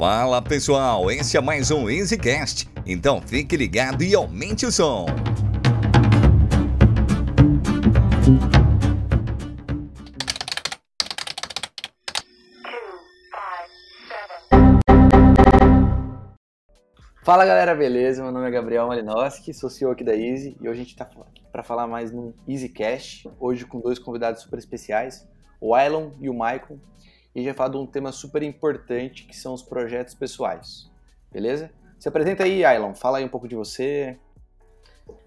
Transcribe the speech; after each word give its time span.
Fala 0.00 0.40
pessoal, 0.40 1.10
esse 1.10 1.36
é 1.36 1.42
mais 1.42 1.70
um 1.70 1.86
EasyCast. 1.86 2.66
Então 2.86 3.20
fique 3.20 3.54
ligado 3.54 4.02
e 4.02 4.14
aumente 4.14 4.64
o 4.64 4.72
som. 4.72 5.04
Fala 17.22 17.44
galera, 17.44 17.74
beleza? 17.74 18.22
Meu 18.22 18.32
nome 18.32 18.48
é 18.48 18.50
Gabriel 18.50 18.86
Malinowski, 18.86 19.52
sou 19.52 19.68
CEO 19.68 19.90
aqui 19.90 20.02
da 20.02 20.16
Easy 20.16 20.56
e 20.62 20.66
hoje 20.66 20.80
a 20.80 20.82
gente 20.82 20.92
está 20.92 21.06
para 21.52 21.62
falar 21.62 21.86
mais 21.86 22.10
no 22.10 22.34
EasyCast, 22.48 23.30
hoje 23.38 23.66
com 23.66 23.78
dois 23.78 23.98
convidados 23.98 24.40
super 24.40 24.58
especiais, 24.58 25.28
o 25.60 25.74
Ailon 25.74 26.12
e 26.22 26.30
o 26.30 26.32
Maicon, 26.32 26.78
e 27.34 27.38
a 27.38 27.42
gente 27.42 27.50
vai 27.50 27.56
falar 27.56 27.70
de 27.70 27.76
um 27.76 27.86
tema 27.86 28.12
super 28.12 28.42
importante 28.42 29.24
que 29.24 29.36
são 29.36 29.54
os 29.54 29.62
projetos 29.62 30.14
pessoais, 30.14 30.90
beleza? 31.30 31.70
Se 31.98 32.08
apresenta 32.08 32.44
aí, 32.44 32.64
Ailon, 32.64 32.94
fala 32.94 33.18
aí 33.18 33.24
um 33.24 33.28
pouco 33.28 33.46
de 33.46 33.54
você. 33.54 34.18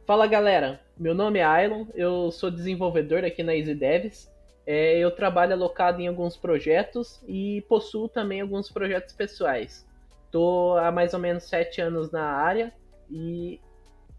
Fala 0.05 0.27
galera, 0.27 0.81
meu 0.97 1.13
nome 1.13 1.39
é 1.39 1.43
Ailon, 1.43 1.85
eu 1.93 2.31
sou 2.31 2.49
desenvolvedor 2.49 3.23
aqui 3.23 3.43
na 3.43 3.55
Easy 3.55 3.75
Devs, 3.75 4.31
é, 4.65 4.97
eu 4.97 5.11
trabalho 5.11 5.53
alocado 5.53 6.01
em 6.01 6.07
alguns 6.07 6.37
projetos 6.37 7.21
e 7.27 7.61
possuo 7.67 8.07
também 8.07 8.41
alguns 8.41 8.71
projetos 8.71 9.13
pessoais. 9.13 9.85
Tô 10.31 10.77
há 10.77 10.91
mais 10.91 11.13
ou 11.13 11.19
menos 11.19 11.43
sete 11.43 11.81
anos 11.81 12.11
na 12.11 12.23
área 12.23 12.73
e 13.09 13.59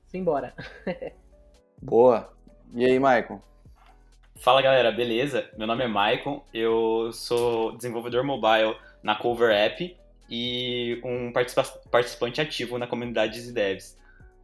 simbora. 0.06 0.55
Boa. 1.83 2.33
E 2.75 2.84
aí, 2.84 2.98
Maicon? 2.98 3.41
Fala 4.45 4.61
galera, 4.61 4.93
beleza? 4.93 5.48
Meu 5.57 5.66
nome 5.66 5.84
é 5.84 5.89
Maicon, 5.89 6.45
eu 6.53 7.11
sou 7.15 7.75
desenvolvedor 7.79 8.23
mobile 8.23 8.77
na 9.03 9.15
Cover 9.15 9.51
App 9.51 9.97
e 10.29 11.01
um 11.03 11.33
participa 11.33 11.62
participante 11.91 12.42
ativo 12.42 12.77
na 12.77 12.86
comunidade 12.86 13.42
de 13.42 13.53
devs. 13.53 13.98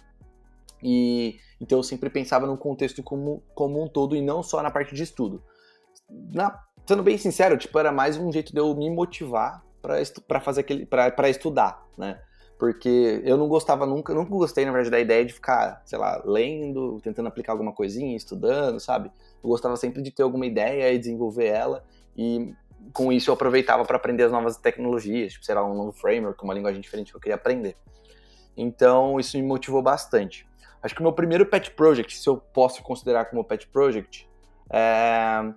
e 0.83 1.39
então 1.61 1.79
eu 1.79 1.83
sempre 1.83 2.09
pensava 2.09 2.47
no 2.47 2.57
contexto 2.57 3.03
como, 3.03 3.43
como 3.55 3.83
um 3.83 3.89
todo 3.89 4.17
e 4.17 4.23
não 4.23 4.43
só 4.43 4.63
na 4.63 4.71
parte 4.71 4.95
de 4.95 5.03
estudo. 5.03 5.43
Na, 6.33 6.59
sendo 6.87 7.03
bem 7.03 7.19
sincero, 7.19 7.57
tipo, 7.57 7.79
era 7.79 7.93
mais 7.93 8.17
um 8.17 8.33
jeito 8.33 8.53
de 8.53 8.59
eu 8.59 8.75
me 8.75 8.89
motivar 8.91 9.65
para 9.83 10.41
fazer 10.41 10.61
aquele 10.61 10.87
para 10.87 11.29
estudar, 11.29 11.87
né? 11.97 12.21
Porque 12.59 13.23
eu 13.25 13.39
não 13.39 13.49
gostava 13.49 13.87
nunca, 13.87 14.13
nunca 14.13 14.31
gostei 14.31 14.67
na 14.67 14.73
verdade 14.73 14.91
da 14.91 15.01
ideia 15.01 15.25
de 15.25 15.33
ficar, 15.33 15.81
sei 15.87 15.99
lá, 15.99 16.21
lendo, 16.25 17.01
tentando 17.03 17.29
aplicar 17.29 17.53
alguma 17.53 17.73
coisinha, 17.73 18.15
estudando, 18.17 18.79
sabe? 18.79 19.11
Eu 19.43 19.49
gostava 19.49 19.77
sempre 19.77 20.03
de 20.03 20.11
ter 20.11 20.23
alguma 20.23 20.45
ideia 20.45 20.93
e 20.93 20.99
desenvolver 20.99 21.47
ela 21.47 21.83
e 22.17 22.55
com 22.93 23.13
isso 23.13 23.31
eu 23.31 23.35
aproveitava 23.35 23.85
para 23.85 23.97
aprender 23.97 24.25
as 24.25 24.33
novas 24.33 24.57
tecnologias, 24.57 25.33
tipo, 25.33 25.45
sei 25.45 25.55
lá, 25.55 25.65
um 25.65 25.75
novo 25.75 25.93
framework, 25.93 26.43
uma 26.43 26.55
linguagem 26.55 26.81
diferente 26.81 27.11
que 27.11 27.17
eu 27.17 27.21
queria 27.21 27.37
aprender. 27.37 27.77
Então, 28.57 29.19
isso 29.19 29.37
me 29.37 29.43
motivou 29.43 29.83
bastante. 29.83 30.47
Acho 30.83 30.95
que 30.95 31.01
o 31.01 31.05
meu 31.05 31.13
primeiro 31.13 31.45
pet 31.47 31.71
project, 31.73 32.17
se 32.17 32.29
eu 32.29 32.37
posso 32.37 32.83
considerar 32.83 33.27
como 33.27 33.45
pet 33.45 33.67
project, 33.69 34.29
é... 34.71 35.53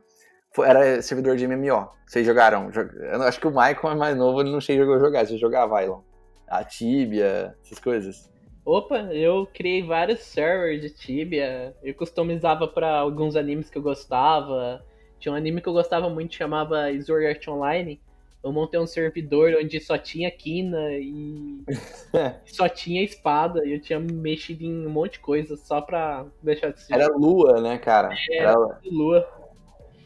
Era 0.63 1.01
servidor 1.01 1.35
de 1.35 1.47
MMO. 1.47 1.89
Vocês 2.05 2.25
jogaram? 2.25 2.69
Eu 2.71 3.23
acho 3.23 3.39
que 3.39 3.47
o 3.47 3.49
Michael 3.49 3.93
é 3.93 3.95
mais 3.95 4.15
novo, 4.15 4.39
ele 4.39 4.51
não 4.51 4.61
chegou 4.61 4.93
a 4.93 4.99
jogar. 4.99 5.25
Você 5.25 5.35
jogava, 5.37 5.83
Ilon? 5.83 6.01
A 6.47 6.63
Tibia, 6.63 7.55
essas 7.63 7.79
coisas. 7.79 8.31
Opa, 8.63 8.97
eu 9.11 9.47
criei 9.51 9.81
vários 9.81 10.19
servers 10.19 10.79
de 10.79 10.91
Tibia. 10.91 11.75
Eu 11.81 11.95
customizava 11.95 12.67
para 12.67 12.99
alguns 12.99 13.35
animes 13.35 13.67
que 13.67 13.79
eu 13.79 13.81
gostava. 13.81 14.85
Tinha 15.19 15.33
um 15.33 15.35
anime 15.35 15.59
que 15.59 15.67
eu 15.67 15.73
gostava 15.73 16.07
muito, 16.07 16.35
chamava 16.35 16.83
Sword 17.01 17.25
Art 17.25 17.47
Online 17.47 17.99
eu 18.43 18.51
montei 18.51 18.79
um 18.79 18.85
servidor 18.85 19.53
onde 19.57 19.79
só 19.79 19.97
tinha 19.97 20.29
quina 20.29 20.91
e 20.91 21.63
só 22.45 22.67
tinha 22.67 23.03
espada. 23.03 23.65
E 23.65 23.73
eu 23.73 23.81
tinha 23.81 23.99
mexido 23.99 24.63
em 24.63 24.85
um 24.85 24.89
monte 24.89 25.13
de 25.13 25.19
coisa 25.19 25.55
só 25.55 25.79
pra 25.79 26.25
deixar 26.41 26.71
de 26.71 26.81
ser. 26.81 26.93
Era 26.93 27.07
lua, 27.07 27.61
né, 27.61 27.77
cara? 27.77 28.09
Era, 28.29 28.49
Era 28.49 28.79
lua. 28.91 29.27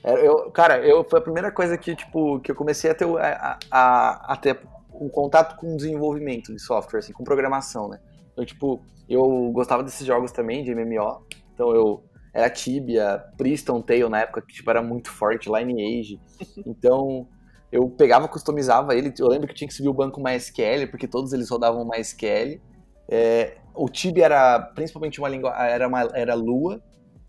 Era, 0.04 0.20
eu, 0.20 0.52
cara, 0.52 0.86
eu, 0.86 1.04
foi 1.04 1.20
a 1.20 1.22
primeira 1.22 1.52
coisa 1.52 1.78
que, 1.78 1.96
tipo, 1.96 2.40
que 2.40 2.52
eu 2.52 2.56
comecei 2.56 2.92
a 2.92 2.96
ter, 2.96 3.06
a, 3.18 3.58
a, 3.72 4.34
a 4.34 4.38
ter 4.38 4.60
um 4.94 5.10
contato 5.10 5.58
com 5.58 5.76
desenvolvimento 5.76 6.54
de 6.54 6.62
software, 6.62 7.00
assim, 7.00 7.14
com 7.14 7.24
programação, 7.24 7.90
né? 7.90 8.00
Então, 8.32 8.46
tipo, 8.46 8.82
eu 9.10 9.52
gostava 9.52 9.84
desses 9.84 10.06
jogos 10.06 10.32
também, 10.32 10.64
de 10.64 10.74
MMO. 10.76 11.26
Então 11.54 11.74
eu 11.74 12.04
era 12.32 12.52
Tibia, 12.52 13.24
Priston 13.36 13.82
Tale 13.82 14.10
na 14.10 14.22
época, 14.22 14.44
que 14.44 14.54
tipo, 14.54 14.70
era 14.70 14.82
muito 14.82 15.10
forte, 15.10 15.50
Lineage. 15.50 16.20
Então, 16.68 17.28
eu 17.72 17.90
pegava, 17.90 18.28
customizava 18.28 18.96
ele. 18.96 19.14
Eu 19.18 19.28
lembro 19.28 19.48
que 19.48 19.54
tinha 19.54 19.68
que 19.68 19.74
subir 19.74 19.90
o 19.90 19.94
banco 19.94 20.22
MySQL, 20.22 20.88
porque 20.90 21.08
todos 21.08 21.34
eles 21.34 21.50
rodavam 21.50 21.86
MySQL. 21.86 22.62
É, 23.10 23.58
o 23.74 23.90
Tibia 23.90 24.26
era 24.26 24.60
principalmente 24.60 25.20
uma 25.20 25.30
língua, 25.30 25.54
era, 25.66 25.88
uma, 25.88 26.02
era 26.14 26.34
Lua. 26.34 26.82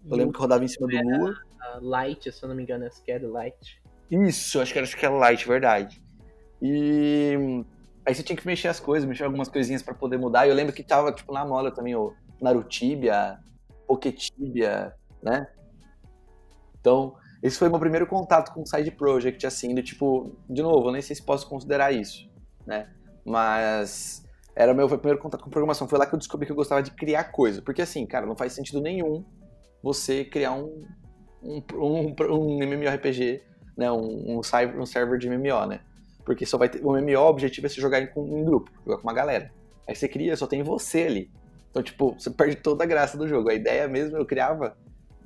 Eu 0.09 0.16
lembro 0.16 0.32
que 0.32 0.41
rodava 0.41 0.65
em 0.65 0.69
cima 0.69 0.87
do 0.87 0.97
Lua. 0.97 1.34
Light, 1.81 2.32
se 2.32 2.43
eu 2.43 2.49
não 2.49 2.56
me 2.56 2.62
engano, 2.62 2.87
acho 2.87 3.03
que 3.03 3.10
era 3.10 3.26
Light. 3.28 3.82
Isso, 4.10 4.60
acho 4.60 4.72
que 4.72 4.78
era, 4.78 4.87
acho 4.87 4.97
que 4.97 5.04
era 5.04 5.15
Light, 5.15 5.47
verdade. 5.47 6.03
E 6.62 7.65
aí 8.06 8.15
você 8.15 8.22
tinha 8.22 8.37
que 8.37 8.47
mexer 8.47 8.69
as 8.69 8.81
coisas, 8.81 9.09
mexer 9.09 9.25
algumas 9.25 9.49
coisinhas 9.49 9.82
para 9.82 9.94
poder 9.94 10.19
mudar. 10.19 10.47
E 10.47 10.50
eu 10.50 10.55
lembro 10.55 10.72
que 10.72 10.82
tava, 10.82 11.12
tipo, 11.12 11.32
na 11.32 11.44
mola 11.44 11.70
também 11.70 11.94
o 11.94 12.15
Narutibia, 12.41 13.38
Poketibia, 13.87 14.94
né? 15.22 15.47
Então, 16.81 17.15
esse 17.43 17.59
foi 17.59 17.69
meu 17.69 17.78
primeiro 17.78 18.06
contato 18.06 18.53
com 18.53 18.66
side 18.66 18.91
project, 18.91 19.47
assim, 19.47 19.75
do 19.75 19.82
tipo, 19.82 20.37
de 20.49 20.62
novo, 20.62 20.88
eu 20.88 20.93
nem 20.93 21.03
sei 21.03 21.15
se 21.15 21.22
posso 21.22 21.49
considerar 21.49 21.93
isso, 21.93 22.28
né? 22.66 22.88
Mas 23.25 24.25
era 24.56 24.75
meu 24.75 24.88
primeiro 24.88 25.21
contato 25.21 25.44
com 25.44 25.50
programação. 25.50 25.87
Foi 25.87 25.99
lá 25.99 26.06
que 26.06 26.14
eu 26.14 26.19
descobri 26.19 26.46
que 26.46 26.50
eu 26.50 26.56
gostava 26.56 26.82
de 26.82 26.90
criar 26.90 27.25
coisa. 27.25 27.62
Porque 27.62 27.81
assim, 27.81 28.05
cara, 28.05 28.26
não 28.26 28.35
faz 28.35 28.52
sentido 28.52 28.81
nenhum 28.81 29.25
você 29.81 30.25
criar 30.25 30.52
um, 30.52 30.85
um, 31.40 31.62
um, 31.75 32.14
um 32.29 32.62
MMORPG, 32.62 33.41
né? 33.76 33.91
Um, 33.93 34.38
um, 34.38 34.41
um 34.41 34.87
server 34.87 35.17
de 35.17 35.31
MMO, 35.31 35.67
né? 35.67 35.81
Porque 36.25 36.44
só 36.44 36.58
vai 36.58 36.69
ter. 36.69 36.84
O 36.84 36.91
MMO, 36.91 37.20
o 37.20 37.29
objetivo 37.29 37.67
é 37.67 37.70
se 37.70 37.81
jogar 37.81 38.00
em, 38.00 38.11
em 38.17 38.44
grupo, 38.44 38.69
jogar 38.84 38.96
com 38.96 39.05
uma 39.05 39.14
galera. 39.14 39.52
Aí 39.87 39.94
você 39.94 40.08
cria, 40.08 40.37
só 40.37 40.49
tem 40.49 40.62
você 40.64 41.02
ali. 41.02 41.31
Então, 41.70 41.81
tipo, 41.81 42.14
você 42.19 42.29
perde 42.29 42.56
toda 42.56 42.82
a 42.82 42.87
graça 42.87 43.17
do 43.17 43.29
jogo. 43.29 43.50
A 43.50 43.55
ideia 43.55 43.87
mesmo 43.87 44.17
eu 44.17 44.26
criava 44.26 44.76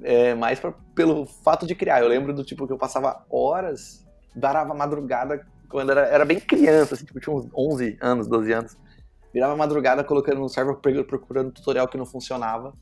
é, 0.02 0.34
mais 0.34 0.58
pra, 0.60 0.72
pelo 0.94 1.26
fato 1.26 1.66
de 1.66 1.74
criar. 1.74 2.00
Eu 2.00 2.08
lembro 2.08 2.32
do 2.32 2.44
tipo 2.44 2.66
que 2.66 2.72
eu 2.72 2.78
passava 2.78 3.24
horas, 3.30 4.06
varava 4.34 4.74
madrugada, 4.74 5.46
quando 5.68 5.90
era, 5.90 6.02
era 6.02 6.24
bem 6.24 6.38
criança, 6.38 6.94
assim, 6.94 7.04
tipo, 7.04 7.18
tinha 7.18 7.34
uns 7.34 7.48
11 7.56 7.98
anos, 8.00 8.26
12 8.26 8.52
anos. 8.52 8.76
Virava 9.32 9.56
madrugada 9.56 10.04
colocando 10.04 10.40
no 10.40 10.48
server, 10.48 10.76
procurando 11.04 11.50
tutorial 11.50 11.88
que 11.88 11.96
não 11.96 12.04
funcionava. 12.04 12.74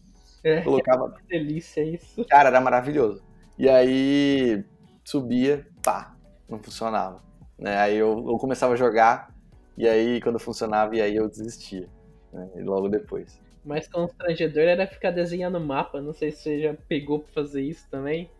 É, 0.42 0.60
colocava. 0.62 1.14
Que 1.22 1.38
delícia 1.38 1.84
isso. 1.84 2.24
Cara, 2.28 2.48
era 2.48 2.60
maravilhoso. 2.60 3.22
E 3.56 3.68
aí 3.68 4.64
subia, 5.04 5.66
pá, 5.82 6.16
não 6.48 6.58
funcionava. 6.58 7.22
Né? 7.56 7.76
Aí 7.76 7.96
eu, 7.96 8.26
eu 8.28 8.38
começava 8.38 8.72
a 8.72 8.76
jogar, 8.76 9.32
e 9.76 9.86
aí 9.86 10.20
quando 10.20 10.40
funcionava, 10.40 10.96
e 10.96 11.00
aí 11.00 11.14
eu 11.14 11.28
desistia. 11.28 11.88
Né? 12.32 12.48
logo 12.56 12.88
depois. 12.88 13.40
Mais 13.64 13.86
constrangedor 13.88 14.62
era 14.62 14.86
ficar 14.86 15.10
desenhando 15.10 15.60
mapa. 15.60 16.00
Não 16.00 16.12
sei 16.12 16.30
se 16.30 16.42
você 16.42 16.60
já 16.60 16.74
pegou 16.88 17.20
pra 17.20 17.32
fazer 17.32 17.62
isso 17.62 17.86
também. 17.90 18.30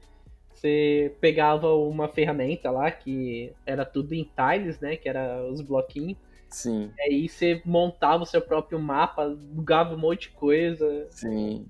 Você 0.52 1.14
pegava 1.20 1.74
uma 1.74 2.08
ferramenta 2.08 2.70
lá 2.70 2.90
que 2.90 3.52
era 3.64 3.84
tudo 3.84 4.14
em 4.14 4.24
tiles, 4.24 4.80
né? 4.80 4.96
Que 4.96 5.08
era 5.08 5.42
os 5.46 5.60
bloquinhos. 5.60 6.18
Sim. 6.48 6.90
E 6.98 7.02
aí 7.02 7.28
você 7.28 7.62
montava 7.64 8.24
o 8.24 8.26
seu 8.26 8.42
próprio 8.42 8.78
mapa, 8.78 9.28
bugava 9.28 9.94
um 9.94 9.98
monte 9.98 10.22
de 10.22 10.30
coisa. 10.30 11.06
Sim. 11.10 11.66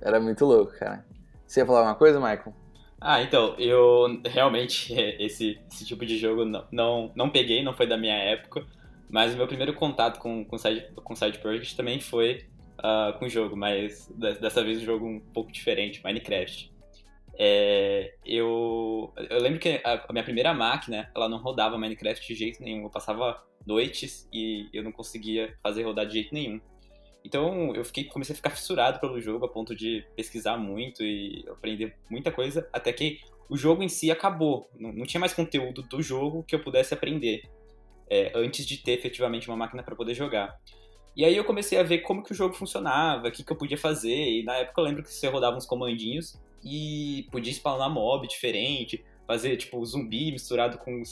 Era 0.00 0.20
muito 0.20 0.44
louco, 0.44 0.72
cara. 0.78 1.04
Você 1.46 1.60
ia 1.60 1.66
falar 1.66 1.80
alguma 1.80 1.96
coisa, 1.96 2.18
Michael? 2.18 2.54
Ah, 3.00 3.20
então, 3.20 3.56
eu 3.58 4.20
realmente 4.24 4.94
esse, 5.18 5.60
esse 5.70 5.84
tipo 5.84 6.06
de 6.06 6.16
jogo 6.16 6.44
não, 6.44 6.64
não, 6.70 7.12
não 7.14 7.30
peguei, 7.30 7.62
não 7.62 7.74
foi 7.74 7.86
da 7.86 7.96
minha 7.96 8.16
época, 8.16 8.64
mas 9.10 9.34
o 9.34 9.36
meu 9.36 9.46
primeiro 9.46 9.74
contato 9.74 10.20
com, 10.20 10.44
com, 10.44 10.56
side, 10.56 10.86
com 10.94 11.14
Side 11.14 11.38
Project 11.38 11.76
também 11.76 12.00
foi 12.00 12.46
uh, 12.82 13.18
com 13.18 13.26
o 13.26 13.28
jogo, 13.28 13.56
mas 13.56 14.08
dessa 14.16 14.62
vez 14.62 14.78
um 14.82 14.84
jogo 14.84 15.06
um 15.06 15.20
pouco 15.20 15.52
diferente, 15.52 16.02
Minecraft. 16.02 16.72
É, 17.38 18.14
eu, 18.26 19.12
eu 19.30 19.40
lembro 19.40 19.58
que 19.58 19.80
a, 19.82 20.12
minha 20.12 20.24
primeira 20.24 20.52
máquina, 20.52 21.10
ela 21.14 21.28
não 21.28 21.38
rodava 21.38 21.78
Minecraft 21.78 22.26
de 22.26 22.34
jeito 22.34 22.62
nenhum, 22.62 22.84
eu 22.84 22.90
passava 22.90 23.42
noites 23.66 24.28
e 24.32 24.68
eu 24.72 24.82
não 24.82 24.92
conseguia 24.92 25.56
fazer 25.62 25.84
rodar 25.84 26.06
de 26.06 26.14
jeito 26.14 26.34
nenhum. 26.34 26.60
Então 27.24 27.74
eu 27.74 27.84
fiquei, 27.84 28.04
comecei 28.04 28.32
a 28.32 28.36
ficar 28.36 28.50
fissurado 28.50 28.98
pelo 28.98 29.20
jogo 29.20 29.46
a 29.46 29.48
ponto 29.48 29.74
de 29.74 30.04
pesquisar 30.16 30.56
muito 30.56 31.02
e 31.02 31.44
aprender 31.48 31.96
muita 32.10 32.32
coisa, 32.32 32.68
até 32.72 32.92
que 32.92 33.20
o 33.48 33.56
jogo 33.56 33.82
em 33.82 33.88
si 33.88 34.10
acabou. 34.10 34.68
Não, 34.76 34.92
não 34.92 35.06
tinha 35.06 35.20
mais 35.20 35.32
conteúdo 35.32 35.82
do 35.82 36.02
jogo 36.02 36.42
que 36.42 36.54
eu 36.54 36.60
pudesse 36.60 36.92
aprender 36.92 37.42
é, 38.10 38.32
antes 38.34 38.66
de 38.66 38.76
ter 38.76 38.92
efetivamente 38.92 39.48
uma 39.48 39.56
máquina 39.56 39.82
para 39.82 39.94
poder 39.94 40.14
jogar. 40.14 40.58
E 41.16 41.24
aí 41.24 41.36
eu 41.36 41.44
comecei 41.44 41.78
a 41.78 41.82
ver 41.82 41.98
como 41.98 42.22
que 42.22 42.32
o 42.32 42.34
jogo 42.34 42.54
funcionava, 42.54 43.28
o 43.28 43.32
que, 43.32 43.44
que 43.44 43.52
eu 43.52 43.56
podia 43.56 43.76
fazer, 43.76 44.14
e 44.14 44.42
na 44.42 44.56
época 44.56 44.80
eu 44.80 44.84
lembro 44.84 45.02
que 45.02 45.12
você 45.12 45.28
rodava 45.28 45.56
uns 45.56 45.66
comandinhos 45.66 46.40
e 46.64 47.26
podia 47.30 47.52
spawnar 47.52 47.90
mob 47.90 48.26
diferente, 48.26 49.04
fazer 49.26 49.56
tipo 49.56 49.84
zumbi 49.84 50.32
misturado 50.32 50.78
com, 50.78 51.02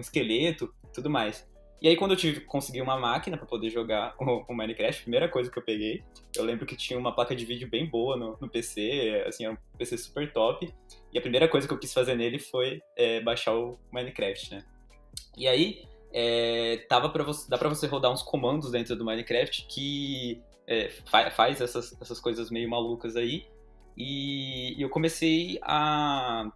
esqueleto, 0.00 0.74
tudo 0.92 1.10
mais. 1.10 1.50
E 1.82 1.88
aí, 1.88 1.96
quando 1.96 2.12
eu 2.12 2.16
tive, 2.16 2.42
consegui 2.42 2.80
uma 2.80 2.96
máquina 2.96 3.36
para 3.36 3.44
poder 3.44 3.68
jogar 3.68 4.14
o, 4.20 4.44
o, 4.48 4.54
Minecraft, 4.54 5.00
a 5.00 5.02
primeira 5.02 5.28
coisa 5.28 5.50
que 5.50 5.58
eu 5.58 5.62
peguei, 5.64 6.04
eu 6.36 6.44
lembro 6.44 6.64
que 6.64 6.76
tinha 6.76 6.96
uma 6.96 7.12
placa 7.12 7.34
de 7.34 7.44
vídeo 7.44 7.68
bem 7.68 7.84
boa 7.84 8.16
no, 8.16 8.38
no 8.40 8.48
PC, 8.48 9.24
assim, 9.26 9.44
era 9.44 9.54
um 9.54 9.76
PC 9.76 9.98
super 9.98 10.32
top. 10.32 10.72
E 11.12 11.18
a 11.18 11.20
primeira 11.20 11.48
coisa 11.48 11.66
que 11.66 11.74
eu 11.74 11.78
quis 11.78 11.92
fazer 11.92 12.14
nele 12.14 12.38
foi 12.38 12.80
é, 12.96 13.20
baixar 13.20 13.56
o 13.56 13.76
Minecraft, 13.90 14.54
né? 14.54 14.64
E 15.36 15.48
aí, 15.48 15.82
é, 16.12 16.84
tava 16.88 17.08
pra 17.08 17.24
você, 17.24 17.48
dá 17.48 17.56
pra 17.56 17.68
você 17.68 17.86
rodar 17.86 18.12
uns 18.12 18.22
comandos 18.22 18.70
dentro 18.70 18.94
do 18.94 19.04
Minecraft 19.04 19.66
que 19.66 20.42
é, 20.66 20.90
faz 21.30 21.60
essas, 21.60 21.96
essas 22.00 22.20
coisas 22.20 22.50
meio 22.50 22.68
malucas 22.68 23.16
aí. 23.16 23.46
E 23.96 24.74
eu 24.78 24.88
comecei 24.88 25.58
a 25.62 26.50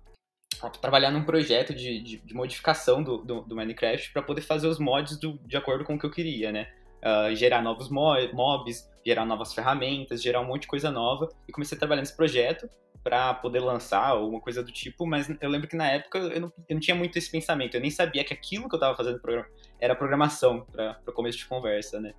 trabalhar 0.81 1.11
num 1.11 1.25
projeto 1.25 1.75
de, 1.75 2.01
de, 2.01 2.17
de 2.19 2.35
modificação 2.35 3.03
do, 3.03 3.19
do, 3.19 3.43
do 3.43 3.57
Minecraft 3.57 4.13
para 4.13 4.23
poder 4.23 4.41
fazer 4.41 4.67
os 4.67 4.79
mods 4.79 5.19
do, 5.19 5.39
de 5.45 5.57
acordo 5.57 5.85
com 5.85 5.95
o 5.95 5.99
que 5.99 6.07
eu 6.07 6.11
queria, 6.11 6.51
né? 6.51 6.73
Uh, 7.03 7.35
gerar 7.35 7.63
novos 7.63 7.91
mobs, 7.91 8.89
gerar 9.07 9.25
novas 9.25 9.55
ferramentas, 9.55 10.21
gerar 10.21 10.41
um 10.41 10.47
monte 10.47 10.63
de 10.63 10.69
coisa 10.69 10.91
nova. 10.91 11.29
E 11.49 11.53
comecei 11.53 11.77
a 11.77 11.79
trabalhar 11.79 12.03
nesse 12.03 12.17
projeto 12.17 12.69
para 13.05 13.35
poder 13.35 13.61
lançar 13.61 14.05
alguma 14.05 14.41
coisa 14.41 14.65
do 14.65 14.73
tipo, 14.73 15.07
mas 15.07 15.31
eu 15.41 15.49
lembro 15.49 15.69
que 15.69 15.77
na 15.77 15.89
época 15.89 16.19
eu 16.19 16.41
não, 16.41 16.53
eu 16.69 16.75
não 16.75 16.81
tinha 16.81 16.97
muito 16.97 17.17
esse 17.17 17.31
pensamento. 17.31 17.77
Eu 17.77 17.81
nem 17.81 17.91
sabia 17.91 18.25
que 18.25 18.35
aquilo 18.35 18.69
que 18.69 18.75
eu 18.75 18.79
estava 18.79 18.97
fazendo 18.97 19.21
era 19.79 19.95
programação 19.95 20.67
para 20.73 20.97
começo 21.15 21.39
de 21.39 21.47
conversa, 21.47 22.01
né? 22.01 22.13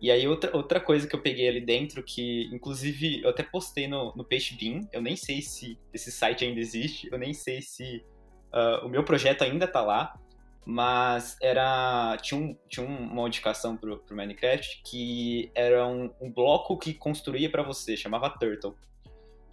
E 0.00 0.10
aí 0.10 0.26
outra, 0.26 0.54
outra 0.56 0.80
coisa 0.80 1.06
que 1.06 1.14
eu 1.14 1.22
peguei 1.22 1.48
ali 1.48 1.60
dentro, 1.60 2.02
que 2.02 2.50
inclusive 2.52 3.22
eu 3.22 3.30
até 3.30 3.44
postei 3.44 3.86
no, 3.86 4.12
no 4.16 4.26
Bean, 4.26 4.80
eu 4.92 5.00
nem 5.00 5.14
sei 5.14 5.40
se 5.40 5.78
esse 5.92 6.10
site 6.10 6.44
ainda 6.44 6.58
existe, 6.58 7.08
eu 7.12 7.16
nem 7.16 7.32
sei 7.32 7.62
se 7.62 8.04
uh, 8.52 8.84
o 8.84 8.88
meu 8.88 9.04
projeto 9.04 9.42
ainda 9.42 9.68
tá 9.68 9.80
lá, 9.80 10.18
mas 10.64 11.36
era 11.40 12.16
tinha, 12.22 12.40
um, 12.40 12.56
tinha 12.68 12.86
uma 12.86 13.00
modificação 13.00 13.76
pro, 13.76 13.98
pro 13.98 14.16
Minecraft 14.16 14.82
que 14.84 15.50
era 15.54 15.86
um, 15.86 16.10
um 16.20 16.32
bloco 16.32 16.78
que 16.78 16.94
construía 16.94 17.50
para 17.50 17.62
você, 17.62 17.96
chamava 17.96 18.30
Turtle. 18.30 18.74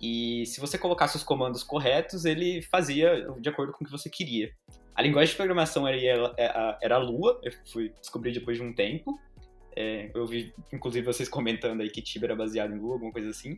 E 0.02 0.46
se 0.48 0.60
você 0.60 0.78
colocasse 0.78 1.16
os 1.16 1.24
comandos 1.24 1.64
corretos, 1.64 2.26
ele 2.26 2.62
fazia 2.64 3.28
de 3.40 3.50
acordo 3.50 3.72
com 3.72 3.84
o 3.84 3.86
que 3.86 3.92
você 3.92 4.10
queria. 4.10 4.52
A 4.96 5.02
linguagem 5.02 5.32
de 5.32 5.38
programação 5.38 5.88
era, 5.88 6.34
era, 6.38 6.80
era 6.82 6.98
Lua, 6.98 7.40
eu 7.44 7.52
fui 7.72 7.94
descobrir 8.00 8.32
depois 8.32 8.58
de 8.58 8.64
um 8.64 8.74
tempo. 8.74 9.20
É, 9.76 10.10
eu 10.14 10.26
vi, 10.26 10.54
inclusive, 10.74 11.06
vocês 11.06 11.30
comentando 11.30 11.82
aí 11.82 11.90
que 11.90 12.02
Tibia 12.02 12.28
era 12.28 12.36
baseado 12.36 12.74
em 12.74 12.80
Lua, 12.80 12.94
alguma 12.94 13.12
coisa 13.12 13.30
assim. 13.30 13.58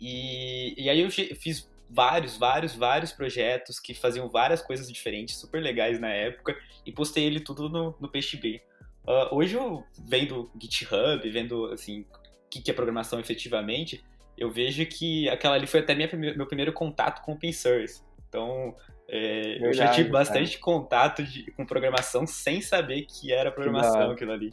E, 0.00 0.74
e 0.76 0.90
aí 0.90 1.00
eu 1.00 1.10
fiz 1.10 1.70
vários, 1.92 2.36
vários, 2.38 2.74
vários 2.74 3.12
projetos 3.12 3.78
que 3.78 3.92
faziam 3.92 4.28
várias 4.28 4.62
coisas 4.62 4.90
diferentes, 4.90 5.36
super 5.36 5.62
legais 5.62 6.00
na 6.00 6.08
época, 6.08 6.56
e 6.86 6.90
postei 6.90 7.24
ele 7.24 7.40
tudo 7.40 7.68
no, 7.68 7.94
no 8.00 8.08
PXB. 8.08 8.62
Uh, 9.04 9.10
ah, 9.10 9.34
hoje 9.34 9.54
eu 9.54 9.84
vendo 10.08 10.50
GitHub, 10.58 11.28
vendo 11.30 11.66
assim, 11.66 12.00
o 12.00 12.48
que, 12.48 12.62
que 12.62 12.70
é 12.70 12.74
programação 12.74 13.20
efetivamente, 13.20 14.02
eu 14.38 14.50
vejo 14.50 14.84
que 14.86 15.28
aquela 15.28 15.54
ali 15.54 15.66
foi 15.66 15.80
até 15.80 15.94
minha, 15.94 16.08
meu 16.34 16.46
primeiro 16.46 16.72
contato 16.72 17.22
com 17.22 17.32
open 17.32 17.52
source. 17.52 18.02
Então, 18.28 18.74
é, 19.08 19.42
Verdade, 19.42 19.64
eu 19.64 19.72
já 19.74 19.88
tive 19.88 20.08
bastante 20.08 20.58
cara. 20.58 20.62
contato 20.62 21.22
de, 21.22 21.50
com 21.52 21.66
programação 21.66 22.26
sem 22.26 22.62
saber 22.62 23.02
que 23.02 23.32
era 23.32 23.52
programação 23.52 24.10
aquilo 24.10 24.32
ali. 24.32 24.50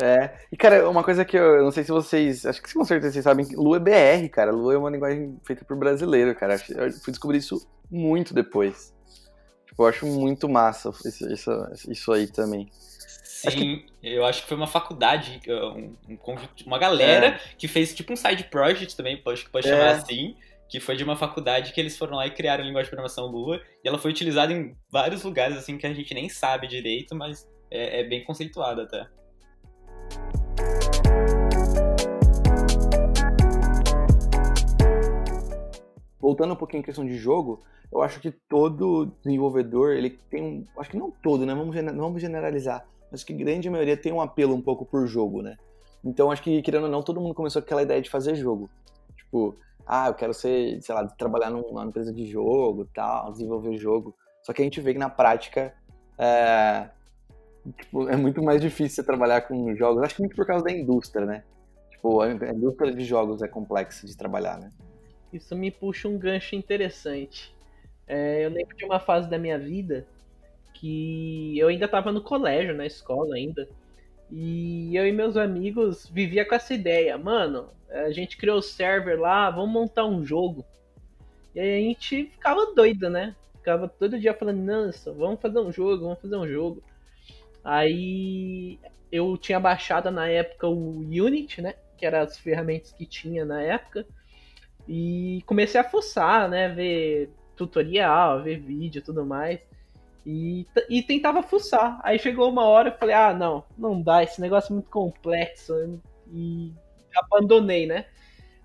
É, 0.00 0.32
e 0.52 0.56
cara, 0.56 0.88
uma 0.88 1.02
coisa 1.02 1.24
que 1.24 1.36
eu, 1.36 1.56
eu, 1.56 1.64
não 1.64 1.72
sei 1.72 1.82
se 1.82 1.90
vocês, 1.90 2.46
acho 2.46 2.62
que 2.62 2.72
com 2.72 2.84
certeza 2.84 3.14
vocês 3.14 3.24
sabem, 3.24 3.46
Lua 3.54 3.78
é 3.78 3.80
BR, 3.80 4.28
cara. 4.30 4.52
Lua 4.52 4.74
é 4.74 4.78
uma 4.78 4.90
linguagem 4.90 5.36
feita 5.44 5.64
por 5.64 5.76
brasileiro, 5.76 6.34
cara. 6.34 6.54
Eu 6.68 6.92
fui 6.92 7.10
descobrir 7.10 7.38
isso 7.38 7.66
muito 7.90 8.32
depois. 8.32 8.94
Tipo, 9.66 9.82
eu 9.82 9.86
acho 9.86 10.06
muito 10.06 10.48
massa 10.48 10.90
isso, 11.04 11.90
isso, 11.90 12.12
aí 12.12 12.28
também. 12.28 12.68
Sim, 12.72 13.48
acho 13.48 13.56
que... 13.56 13.86
eu 14.02 14.24
acho 14.24 14.42
que 14.42 14.48
foi 14.48 14.56
uma 14.56 14.66
faculdade, 14.66 15.40
um, 15.48 15.96
um 16.08 16.18
uma 16.66 16.78
galera 16.78 17.26
é. 17.28 17.40
que 17.56 17.66
fez 17.66 17.94
tipo 17.94 18.12
um 18.12 18.16
side 18.16 18.44
project 18.44 18.96
também, 18.96 19.20
acho 19.26 19.44
que 19.44 19.50
pode 19.50 19.68
chamar 19.68 19.86
é. 19.86 19.90
assim, 19.90 20.36
que 20.68 20.80
foi 20.80 20.96
de 20.96 21.04
uma 21.04 21.16
faculdade 21.16 21.72
que 21.72 21.80
eles 21.80 21.96
foram 21.96 22.16
lá 22.16 22.26
e 22.26 22.30
criaram 22.30 22.62
a 22.62 22.66
linguagem 22.66 22.86
de 22.86 22.90
programação 22.90 23.26
Lua, 23.26 23.60
e 23.84 23.88
ela 23.88 23.98
foi 23.98 24.10
utilizada 24.10 24.52
em 24.52 24.76
vários 24.90 25.22
lugares 25.22 25.56
assim 25.56 25.78
que 25.78 25.86
a 25.86 25.94
gente 25.94 26.12
nem 26.14 26.28
sabe 26.28 26.66
direito, 26.66 27.14
mas 27.14 27.48
é, 27.70 28.00
é 28.00 28.04
bem 28.04 28.24
conceituada 28.24 28.82
até. 28.82 29.06
Voltando 36.20 36.52
um 36.52 36.56
pouquinho 36.56 36.80
em 36.80 36.84
questão 36.84 37.04
de 37.04 37.16
jogo, 37.16 37.62
eu 37.92 38.02
acho 38.02 38.20
que 38.20 38.30
todo 38.30 39.12
desenvolvedor, 39.22 39.92
ele 39.92 40.10
tem 40.30 40.42
um. 40.42 40.64
Acho 40.78 40.90
que 40.90 40.96
não 40.96 41.10
todo, 41.10 41.46
né? 41.46 41.54
Vamos, 41.54 41.74
vamos 41.74 42.20
generalizar. 42.20 42.86
Mas 43.10 43.24
que 43.24 43.32
grande 43.32 43.70
maioria 43.70 43.96
tem 43.96 44.12
um 44.12 44.20
apelo 44.20 44.54
um 44.54 44.60
pouco 44.60 44.84
por 44.84 45.06
jogo, 45.06 45.42
né? 45.42 45.56
Então 46.04 46.30
acho 46.30 46.42
que, 46.42 46.60
querendo 46.62 46.84
ou 46.84 46.90
não, 46.90 47.02
todo 47.02 47.20
mundo 47.20 47.34
começou 47.34 47.62
com 47.62 47.66
aquela 47.66 47.82
ideia 47.82 48.00
de 48.00 48.10
fazer 48.10 48.34
jogo. 48.34 48.68
Tipo, 49.16 49.56
ah, 49.86 50.08
eu 50.08 50.14
quero 50.14 50.34
ser, 50.34 50.80
sei 50.82 50.94
lá, 50.94 51.06
trabalhar 51.06 51.50
numa 51.50 51.84
empresa 51.84 52.12
de 52.12 52.26
jogo 52.26 52.86
tal, 52.94 53.32
desenvolver 53.32 53.76
jogo. 53.78 54.14
Só 54.42 54.52
que 54.52 54.60
a 54.60 54.64
gente 54.64 54.80
vê 54.80 54.92
que 54.92 54.98
na 54.98 55.08
prática 55.08 55.74
é, 56.18 56.90
tipo, 57.78 58.08
é 58.08 58.16
muito 58.16 58.42
mais 58.42 58.60
difícil 58.60 59.04
trabalhar 59.04 59.42
com 59.42 59.74
jogos. 59.74 60.02
Acho 60.02 60.16
que 60.16 60.22
muito 60.22 60.36
por 60.36 60.46
causa 60.46 60.64
da 60.64 60.70
indústria, 60.70 61.24
né? 61.24 61.44
Tipo, 61.90 62.20
a 62.20 62.30
indústria 62.30 62.94
de 62.94 63.04
jogos 63.04 63.42
é 63.42 63.48
complexa 63.48 64.06
de 64.06 64.16
trabalhar, 64.16 64.58
né? 64.58 64.70
Isso 65.32 65.54
me 65.54 65.70
puxa 65.70 66.08
um 66.08 66.18
gancho 66.18 66.54
interessante. 66.54 67.54
É, 68.06 68.44
eu 68.44 68.50
lembro 68.50 68.76
de 68.76 68.84
uma 68.84 68.98
fase 68.98 69.28
da 69.28 69.38
minha 69.38 69.58
vida 69.58 70.06
que 70.74 71.58
eu 71.58 71.68
ainda 71.68 71.86
estava 71.86 72.12
no 72.12 72.22
colégio, 72.22 72.74
na 72.74 72.86
escola 72.86 73.34
ainda. 73.34 73.68
E 74.30 74.94
eu 74.96 75.06
e 75.06 75.12
meus 75.12 75.36
amigos 75.36 76.08
vivia 76.08 76.44
com 76.44 76.54
essa 76.54 76.74
ideia, 76.74 77.16
mano, 77.18 77.70
a 77.90 78.10
gente 78.10 78.36
criou 78.36 78.58
o 78.58 78.62
server 78.62 79.18
lá, 79.18 79.50
vamos 79.50 79.72
montar 79.72 80.04
um 80.04 80.24
jogo. 80.24 80.64
E 81.54 81.60
aí 81.60 81.78
a 81.78 81.88
gente 81.88 82.26
ficava 82.26 82.74
doido, 82.74 83.08
né? 83.10 83.34
Ficava 83.56 83.88
todo 83.88 84.18
dia 84.18 84.34
falando, 84.34 84.60
nossa, 84.60 85.12
vamos 85.12 85.40
fazer 85.40 85.58
um 85.58 85.72
jogo, 85.72 86.04
vamos 86.04 86.20
fazer 86.20 86.36
um 86.36 86.46
jogo. 86.46 86.82
Aí 87.64 88.78
eu 89.10 89.36
tinha 89.36 89.58
baixado 89.58 90.10
na 90.10 90.28
época 90.28 90.68
o 90.68 90.98
Unity, 91.00 91.62
né? 91.62 91.74
Que 91.96 92.06
eram 92.06 92.20
as 92.20 92.38
ferramentas 92.38 92.92
que 92.92 93.06
tinha 93.06 93.44
na 93.44 93.62
época. 93.62 94.06
E 94.88 95.42
comecei 95.46 95.80
a 95.80 95.84
fuçar, 95.84 96.48
né? 96.48 96.68
Ver 96.68 97.30
tutorial, 97.54 98.42
ver 98.42 98.58
vídeo 98.58 99.00
e 99.00 99.02
tudo 99.02 99.24
mais. 99.24 99.60
E, 100.24 100.66
e 100.88 101.02
tentava 101.02 101.42
fuçar. 101.42 102.00
Aí 102.02 102.18
chegou 102.18 102.48
uma 102.50 102.64
hora 102.64 102.88
eu 102.88 102.98
falei, 102.98 103.14
ah, 103.14 103.34
não, 103.34 103.64
não 103.76 104.00
dá, 104.00 104.22
esse 104.22 104.40
negócio 104.40 104.72
é 104.72 104.74
muito 104.74 104.90
complexo. 104.90 106.00
E 106.32 106.72
abandonei, 107.14 107.86
né? 107.86 108.06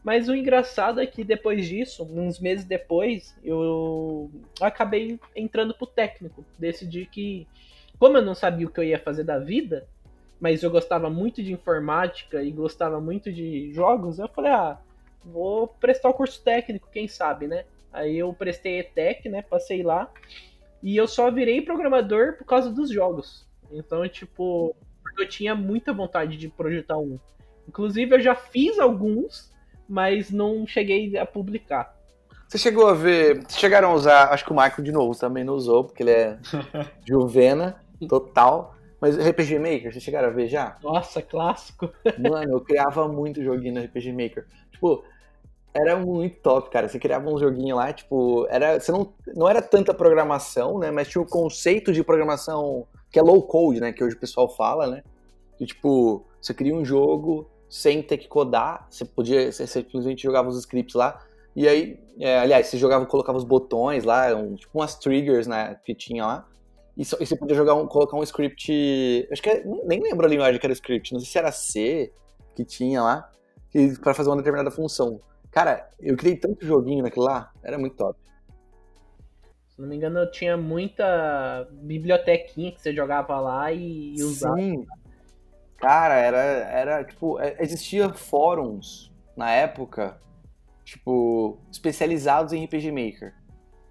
Mas 0.04 0.28
o 0.28 0.36
engraçado 0.36 1.00
é 1.00 1.06
que 1.06 1.24
depois 1.24 1.66
disso, 1.66 2.04
uns 2.04 2.40
meses 2.40 2.66
depois, 2.66 3.38
eu 3.44 4.30
acabei 4.60 5.20
entrando 5.36 5.74
pro 5.74 5.88
técnico. 5.88 6.46
Decidi 6.60 7.06
que 7.06 7.48
como 7.98 8.18
eu 8.18 8.22
não 8.22 8.36
sabia 8.36 8.68
o 8.68 8.70
que 8.70 8.80
eu 8.82 8.84
ia 8.84 9.00
fazer 9.00 9.24
da 9.24 9.40
vida, 9.40 9.88
mas 10.40 10.62
eu 10.62 10.70
gostava 10.70 11.10
muito 11.10 11.42
de 11.42 11.54
informática 11.54 12.44
e 12.44 12.52
gostava 12.52 13.00
muito 13.00 13.32
de 13.32 13.72
jogos, 13.72 14.20
eu 14.20 14.28
falei, 14.28 14.52
ah, 14.52 14.78
vou 15.26 15.68
prestar 15.68 16.10
o 16.10 16.14
curso 16.14 16.42
técnico, 16.44 16.90
quem 16.92 17.08
sabe, 17.08 17.48
né? 17.48 17.66
Aí 17.92 18.18
eu 18.18 18.34
prestei 18.34 18.80
ETEC, 18.80 19.30
né? 19.30 19.42
Passei 19.42 19.84
lá. 19.84 20.10
E 20.82 20.98
eu 20.98 21.08
só 21.08 21.32
virei 21.32 21.62
programador 21.62 22.38
por 22.38 22.46
causa 22.46 22.70
dos 22.70 22.90
jogos. 22.90 23.48
Então, 23.72 24.08
tipo, 24.10 24.76
eu 25.18 25.30
tinha 25.30 25.56
muita 25.56 25.94
vontade 25.94 26.36
de 26.36 26.50
projetar 26.50 26.98
um. 26.98 27.20
Inclusive, 27.68 28.16
eu 28.16 28.20
já 28.20 28.36
fiz 28.36 28.80
alguns, 28.80 29.52
mas 29.88 30.32
não 30.32 30.68
cheguei 30.68 31.18
a 31.18 31.26
publicar. 31.26 31.96
Você 32.48 32.58
chegou 32.58 32.88
a 32.88 32.94
ver. 32.94 33.44
Chegaram 33.50 33.92
a 33.92 33.94
usar. 33.94 34.34
Acho 34.34 34.46
que 34.46 34.52
o 34.52 34.56
Michael 34.56 34.84
de 34.84 34.92
novo 34.92 35.18
também 35.18 35.44
não 35.44 35.56
usou, 35.56 35.84
porque 35.86 36.04
ele 36.04 36.12
é 36.12 36.38
Juvena 37.08 37.82
total. 38.08 38.76
Mas 39.00 39.18
RPG 39.18 39.60
Maker, 39.60 39.92
vocês 39.92 40.04
chegaram 40.04 40.30
a 40.30 40.32
ver 40.32 40.48
já? 40.48 40.78
Nossa, 40.82 41.22
clássico. 41.22 41.92
Mano, 42.18 42.54
eu 42.54 42.62
criava 42.62 43.08
muito 43.08 43.44
joguinho 43.44 43.74
no 43.74 43.82
RPG 43.84 44.14
Maker. 44.14 44.46
Tipo, 44.72 45.04
era 45.74 45.98
muito 45.98 46.40
top, 46.42 46.70
cara. 46.70 46.88
Você 46.88 47.00
criava 47.00 47.30
um 47.30 47.38
joguinho 47.38 47.76
lá, 47.76 47.92
tipo, 47.92 48.46
era, 48.50 48.80
você 48.80 48.92
não, 48.92 49.14
não 49.36 49.50
era 49.50 49.62
tanta 49.62 49.94
programação, 49.94 50.78
né? 50.78 50.92
Mas 50.92 51.08
tinha 51.08 51.22
o 51.22 51.28
conceito 51.28 51.92
de 51.92 52.04
programação 52.04 52.88
que 53.12 53.20
é 53.20 53.22
low 53.22 53.42
code, 53.42 53.80
né? 53.80 53.92
Que 53.92 54.04
hoje 54.04 54.16
o 54.16 54.20
pessoal 54.20 54.50
fala, 54.50 54.88
né? 54.88 55.04
Que, 55.58 55.66
tipo, 55.66 56.26
você 56.42 56.54
cria 56.54 56.76
um 56.76 56.86
jogo 56.86 57.50
sem 57.70 58.04
ter 58.04 58.18
que 58.18 58.28
codar, 58.28 58.86
você 58.90 59.04
podia, 59.04 59.52
você 59.52 59.66
simplesmente 59.66 60.22
jogava 60.22 60.48
os 60.48 60.60
scripts 60.60 60.94
lá, 60.94 61.20
e 61.56 61.68
aí, 61.68 62.00
é, 62.20 62.38
aliás, 62.38 62.68
você 62.68 62.78
jogava, 62.78 63.04
colocava 63.08 63.36
os 63.36 63.44
botões 63.44 64.04
lá, 64.04 64.36
um, 64.36 64.56
tipo 64.56 64.78
umas 64.78 64.96
triggers, 64.96 65.48
né, 65.48 65.80
que 65.84 65.96
tinha 65.96 66.24
lá, 66.24 66.48
e, 66.96 67.02
e 67.02 67.06
você 67.06 67.36
podia 67.36 67.56
jogar 67.56 67.74
um, 67.74 67.88
colocar 67.88 68.16
um 68.16 68.22
script. 68.22 69.28
Acho 69.32 69.42
que 69.42 69.50
é, 69.50 69.64
nem 69.86 70.02
lembro 70.02 70.26
a 70.26 70.30
linguagem 70.30 70.60
que 70.60 70.66
era 70.66 70.72
o 70.72 70.76
script, 70.76 71.14
não 71.14 71.20
sei 71.20 71.30
se 71.30 71.38
era 71.40 71.52
C 71.52 72.14
que 72.56 72.64
tinha 72.64 73.02
lá, 73.02 73.32
para 74.04 74.14
fazer 74.14 74.30
uma 74.30 74.38
determinada 74.38 74.70
função. 74.70 75.20
Cara, 75.54 75.90
eu 76.00 76.18
criei 76.18 76.36
tanto 76.36 76.66
joguinho 76.66 77.04
naquilo 77.04 77.26
lá, 77.26 77.52
era 77.64 77.78
muito 77.78 77.96
top. 77.96 78.20
Se 79.70 79.82
não 79.82 79.88
me 79.88 79.96
engano, 79.96 80.20
eu 80.20 80.32
tinha 80.32 80.58
muita 80.58 81.68
bibliotequinha 81.72 82.72
que 82.72 82.82
você 82.82 82.94
jogava 82.94 83.40
lá 83.40 83.72
e, 83.72 84.16
e 84.16 84.24
usava. 84.24 84.58
Sim. 84.58 84.86
Cara, 85.78 86.16
era, 86.16 86.38
era 86.38 87.04
tipo, 87.04 87.40
é, 87.40 87.58
existia 87.60 88.10
fóruns 88.14 89.12
na 89.36 89.52
época, 89.52 90.18
tipo, 90.84 91.60
especializados 91.72 92.54
em 92.54 92.64
RPG 92.66 92.92
Maker. 92.92 93.34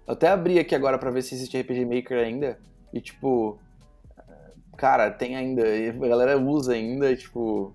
Eu 0.05 0.13
até 0.13 0.27
abri 0.29 0.59
aqui 0.59 0.75
agora 0.75 0.97
para 0.97 1.11
ver 1.11 1.21
se 1.21 1.35
existe 1.35 1.59
RPG 1.59 1.85
Maker 1.85 2.17
ainda. 2.17 2.59
E, 2.91 2.99
tipo, 2.99 3.59
cara, 4.77 5.11
tem 5.11 5.35
ainda. 5.35 5.63
A 5.63 6.07
galera 6.07 6.37
usa 6.37 6.73
ainda, 6.73 7.15
tipo. 7.15 7.73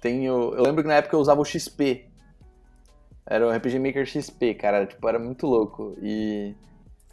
Tenho. 0.00 0.54
Eu 0.54 0.62
lembro 0.62 0.82
que 0.82 0.88
na 0.88 0.96
época 0.96 1.16
eu 1.16 1.20
usava 1.20 1.40
o 1.40 1.44
XP. 1.44 2.09
Era 3.30 3.46
o 3.46 3.50
RPG 3.52 3.78
Maker 3.78 4.04
XP, 4.04 4.54
cara. 4.54 4.84
Tipo, 4.84 5.08
era 5.08 5.16
muito 5.16 5.46
louco. 5.46 5.96
E. 6.02 6.52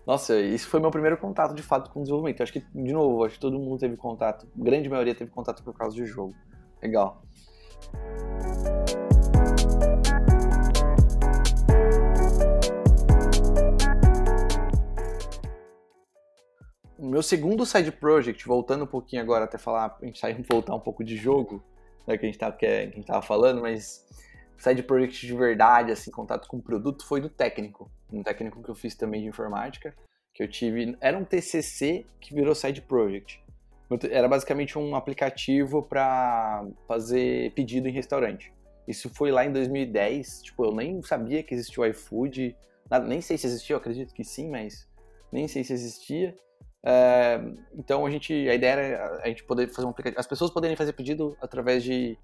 Nossa, 0.05 0.39
isso 0.39 0.67
foi 0.67 0.79
meu 0.79 0.89
primeiro 0.89 1.15
contato 1.15 1.53
de 1.53 1.61
fato 1.61 1.91
com 1.91 2.01
desenvolvimento. 2.01 2.39
Eu 2.39 2.43
acho 2.43 2.53
que, 2.53 2.59
de 2.59 2.91
novo, 2.91 3.23
acho 3.23 3.35
que 3.35 3.41
todo 3.41 3.59
mundo 3.59 3.77
teve 3.77 3.95
contato. 3.95 4.47
Grande 4.55 4.89
maioria 4.89 5.13
teve 5.13 5.29
contato 5.29 5.63
por 5.63 5.75
causa 5.75 5.95
de 5.95 6.07
jogo. 6.07 6.33
Legal. 6.81 7.21
O 16.97 17.05
meu 17.05 17.21
segundo 17.21 17.63
side 17.63 17.91
project, 17.91 18.43
voltando 18.47 18.85
um 18.85 18.87
pouquinho 18.87 19.21
agora 19.21 19.45
até 19.45 19.59
falar, 19.59 19.95
a 20.01 20.05
gente 20.05 20.17
sair 20.17 20.43
voltar 20.49 20.73
um 20.73 20.79
pouco 20.79 21.03
de 21.03 21.15
jogo, 21.15 21.63
né, 22.07 22.17
que 22.17 22.25
a 22.25 22.27
gente 22.27 22.39
tava, 22.39 22.55
que 22.55 22.65
a 22.65 22.85
gente 22.85 23.05
tava 23.05 23.21
falando, 23.21 23.61
mas 23.61 24.03
side 24.57 24.83
project 24.83 25.25
de 25.25 25.35
verdade, 25.35 25.91
assim, 25.91 26.11
contato 26.11 26.47
com 26.47 26.57
o 26.57 26.61
produto, 26.61 27.05
foi 27.05 27.21
do 27.21 27.29
técnico. 27.29 27.91
Um 28.11 28.23
técnico 28.23 28.63
que 28.63 28.69
eu 28.69 28.75
fiz 28.75 28.95
também 28.95 29.21
de 29.21 29.27
informática, 29.27 29.93
que 30.33 30.43
eu 30.43 30.47
tive, 30.47 30.97
era 31.01 31.17
um 31.17 31.23
TCC 31.23 32.05
que 32.19 32.33
virou 32.33 32.53
side 32.53 32.81
project. 32.81 33.43
Era 34.11 34.27
basicamente 34.27 34.77
um 34.77 34.95
aplicativo 34.95 35.81
para 35.81 36.65
fazer 36.87 37.51
pedido 37.53 37.87
em 37.87 37.91
restaurante. 37.91 38.53
Isso 38.87 39.09
foi 39.09 39.31
lá 39.31 39.45
em 39.45 39.51
2010, 39.51 40.43
tipo, 40.43 40.65
eu 40.65 40.73
nem 40.73 41.01
sabia 41.01 41.43
que 41.43 41.53
existia 41.53 41.83
o 41.83 41.85
iFood, 41.85 42.55
nem 43.05 43.21
sei 43.21 43.37
se 43.37 43.47
existia, 43.47 43.73
eu 43.73 43.77
acredito 43.77 44.13
que 44.13 44.23
sim, 44.23 44.49
mas 44.49 44.87
nem 45.31 45.47
sei 45.47 45.63
se 45.63 45.73
existia. 45.73 46.35
É, 46.85 47.41
então 47.75 48.05
a 48.05 48.09
gente, 48.09 48.33
a 48.33 48.53
ideia 48.53 48.71
era 48.71 49.21
a 49.21 49.27
gente 49.27 49.43
poder 49.43 49.67
fazer 49.69 49.85
um 49.85 49.89
aplicativo, 49.89 50.19
as 50.19 50.27
pessoas 50.27 50.51
poderem 50.51 50.77
fazer 50.77 50.93
pedido 50.93 51.35
através 51.41 51.83
de, 51.83 52.17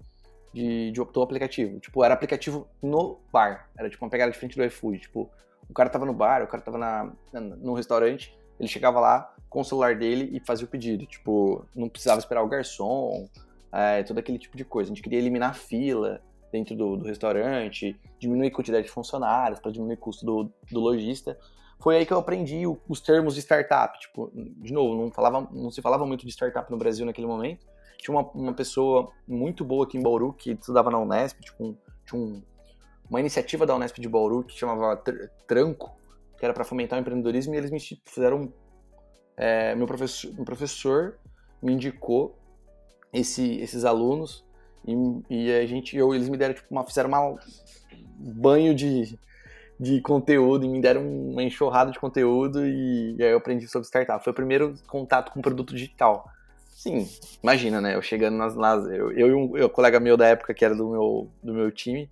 de, 0.54 0.92
de 0.92 1.04
do 1.04 1.22
aplicativo. 1.22 1.80
Tipo, 1.80 2.04
era 2.04 2.14
aplicativo 2.14 2.66
no 2.80 3.20
bar, 3.32 3.68
era 3.76 3.90
tipo 3.90 4.04
uma 4.04 4.10
pegada 4.10 4.30
diferente 4.30 4.56
do 4.56 4.64
iFood. 4.64 5.00
Tipo, 5.00 5.30
o 5.68 5.74
cara 5.74 5.90
tava 5.90 6.06
no 6.06 6.14
bar, 6.14 6.42
o 6.42 6.46
cara 6.46 6.62
tava 6.62 6.78
na, 6.78 7.12
no 7.32 7.74
restaurante, 7.74 8.34
ele 8.58 8.68
chegava 8.68 9.00
lá 9.00 9.34
com 9.50 9.60
o 9.60 9.64
celular 9.64 9.96
dele 9.96 10.30
e 10.32 10.40
fazia 10.40 10.64
o 10.64 10.68
pedido. 10.68 11.04
Tipo, 11.04 11.66
não 11.74 11.88
precisava 11.88 12.20
esperar 12.20 12.42
o 12.42 12.48
garçom, 12.48 13.28
é, 13.72 14.02
todo 14.04 14.18
aquele 14.18 14.38
tipo 14.38 14.56
de 14.56 14.64
coisa. 14.64 14.90
A 14.90 14.94
gente 14.94 15.02
queria 15.02 15.18
eliminar 15.18 15.50
a 15.50 15.54
fila 15.54 16.22
dentro 16.52 16.76
do, 16.76 16.96
do 16.96 17.04
restaurante, 17.04 18.00
diminuir 18.18 18.46
a 18.46 18.52
quantidade 18.52 18.86
de 18.86 18.92
funcionários 18.92 19.58
para 19.58 19.72
diminuir 19.72 19.96
o 19.96 19.98
custo 19.98 20.24
do, 20.24 20.52
do 20.70 20.80
lojista 20.80 21.36
foi 21.84 21.98
aí 21.98 22.06
que 22.06 22.12
eu 22.14 22.18
aprendi 22.18 22.62
os 22.88 23.00
termos 23.00 23.34
de 23.34 23.42
startup. 23.42 23.98
Tipo, 23.98 24.32
de 24.34 24.72
novo, 24.72 24.94
não, 24.94 25.10
falava, 25.10 25.46
não 25.52 25.70
se 25.70 25.82
falava 25.82 26.06
muito 26.06 26.24
de 26.24 26.32
startup 26.32 26.70
no 26.70 26.78
Brasil 26.78 27.04
naquele 27.04 27.26
momento. 27.26 27.66
Tinha 27.98 28.16
uma, 28.16 28.28
uma 28.30 28.52
pessoa 28.52 29.10
muito 29.26 29.64
boa 29.64 29.84
aqui 29.84 29.96
em 29.96 30.02
Bauru 30.02 30.32
que 30.32 30.52
estudava 30.52 30.90
na 30.90 30.98
Unesp, 30.98 31.40
tipo, 31.40 31.76
tinha 32.04 32.20
um, 32.20 32.42
uma 33.08 33.20
iniciativa 33.20 33.64
da 33.66 33.74
Unesp 33.74 33.98
de 34.00 34.08
Bauru 34.08 34.42
que 34.42 34.58
chamava 34.58 34.96
Tranco, 35.46 35.96
que 36.38 36.44
era 36.44 36.52
para 36.52 36.64
fomentar 36.64 36.98
o 36.98 37.02
empreendedorismo, 37.02 37.54
e 37.54 37.58
eles 37.58 37.70
me 37.70 37.80
fizeram. 38.04 38.52
É, 39.36 39.74
meu, 39.74 39.86
professor, 39.86 40.32
professor 40.44 41.18
me 41.60 41.72
indicou 41.72 42.38
esse, 43.12 43.56
esses 43.58 43.84
alunos 43.84 44.44
e, 44.86 44.94
e, 45.30 45.52
a 45.52 45.66
gente, 45.66 45.96
eu, 45.96 46.14
eles 46.14 46.28
me 46.28 46.36
deram, 46.36 46.54
tipo, 46.54 46.68
uma, 46.70 46.84
fizeram 46.84 47.08
uma 47.08 47.38
banho 48.18 48.74
de, 48.74 49.18
de 49.80 50.00
conteúdo 50.00 50.64
e 50.64 50.68
me 50.68 50.80
deram 50.80 51.02
uma 51.02 51.42
enxurrada 51.42 51.90
de 51.90 51.98
conteúdo 51.98 52.64
e, 52.66 53.16
e 53.16 53.22
aí 53.22 53.30
eu 53.30 53.38
aprendi 53.38 53.66
sobre 53.66 53.86
startup. 53.86 54.22
Foi 54.22 54.32
o 54.32 54.36
primeiro 54.36 54.74
contato 54.86 55.32
com 55.32 55.40
produto 55.40 55.74
digital. 55.74 56.28
Sim, 56.74 57.08
imagina, 57.40 57.80
né? 57.80 57.94
Eu 57.94 58.02
chegando 58.02 58.36
nas. 58.36 58.56
nas 58.56 58.84
eu, 58.86 59.12
eu 59.12 59.28
e 59.28 59.32
um, 59.32 59.56
eu, 59.56 59.70
colega 59.70 60.00
meu 60.00 60.16
da 60.16 60.26
época 60.26 60.52
que 60.52 60.64
era 60.64 60.74
do 60.74 60.90
meu, 60.90 61.30
do 61.40 61.54
meu 61.54 61.70
time, 61.70 62.10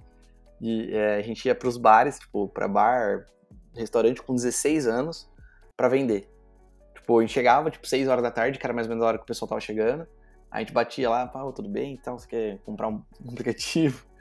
e 0.60 0.94
é, 0.94 1.16
a 1.16 1.20
gente 1.20 1.44
ia 1.44 1.54
pros 1.54 1.76
bares, 1.76 2.20
tipo, 2.20 2.48
pra 2.48 2.68
bar, 2.68 3.26
restaurante 3.74 4.22
com 4.22 4.34
16 4.34 4.86
anos, 4.86 5.28
para 5.76 5.88
vender. 5.88 6.30
Tipo, 6.94 7.18
a 7.18 7.22
gente 7.22 7.32
chegava, 7.32 7.72
tipo, 7.72 7.86
6 7.86 8.06
horas 8.06 8.22
da 8.22 8.30
tarde, 8.30 8.56
que 8.56 8.64
era 8.64 8.72
mais 8.72 8.86
ou 8.86 8.90
menos 8.90 9.04
a 9.04 9.08
hora 9.08 9.18
que 9.18 9.24
o 9.24 9.26
pessoal 9.26 9.48
tava 9.48 9.60
chegando. 9.60 10.06
A 10.48 10.60
gente 10.60 10.72
batia 10.72 11.10
lá, 11.10 11.26
pá, 11.26 11.40
tudo 11.50 11.68
bem 11.68 11.94
então, 11.94 12.16
você 12.16 12.28
quer 12.28 12.58
comprar 12.58 12.88
um 12.88 13.02
aplicativo? 13.28 14.06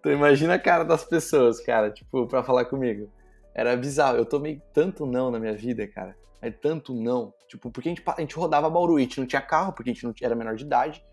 Então 0.00 0.10
imagina 0.10 0.54
a 0.54 0.58
cara 0.58 0.82
das 0.82 1.04
pessoas, 1.04 1.60
cara, 1.60 1.90
tipo, 1.90 2.26
pra 2.26 2.42
falar 2.42 2.64
comigo. 2.64 3.12
Era 3.54 3.76
bizarro. 3.76 4.16
Eu 4.16 4.24
tomei 4.24 4.62
tanto 4.72 5.04
não 5.04 5.30
na 5.30 5.38
minha 5.38 5.52
vida, 5.52 5.86
cara. 5.86 6.16
É 6.40 6.50
tanto 6.50 6.94
não. 6.94 7.34
Tipo, 7.48 7.70
porque 7.70 7.88
a 7.88 7.92
gente, 7.92 8.02
a 8.06 8.20
gente 8.20 8.36
rodava 8.36 8.70
Bauru, 8.70 8.96
a 8.96 9.00
gente 9.00 9.18
não 9.20 9.26
tinha 9.26 9.42
carro, 9.42 9.72
porque 9.72 9.90
a 9.90 9.92
gente 9.92 10.04
não 10.04 10.14
era 10.22 10.34
menor 10.34 10.56
de 10.56 10.64
idade. 10.64 11.04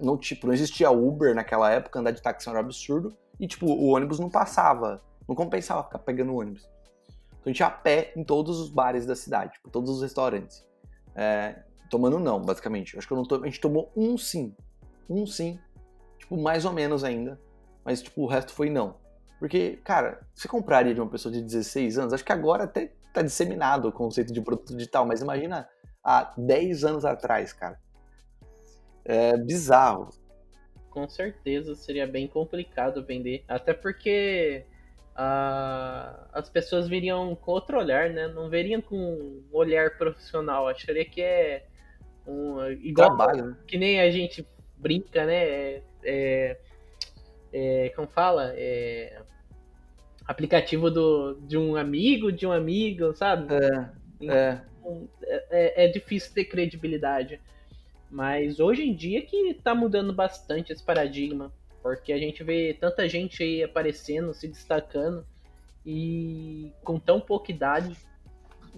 Não, 0.00 0.18
tipo, 0.18 0.46
não 0.46 0.54
existia 0.54 0.90
Uber 0.90 1.34
naquela 1.34 1.70
época, 1.70 1.98
andar 1.98 2.10
de 2.10 2.20
táxi 2.20 2.48
era 2.48 2.58
um 2.58 2.60
absurdo. 2.60 3.16
E, 3.38 3.46
tipo, 3.46 3.66
o 3.66 3.88
ônibus 3.88 4.18
não 4.18 4.28
passava. 4.28 5.02
Não 5.28 5.34
compensava 5.34 5.84
ficar 5.84 6.00
pegando 6.00 6.34
ônibus. 6.34 6.68
Então 7.28 7.44
a 7.46 7.48
gente 7.48 7.60
ia 7.60 7.66
a 7.66 7.70
pé 7.70 8.12
em 8.16 8.24
todos 8.24 8.58
os 8.58 8.68
bares 8.68 9.06
da 9.06 9.14
cidade, 9.16 9.52
tipo, 9.52 9.70
todos 9.70 9.90
os 9.90 10.02
restaurantes. 10.02 10.66
É, 11.14 11.62
tomando 11.88 12.18
não, 12.18 12.40
basicamente. 12.40 12.98
Acho 12.98 13.06
que 13.08 13.14
não 13.14 13.22
to... 13.22 13.42
a 13.42 13.46
gente 13.46 13.60
tomou 13.60 13.90
um 13.96 14.18
sim. 14.18 14.54
Um 15.08 15.26
sim. 15.26 15.58
Tipo, 16.18 16.36
mais 16.36 16.64
ou 16.64 16.72
menos 16.72 17.04
ainda 17.04 17.40
mas 17.84 18.02
tipo, 18.02 18.22
o 18.22 18.26
resto 18.26 18.52
foi 18.52 18.70
não. 18.70 18.96
Porque, 19.38 19.80
cara, 19.82 20.20
você 20.34 20.46
compraria 20.46 20.94
de 20.94 21.00
uma 21.00 21.10
pessoa 21.10 21.32
de 21.32 21.42
16 21.42 21.98
anos? 21.98 22.12
Acho 22.12 22.24
que 22.24 22.32
agora 22.32 22.64
até 22.64 22.92
tá 23.12 23.22
disseminado 23.22 23.88
o 23.88 23.92
conceito 23.92 24.32
de 24.32 24.40
produto 24.40 24.74
digital, 24.74 25.06
mas 25.06 25.20
imagina 25.20 25.68
há 26.02 26.32
10 26.36 26.84
anos 26.84 27.04
atrás, 27.04 27.52
cara. 27.52 27.78
É 29.04 29.36
bizarro. 29.36 30.10
Com 30.90 31.08
certeza 31.08 31.74
seria 31.74 32.06
bem 32.06 32.26
complicado 32.26 33.04
vender. 33.04 33.44
Até 33.48 33.72
porque 33.72 34.64
uh, 35.12 36.28
as 36.32 36.48
pessoas 36.50 36.88
viriam 36.88 37.34
com 37.36 37.52
outro 37.52 37.78
olhar, 37.78 38.10
né? 38.10 38.28
Não 38.28 38.48
veriam 38.48 38.80
com 38.80 38.96
um 38.96 39.44
olhar 39.52 39.96
profissional. 39.96 40.68
Acharia 40.68 41.04
que 41.04 41.22
é 41.22 41.66
um, 42.26 42.64
igual 42.72 43.16
Trabalho, 43.16 43.46
né? 43.46 43.56
que 43.66 43.78
nem 43.78 44.00
a 44.00 44.10
gente 44.10 44.46
brinca, 44.76 45.24
né? 45.24 45.34
É, 45.34 45.82
é 46.04 46.60
é, 47.52 47.92
como 47.94 48.08
fala? 48.08 48.52
É, 48.56 49.20
aplicativo 50.30 50.88
do, 50.88 51.34
de 51.40 51.58
um 51.58 51.74
amigo, 51.74 52.30
de 52.30 52.46
um 52.46 52.52
amigo, 52.52 53.12
sabe? 53.12 53.52
É, 53.52 53.90
então, 54.20 55.08
é. 55.24 55.44
é. 55.50 55.84
é, 55.84 55.88
difícil 55.88 56.32
ter 56.32 56.44
credibilidade. 56.44 57.40
Mas 58.08 58.60
hoje 58.60 58.84
em 58.84 58.94
dia 58.94 59.22
que 59.22 59.54
tá 59.54 59.74
mudando 59.74 60.12
bastante 60.12 60.72
esse 60.72 60.84
paradigma, 60.84 61.52
porque 61.82 62.12
a 62.12 62.18
gente 62.18 62.44
vê 62.44 62.76
tanta 62.80 63.08
gente 63.08 63.42
aí 63.42 63.64
aparecendo, 63.64 64.32
se 64.32 64.46
destacando 64.46 65.26
e 65.84 66.72
com 66.84 66.96
tão 67.00 67.20
pouca 67.20 67.50
idade. 67.50 67.96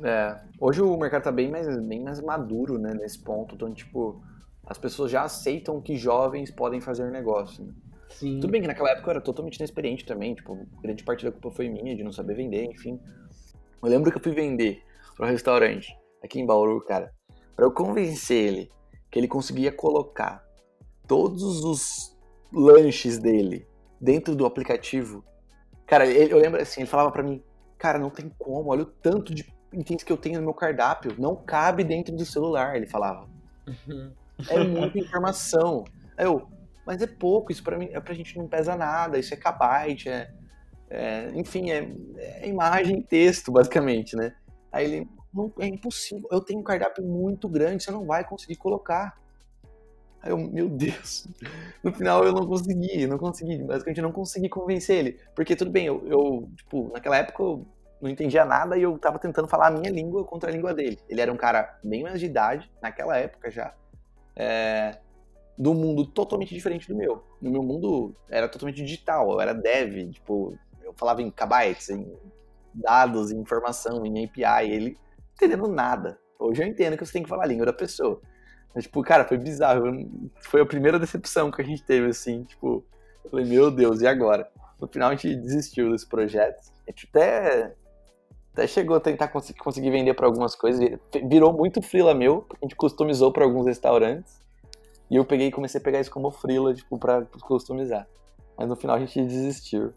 É, 0.03 0.41
hoje 0.59 0.81
o 0.81 0.97
mercado 0.97 1.25
tá 1.25 1.33
bem 1.33 1.51
mais, 1.51 1.69
bem 1.87 2.01
mais 2.01 2.19
maduro, 2.23 2.79
né, 2.79 2.95
nesse 2.95 3.19
ponto, 3.19 3.55
então, 3.55 3.75
tipo, 3.75 4.23
as 4.67 4.79
pessoas 4.79 5.11
já 5.11 5.25
aceitam 5.25 5.83
que 5.83 5.97
jovens 5.99 6.51
podem 6.51 6.81
fazer 6.81 7.11
negócio, 7.11 7.63
né? 7.63 7.75
Sim. 8.13 8.41
Tudo 8.41 8.51
bem 8.51 8.61
que 8.61 8.67
naquela 8.67 8.91
época 8.91 9.09
eu 9.09 9.11
era 9.13 9.21
totalmente 9.21 9.57
inexperiente 9.57 10.05
também, 10.05 10.35
tipo, 10.35 10.67
grande 10.81 11.03
parte 11.03 11.25
da 11.25 11.33
culpa 11.33 11.51
foi 11.51 11.69
minha 11.69 11.97
de 11.97 12.05
não 12.05 12.13
saber 12.13 12.35
vender, 12.35 12.65
enfim. 12.65 13.01
Eu 13.83 13.89
lembro 13.89 14.11
que 14.11 14.19
eu 14.19 14.23
fui 14.23 14.33
vender 14.33 14.83
para 15.17 15.27
um 15.27 15.31
restaurante 15.31 15.97
aqui 16.23 16.41
em 16.41 16.47
Bauru, 16.47 16.81
cara, 16.85 17.13
para 17.57 17.65
eu 17.65 17.73
convencer 17.73 18.37
ele 18.37 18.71
que 19.11 19.19
ele 19.19 19.29
conseguia 19.29 19.73
colocar 19.73 20.45
todos 21.07 21.65
os 21.65 22.17
lanches 22.53 23.19
dele 23.19 23.67
dentro 24.01 24.35
do 24.35 24.47
aplicativo. 24.47 25.25
Cara, 25.87 26.07
ele, 26.07 26.33
eu 26.33 26.39
lembro 26.39 26.61
assim, 26.61 26.81
ele 26.81 26.91
falava 26.91 27.11
para 27.11 27.23
mim, 27.23 27.43
cara, 27.77 27.99
não 27.99 28.11
tem 28.11 28.31
como, 28.39 28.71
olha 28.71 28.83
o 28.83 28.87
tanto 28.87 29.35
de 29.35 29.53
itens 29.73 30.03
que 30.03 30.13
eu 30.13 30.17
tenho 30.17 30.39
no 30.39 30.45
meu 30.45 30.55
cardápio, 30.55 31.15
não 31.19 31.35
cabe 31.37 31.83
dentro 31.85 32.15
do 32.15 32.25
celular, 32.25 32.77
ele 32.77 32.87
falava. 32.87 33.29
Uhum. 33.67 34.13
É 34.49 34.65
muita 34.65 34.99
informação. 34.99 35.85
Aí 36.17 36.27
eu, 36.27 36.49
mas 36.87 37.01
é 37.01 37.07
pouco, 37.07 37.53
isso 37.53 37.63
pra 37.63 37.79
mim, 37.79 37.89
é 37.93 38.01
pra 38.01 38.15
gente 38.15 38.37
não 38.37 38.49
pesa 38.49 38.77
nada, 38.77 39.19
isso 39.19 39.33
é 39.33 39.37
kbyte, 39.37 40.09
é, 40.09 40.31
é 40.91 41.31
enfim, 41.35 41.71
é, 41.71 41.89
é, 42.17 42.49
imagem 42.49 42.99
e 42.99 43.03
texto, 43.03 43.53
basicamente, 43.53 44.17
né? 44.17 44.35
Aí 44.71 44.85
ele, 44.85 45.09
não, 45.33 45.53
é 45.59 45.67
impossível, 45.67 46.29
eu 46.31 46.41
tenho 46.41 46.61
um 46.61 46.65
cardápio 46.65 47.05
muito 47.05 47.49
grande, 47.49 47.85
você 47.85 47.91
não 47.91 48.07
vai 48.07 48.25
conseguir 48.25 48.57
colocar. 48.57 49.17
Aí 50.21 50.31
eu, 50.31 50.39
meu 50.39 50.69
Deus, 50.69 51.27
no 51.83 51.93
final 51.93 52.25
eu 52.25 52.33
não 52.33 52.47
consegui, 52.47 53.07
não 53.07 53.19
consegui, 53.19 53.59
basicamente 53.59 54.03
não 54.03 54.13
consegui 54.13 54.49
convencer 54.49 54.97
ele, 54.99 55.21
porque 55.35 55.57
tudo 55.57 55.71
bem, 55.71 55.87
eu, 55.87 56.07
eu 56.07 56.49
tipo, 56.57 56.91
naquela 56.93 57.17
época 57.17 57.43
eu 57.43 57.67
não 58.01 58.11
entendia 58.11 58.45
nada 58.45 58.77
e 58.77 58.83
eu 58.83 58.99
tava 58.99 59.19
tentando 59.19 59.47
falar 59.47 59.69
a 59.69 59.71
minha 59.71 59.91
língua 59.91 60.25
contra 60.25 60.51
a 60.51 60.53
língua 60.53 60.75
dele. 60.75 60.99
Ele 61.09 61.21
era 61.21 61.33
um 61.33 61.37
cara 61.37 61.79
bem 61.85 62.03
mais 62.03 62.19
de 62.19 62.27
idade, 62.27 62.71
naquela 62.83 63.17
época 63.17 63.51
já, 63.51 63.75
é, 64.35 64.99
do 65.57 65.75
mundo 65.75 66.07
totalmente 66.07 66.55
diferente 66.55 66.89
do 66.89 66.97
meu. 66.97 67.23
No 67.41 67.51
meu 67.51 67.63
mundo 67.63 68.15
era 68.29 68.49
totalmente 68.49 68.83
digital, 68.83 69.31
eu 69.31 69.41
era 69.41 69.53
dev, 69.53 70.11
tipo, 70.11 70.59
eu 70.83 70.93
falava 70.95 71.23
em 71.23 71.31
kbytes, 71.31 71.91
em 71.91 72.13
dados, 72.75 73.31
em 73.31 73.39
informação, 73.39 74.05
em 74.05 74.25
API, 74.25 74.71
ele 74.71 74.99
entendendo 75.35 75.69
nada. 75.69 76.19
Hoje 76.39 76.63
eu 76.63 76.67
entendo 76.67 76.97
que 76.97 77.05
você 77.05 77.13
tem 77.13 77.23
que 77.23 77.29
falar 77.29 77.45
a 77.45 77.47
língua 77.47 77.67
da 77.67 77.73
pessoa. 77.73 78.21
Mas, 78.75 78.85
tipo, 78.85 79.03
cara, 79.03 79.25
foi 79.25 79.37
bizarro. 79.37 79.85
Foi 80.41 80.61
a 80.61 80.67
primeira 80.67 80.99
decepção 80.99 81.51
que 81.51 81.61
a 81.61 81.65
gente 81.65 81.83
teve, 81.85 82.09
assim, 82.09 82.43
tipo, 82.45 82.85
eu 83.25 83.31
falei, 83.31 83.47
meu 83.47 83.71
Deus, 83.71 84.01
e 84.01 84.07
agora? 84.07 84.51
No 84.81 84.89
final 84.89 85.11
a 85.11 85.15
gente 85.15 85.37
desistiu 85.37 85.93
desse 85.93 86.07
projeto. 86.09 86.73
A 86.87 86.91
gente 86.91 87.09
até, 87.09 87.75
até 88.53 88.67
chegou 88.67 88.97
a 88.97 89.01
tentar 89.01 89.29
conseguir, 89.29 89.61
conseguir 89.61 89.91
vender 89.91 90.15
para 90.15 90.27
algumas 90.27 90.55
coisas. 90.55 90.99
Virou 91.29 91.53
muito 91.53 91.81
frila 91.81 92.15
meu, 92.15 92.47
a 92.51 92.65
gente 92.65 92.75
customizou 92.75 93.33
para 93.33 93.45
alguns 93.45 93.67
restaurantes. 93.67 94.42
E 95.13 95.17
eu 95.17 95.27
peguei 95.27 95.51
comecei 95.51 95.79
a 95.79 95.85
pegar 95.85 96.01
isso 96.01 96.11
como 96.11 96.31
frila, 96.31 96.73
tipo, 96.73 96.99
pra 96.99 97.27
customizar. 97.43 98.09
Mas 98.57 98.67
no 98.67 98.75
final 98.75 98.97
a 98.97 98.99
gente 98.99 99.23
desistiu. 99.23 99.93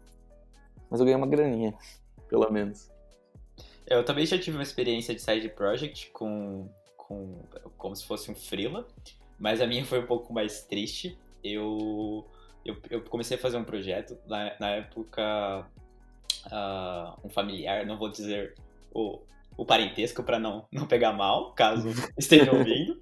Mas 0.90 1.00
eu 1.00 1.06
ganhei 1.06 1.16
uma 1.16 1.26
graninha, 1.26 1.74
pelo 2.28 2.50
menos. 2.52 2.90
Eu 3.86 4.04
também 4.04 4.26
já 4.26 4.38
tive 4.38 4.58
uma 4.58 4.62
experiência 4.62 5.14
de 5.14 5.22
side 5.22 5.48
project 5.48 6.10
com, 6.10 6.68
com 6.98 7.40
como 7.78 7.96
se 7.96 8.04
fosse 8.04 8.30
um 8.30 8.34
freela, 8.34 8.86
mas 9.38 9.62
a 9.62 9.66
minha 9.66 9.86
foi 9.86 10.00
um 10.00 10.06
pouco 10.06 10.34
mais 10.34 10.66
triste. 10.66 11.18
Eu, 11.42 12.26
eu, 12.62 12.76
eu 12.90 13.00
comecei 13.04 13.38
a 13.38 13.40
fazer 13.40 13.56
um 13.56 13.64
projeto, 13.64 14.18
na, 14.26 14.54
na 14.60 14.68
época, 14.72 15.66
uh, 16.46 17.18
um 17.24 17.30
familiar, 17.30 17.86
não 17.86 17.96
vou 17.96 18.10
dizer 18.10 18.54
o, 18.92 19.20
o 19.56 19.64
parentesco 19.64 20.22
para 20.22 20.38
não, 20.38 20.66
não 20.70 20.86
pegar 20.86 21.12
mal, 21.12 21.52
caso 21.54 21.88
esteja 22.18 22.52
ouvindo. 22.52 23.00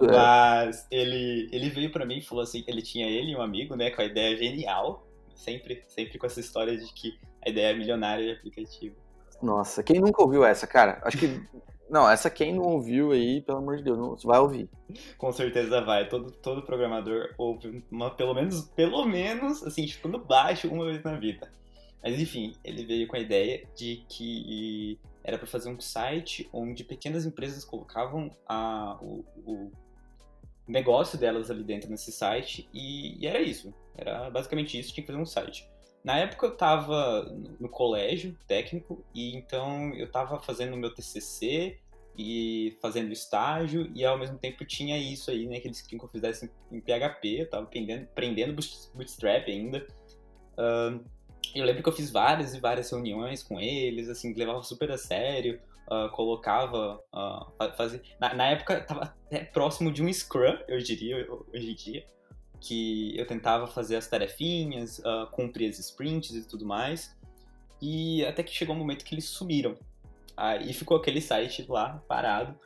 É. 0.00 0.06
Mas 0.06 0.86
ele, 0.90 1.48
ele 1.52 1.70
veio 1.70 1.90
para 1.90 2.04
mim 2.04 2.18
e 2.18 2.22
falou 2.22 2.42
assim, 2.42 2.64
ele 2.66 2.82
tinha 2.82 3.06
ele 3.06 3.32
e 3.32 3.36
um 3.36 3.42
amigo, 3.42 3.76
né, 3.76 3.90
com 3.90 4.02
a 4.02 4.04
ideia 4.04 4.36
genial, 4.36 5.06
sempre, 5.34 5.82
sempre 5.88 6.18
com 6.18 6.26
essa 6.26 6.40
história 6.40 6.76
de 6.76 6.92
que 6.92 7.18
a 7.44 7.48
ideia 7.48 7.72
é 7.72 7.74
milionária 7.74 8.24
de 8.24 8.32
aplicativo. 8.32 8.96
Nossa, 9.40 9.82
quem 9.82 10.00
nunca 10.00 10.22
ouviu 10.22 10.44
essa, 10.44 10.66
cara? 10.66 11.00
Acho 11.04 11.18
que 11.18 11.42
não, 11.92 12.08
essa 12.08 12.30
quem 12.30 12.54
não 12.54 12.62
ouviu 12.62 13.12
aí, 13.12 13.42
pelo 13.42 13.58
amor 13.58 13.76
de 13.76 13.82
Deus, 13.82 13.98
não, 13.98 14.16
vai 14.24 14.38
ouvir. 14.38 14.66
Com 15.18 15.30
certeza 15.30 15.82
vai. 15.82 16.08
Todo, 16.08 16.30
todo 16.30 16.62
programador 16.62 17.34
ouve 17.36 17.84
uma, 17.90 18.10
pelo 18.10 18.32
menos, 18.32 18.62
pelo 18.62 19.04
menos, 19.04 19.62
assim, 19.62 19.84
tipo, 19.84 20.08
no 20.08 20.18
baixo 20.18 20.68
uma 20.68 20.86
vez 20.86 21.02
na 21.02 21.16
vida. 21.16 21.52
Mas 22.02 22.18
enfim, 22.18 22.54
ele 22.64 22.84
veio 22.86 23.06
com 23.06 23.16
a 23.16 23.20
ideia 23.20 23.68
de 23.76 24.04
que 24.08 24.98
era 25.24 25.38
para 25.38 25.46
fazer 25.46 25.70
um 25.70 25.80
site 25.80 26.48
onde 26.52 26.84
pequenas 26.84 27.24
empresas 27.24 27.64
colocavam 27.64 28.30
a, 28.46 28.98
o, 29.00 29.24
o, 29.46 29.72
negócio 30.66 31.18
delas 31.18 31.50
ali 31.50 31.62
dentro 31.62 31.90
nesse 31.90 32.12
site 32.12 32.68
e, 32.72 33.18
e, 33.22 33.26
era 33.26 33.40
isso. 33.40 33.74
Era 33.96 34.30
basicamente 34.30 34.78
isso, 34.78 34.92
tinha 34.92 35.04
que 35.04 35.12
fazer 35.12 35.22
um 35.22 35.26
site. 35.26 35.68
Na 36.02 36.18
época 36.18 36.46
eu 36.46 36.52
estava 36.52 37.24
no 37.60 37.68
colégio 37.68 38.36
técnico 38.46 39.04
e 39.14 39.36
então 39.36 39.94
eu 39.94 40.06
estava 40.06 40.40
fazendo 40.40 40.76
meu 40.76 40.92
TCC 40.92 41.78
e 42.18 42.76
fazendo 42.82 43.12
estágio 43.12 43.90
e 43.94 44.04
ao 44.04 44.18
mesmo 44.18 44.36
tempo 44.38 44.64
tinha 44.64 44.98
isso 44.98 45.30
aí, 45.30 45.46
né, 45.46 45.60
que 45.60 45.68
eles 45.68 45.80
queriam 45.80 46.00
que 46.00 46.04
eu 46.04 46.10
fizesse 46.10 46.50
em 46.70 46.80
PHP, 46.80 47.28
eu 47.28 47.44
estava 47.44 47.64
aprendendo, 47.64 48.02
aprendendo 48.02 48.62
Bootstrap 48.94 49.48
ainda. 49.48 49.86
Uh, 50.52 51.02
eu 51.54 51.64
lembro 51.64 51.82
que 51.82 51.88
eu 51.88 51.92
fiz 51.92 52.10
várias 52.10 52.54
e 52.54 52.60
várias 52.60 52.90
reuniões 52.90 53.42
com 53.42 53.60
eles, 53.60 54.08
assim, 54.08 54.32
levava 54.34 54.62
super 54.62 54.90
a 54.90 54.98
sério, 54.98 55.60
uh, 55.90 56.10
colocava, 56.10 57.00
uh. 57.12 57.52
Na, 58.18 58.34
na, 58.34 58.46
época 58.46 58.80
tava 58.80 59.02
até 59.02 59.44
próximo 59.44 59.92
de 59.92 60.02
um 60.02 60.12
Scrum, 60.12 60.56
eu 60.68 60.78
diria, 60.78 61.26
hoje 61.52 61.70
em 61.70 61.74
dia, 61.74 62.06
que 62.60 63.18
eu 63.18 63.26
tentava 63.26 63.66
fazer 63.66 63.96
as 63.96 64.06
tarefinhas, 64.06 64.98
uh, 65.00 65.26
cumprir 65.30 65.68
as 65.68 65.78
sprints 65.78 66.30
e 66.30 66.46
tudo 66.46 66.64
mais, 66.64 67.16
e 67.80 68.24
até 68.24 68.42
que 68.42 68.54
chegou 68.54 68.74
um 68.74 68.78
momento 68.78 69.04
que 69.04 69.14
eles 69.14 69.24
sumiram. 69.24 69.76
Aí 70.36 70.72
ficou 70.72 70.96
aquele 70.96 71.20
site 71.20 71.66
lá, 71.68 72.02
parado. 72.08 72.58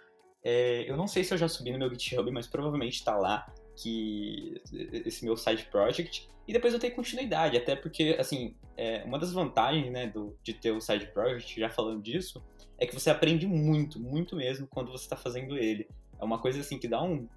É, 0.45 0.89
eu 0.89 0.97
não 0.97 1.09
sei 1.09 1.25
se 1.25 1.35
eu 1.35 1.39
já 1.39 1.49
subi 1.49 1.73
no 1.73 1.79
meu 1.79 1.91
GitHub, 1.91 2.31
mas 2.31 2.47
provavelmente 2.47 2.95
está 2.95 3.17
lá, 3.17 3.53
que 3.77 4.61
esse 4.73 5.25
meu 5.25 5.37
side 5.37 5.65
project, 5.67 6.29
e 6.49 6.53
depois 6.53 6.73
eu 6.73 6.81
tenho 6.81 6.95
continuidade, 6.95 7.57
até 7.57 7.77
porque, 7.77 8.17
assim, 8.19 8.55
é, 8.77 9.03
uma 9.05 9.19
das 9.19 9.33
vantagens, 9.33 9.91
né, 9.91 10.07
do, 10.07 10.37
de 10.43 10.55
ter 10.55 10.71
o 10.71 10.81
side 10.81 11.07
project, 11.12 11.59
já 11.59 11.69
falando 11.69 12.03
disso, 12.03 12.43
é 12.79 12.87
que 12.87 12.95
você 12.95 13.11
aprende 13.11 13.47
muito, 13.47 14.01
muito 14.01 14.37
mesmo 14.37 14.67
quando 14.67 14.91
você 14.91 15.05
está 15.05 15.17
fazendo 15.17 15.57
ele. 15.57 15.89
É 16.19 16.25
uma 16.25 16.39
coisa, 16.39 16.61
assim, 16.61 16.79
que 16.79 16.89
dá 16.89 17.03
um 17.03 17.29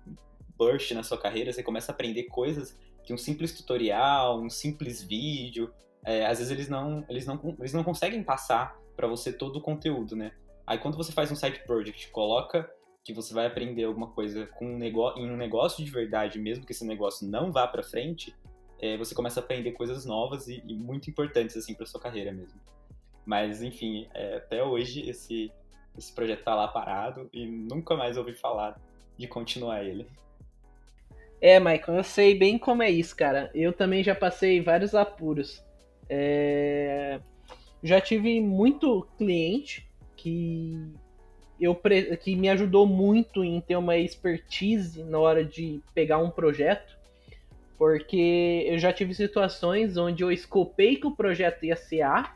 burst 0.58 0.92
na 0.92 1.04
sua 1.04 1.18
carreira, 1.18 1.52
você 1.52 1.64
começa 1.64 1.92
a 1.92 1.94
aprender 1.94 2.24
coisas 2.24 2.78
que 3.04 3.14
um 3.14 3.18
simples 3.18 3.54
tutorial, 3.54 4.40
um 4.40 4.50
simples 4.50 5.02
vídeo, 5.02 5.74
é, 6.04 6.26
às 6.26 6.38
vezes 6.38 6.52
eles 6.52 6.70
não, 6.70 7.04
eles 7.10 7.26
não, 7.26 7.56
eles 7.60 7.74
não 7.74 7.84
conseguem 7.84 8.24
passar 8.24 8.78
para 8.96 9.08
você 9.08 9.34
todo 9.34 9.56
o 9.58 9.62
conteúdo, 9.62 10.16
né? 10.16 10.32
Aí 10.68 10.78
quando 10.78 10.96
você 10.96 11.12
faz 11.12 11.32
um 11.32 11.36
side 11.36 11.64
project, 11.66 12.12
coloca 12.12 12.70
que 13.04 13.14
você 13.14 13.34
vai 13.34 13.46
aprender 13.46 13.84
alguma 13.84 14.08
coisa 14.08 14.46
com 14.46 14.74
um 14.74 14.78
negócio, 14.78 15.22
em 15.22 15.30
um 15.30 15.38
negócio 15.38 15.84
de 15.84 15.90
verdade, 15.90 16.40
mesmo 16.40 16.66
que 16.66 16.72
esse 16.72 16.86
negócio 16.86 17.28
não 17.28 17.52
vá 17.52 17.68
para 17.68 17.82
frente, 17.82 18.36
é, 18.80 18.98
você 18.98 19.16
começa 19.16 19.40
a 19.40 19.44
aprender 19.44 19.72
coisas 19.72 20.06
novas 20.06 20.48
e, 20.48 20.64
e 20.68 20.74
muito 20.74 21.10
importantes 21.10 21.58
assim 21.58 21.74
para 21.74 21.86
sua 21.86 22.00
carreira 22.00 22.32
mesmo. 22.32 22.60
Mas 23.26 23.62
enfim, 23.62 24.08
é, 24.14 24.38
até 24.38 24.64
hoje 24.64 25.10
esse 25.10 25.52
esse 25.98 26.14
projeto 26.14 26.44
tá 26.44 26.56
lá 26.56 26.68
parado 26.68 27.30
e 27.34 27.46
nunca 27.46 27.96
mais 27.96 28.16
ouvi 28.16 28.34
falar 28.34 28.80
de 29.18 29.28
continuar 29.28 29.84
ele. 29.84 30.08
É, 31.42 31.60
Michael, 31.60 31.98
eu 31.98 32.04
sei 32.04 32.38
bem 32.38 32.58
como 32.58 32.84
é 32.84 32.90
isso, 32.90 33.16
cara. 33.16 33.50
Eu 33.54 33.74
também 33.74 34.04
já 34.04 34.16
passei 34.16 34.62
vários 34.62 34.96
apuros. 34.96 35.64
É... 36.10 37.20
Já 37.84 38.02
tive 38.02 38.42
muito 38.42 39.08
cliente 39.18 39.88
que 40.16 40.78
eu 41.60 41.76
que 42.22 42.36
me 42.36 42.50
ajudou 42.50 42.88
muito 42.88 43.44
em 43.44 43.60
ter 43.60 43.76
uma 43.76 43.98
expertise 43.98 45.04
na 45.04 45.20
hora 45.20 45.44
de 45.44 45.82
pegar 45.94 46.18
um 46.20 46.30
projeto 46.30 47.00
porque 47.80 48.66
eu 48.68 48.78
já 48.78 48.92
tive 48.92 49.16
situações 49.16 49.96
onde 49.96 50.22
eu 50.22 50.30
escopei 50.30 50.98
que 50.98 51.08
o 51.08 51.16
projeto 51.16 51.64
ia 51.64 51.78
ser 51.78 52.02
A, 52.02 52.36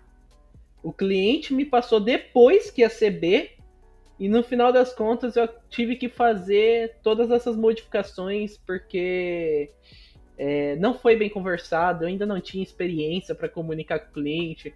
o 0.82 0.94
cliente 0.94 1.54
me 1.54 1.66
passou 1.66 2.00
depois 2.00 2.72
que 2.72 2.80
ia 2.80 2.90
ser 2.90 3.12
B, 3.12 3.52
e 4.18 4.30
no 4.30 4.42
final 4.42 4.72
das 4.72 4.94
contas 4.94 5.36
eu 5.36 5.50
tive 5.70 5.98
que 5.98 6.08
fazer 6.08 6.96
todas 7.04 7.30
essas 7.30 7.58
modificações 7.58 8.58
porque 8.58 9.70
é, 10.38 10.78
não 10.78 10.94
foi 10.94 11.18
bem 11.18 11.30
conversado, 11.30 12.06
eu 12.06 12.08
ainda 12.08 12.26
não 12.26 12.40
tinha 12.40 12.64
experiência 12.64 13.36
para 13.36 13.50
comunicar 13.50 14.00
com 14.00 14.12
o 14.12 14.14
cliente. 14.14 14.74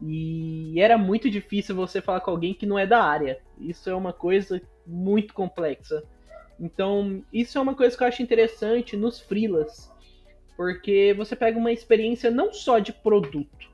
E 0.00 0.80
era 0.80 0.98
muito 0.98 1.30
difícil 1.30 1.74
você 1.74 2.00
falar 2.00 2.20
com 2.20 2.30
alguém 2.30 2.52
que 2.52 2.66
não 2.66 2.78
é 2.78 2.86
da 2.86 3.02
área. 3.02 3.40
Isso 3.58 3.88
é 3.88 3.94
uma 3.94 4.12
coisa 4.12 4.60
muito 4.86 5.32
complexa. 5.32 6.02
Então, 6.58 7.22
isso 7.32 7.58
é 7.58 7.60
uma 7.60 7.74
coisa 7.74 7.96
que 7.96 8.02
eu 8.02 8.08
acho 8.08 8.22
interessante 8.22 8.96
nos 8.96 9.20
freelas, 9.20 9.92
porque 10.56 11.14
você 11.16 11.36
pega 11.36 11.58
uma 11.58 11.72
experiência 11.72 12.30
não 12.30 12.52
só 12.52 12.78
de 12.78 12.92
produto, 12.92 13.70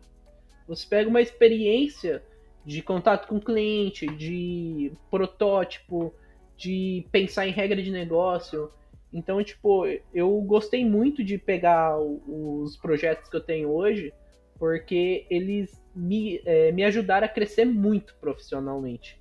você 0.67 0.87
pega 0.87 1.09
uma 1.09 1.21
experiência 1.21 2.23
de 2.65 2.83
contato 2.83 3.29
com 3.29 3.37
o 3.37 3.41
cliente, 3.41 4.07
de 4.07 4.93
protótipo, 5.11 6.15
de 6.57 7.07
pensar 7.11 7.47
em 7.47 7.53
regra 7.53 7.83
de 7.83 7.91
negócio. 7.91 8.71
Então, 9.13 9.43
tipo, 9.43 9.85
eu 10.15 10.41
gostei 10.43 10.85
muito 10.85 11.23
de 11.23 11.39
pegar 11.39 11.99
os 12.01 12.77
projetos 12.77 13.29
que 13.29 13.37
eu 13.37 13.41
tenho 13.41 13.69
hoje, 13.71 14.13
porque 14.59 15.27
eles 15.29 15.82
me, 15.95 16.41
é, 16.45 16.73
me 16.73 16.85
ajudaram 16.85 17.27
a 17.27 17.29
crescer 17.29 17.65
muito 17.65 18.15
profissionalmente. 18.21 19.21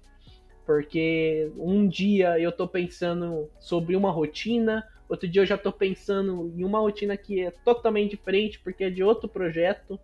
Porque 0.66 1.52
um 1.58 1.88
dia 1.88 2.40
eu 2.40 2.52
tô 2.52 2.68
pensando 2.68 3.50
sobre 3.60 3.96
uma 3.96 4.12
rotina, 4.12 4.88
outro 5.10 5.28
dia 5.28 5.42
eu 5.42 5.46
já 5.46 5.58
tô 5.58 5.72
pensando 5.72 6.52
em 6.56 6.64
uma 6.64 6.80
rotina 6.80 7.18
que 7.18 7.42
é 7.42 7.52
totalmente 7.52 8.12
diferente, 8.12 8.60
porque 8.60 8.86
é 8.86 8.90
de 8.90 9.04
outro 9.04 9.28
projeto. 9.28 10.00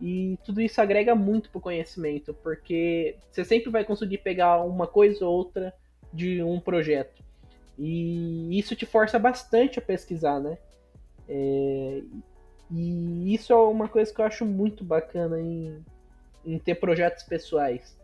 E 0.00 0.38
tudo 0.44 0.60
isso 0.60 0.80
agrega 0.80 1.14
muito 1.14 1.50
pro 1.50 1.60
conhecimento, 1.60 2.34
porque 2.34 3.16
você 3.30 3.44
sempre 3.44 3.70
vai 3.70 3.84
conseguir 3.84 4.18
pegar 4.18 4.62
uma 4.62 4.86
coisa 4.86 5.24
ou 5.24 5.34
outra 5.34 5.72
de 6.12 6.42
um 6.42 6.60
projeto. 6.60 7.24
E 7.78 8.58
isso 8.58 8.76
te 8.76 8.84
força 8.84 9.18
bastante 9.18 9.78
a 9.78 9.82
pesquisar, 9.82 10.38
né? 10.38 10.58
É... 11.28 12.02
E 12.70 13.34
isso 13.34 13.52
é 13.52 13.56
uma 13.56 13.88
coisa 13.88 14.12
que 14.12 14.20
eu 14.20 14.24
acho 14.24 14.44
muito 14.44 14.84
bacana 14.84 15.40
em, 15.40 15.82
em 16.46 16.58
ter 16.58 16.76
projetos 16.76 17.24
pessoais. 17.24 17.96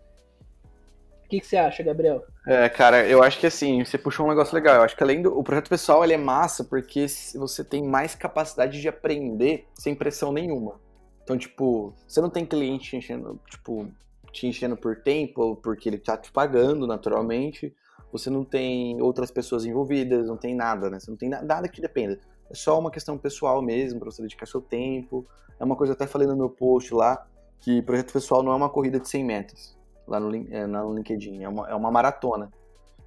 O 1.25 1.29
que, 1.29 1.41
que, 1.41 1.47
você 1.47 1.57
acha, 1.57 1.83
Gabriel? 1.83 2.27
É, 2.47 2.69
cara, 2.69 3.07
eu 3.07 3.23
acho 3.23 3.39
que 3.39 3.47
assim, 3.47 3.83
você 3.83 3.97
puxou 3.97 4.27
um 4.27 4.29
negócio 4.29 4.55
legal. 4.55 4.77
Eu 4.77 4.83
acho 4.83 4.95
que 4.95 5.03
além 5.03 5.23
do 5.23 5.39
o 5.39 5.43
projeto 5.43 5.71
pessoal, 5.71 6.05
ele 6.05 6.13
é 6.13 6.19
massa 6.19 6.63
porque 6.63 7.07
você 7.35 7.65
tem 7.65 7.83
mais 7.83 8.15
capacidade 8.15 8.79
de 8.81 8.89
aprender 8.89 9.67
sem 9.75 9.95
pressão 9.95 10.31
nenhuma. 10.31 10.79
Então, 11.23 11.39
tipo, 11.39 11.95
você 12.07 12.21
não 12.21 12.29
tem 12.29 12.45
cliente 12.45 12.91
te 12.91 12.97
enchendo, 12.97 13.41
tipo, 13.49 13.89
te 14.33 14.47
enchendo 14.47 14.77
por 14.77 14.97
tempo, 14.97 15.57
porque 15.57 15.89
ele 15.89 15.99
tá 15.99 16.17
te 16.17 16.31
pagando 16.31 16.87
naturalmente. 16.87 17.75
Você 18.13 18.29
não 18.29 18.45
tem 18.45 19.01
outras 19.01 19.31
pessoas 19.31 19.65
envolvidas, 19.65 20.27
não 20.27 20.37
tem 20.37 20.55
nada, 20.55 20.91
né? 20.91 21.01
Você 21.01 21.11
não 21.11 21.17
tem 21.17 21.31
nada 21.31 21.69
que 21.69 21.81
dependa. 21.81 22.19
É 22.51 22.55
só 22.55 22.79
uma 22.79 22.91
questão 22.91 23.17
pessoal 23.17 23.63
mesmo, 23.63 23.99
para 23.99 24.11
você 24.11 24.21
dedicar 24.21 24.45
seu 24.45 24.61
tempo. 24.61 25.27
É 25.59 25.65
uma 25.65 25.77
coisa, 25.77 25.93
eu 25.93 25.95
até 25.95 26.07
falei 26.07 26.27
no 26.27 26.37
meu 26.37 26.51
post 26.51 26.93
lá, 26.93 27.27
que 27.63 27.81
projeto 27.81 28.13
pessoal 28.13 28.43
não 28.43 28.53
é 28.53 28.57
uma 28.57 28.69
corrida 28.69 29.01
de 29.01 29.09
100 29.09 29.25
metros, 29.25 29.79
lá 30.07 30.19
no, 30.21 30.35
é, 30.53 30.67
no 30.67 30.95
LinkedIn, 30.95 31.43
é 31.43 31.49
uma, 31.49 31.71
é 31.71 31.75
uma 31.75 31.91
maratona. 31.91 32.53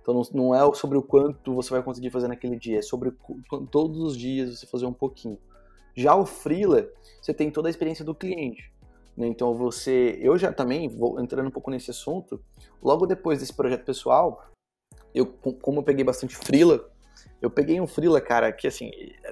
Então 0.01 0.13
não, 0.13 0.23
não 0.33 0.55
é 0.55 0.73
sobre 0.73 0.97
o 0.97 1.03
quanto 1.03 1.53
você 1.53 1.69
vai 1.69 1.83
conseguir 1.83 2.09
fazer 2.09 2.27
naquele 2.27 2.57
dia, 2.57 2.79
é 2.79 2.81
sobre 2.81 3.13
todos 3.69 4.01
os 4.01 4.17
dias 4.17 4.59
você 4.59 4.65
fazer 4.65 4.85
um 4.85 4.93
pouquinho. 4.93 5.37
Já 5.93 6.15
o 6.15 6.25
freela, 6.25 6.87
você 7.21 7.33
tem 7.33 7.51
toda 7.51 7.67
a 7.67 7.71
experiência 7.71 8.05
do 8.05 8.15
cliente. 8.15 8.71
Né? 9.15 9.27
Então 9.27 9.53
você, 9.53 10.17
eu 10.21 10.37
já 10.37 10.53
também 10.53 10.87
vou 10.87 11.19
entrando 11.19 11.47
um 11.47 11.51
pouco 11.51 11.69
nesse 11.69 11.91
assunto. 11.91 12.41
Logo 12.81 13.05
depois 13.05 13.39
desse 13.39 13.53
projeto 13.53 13.83
pessoal, 13.83 14.41
eu 15.13 15.25
como 15.25 15.79
eu 15.79 15.83
peguei 15.83 16.03
bastante 16.03 16.35
freela, 16.35 16.89
eu 17.41 17.49
peguei 17.49 17.81
um 17.81 17.87
freela, 17.87 18.21
cara, 18.21 18.53
que 18.53 18.67
assim, 18.67 18.91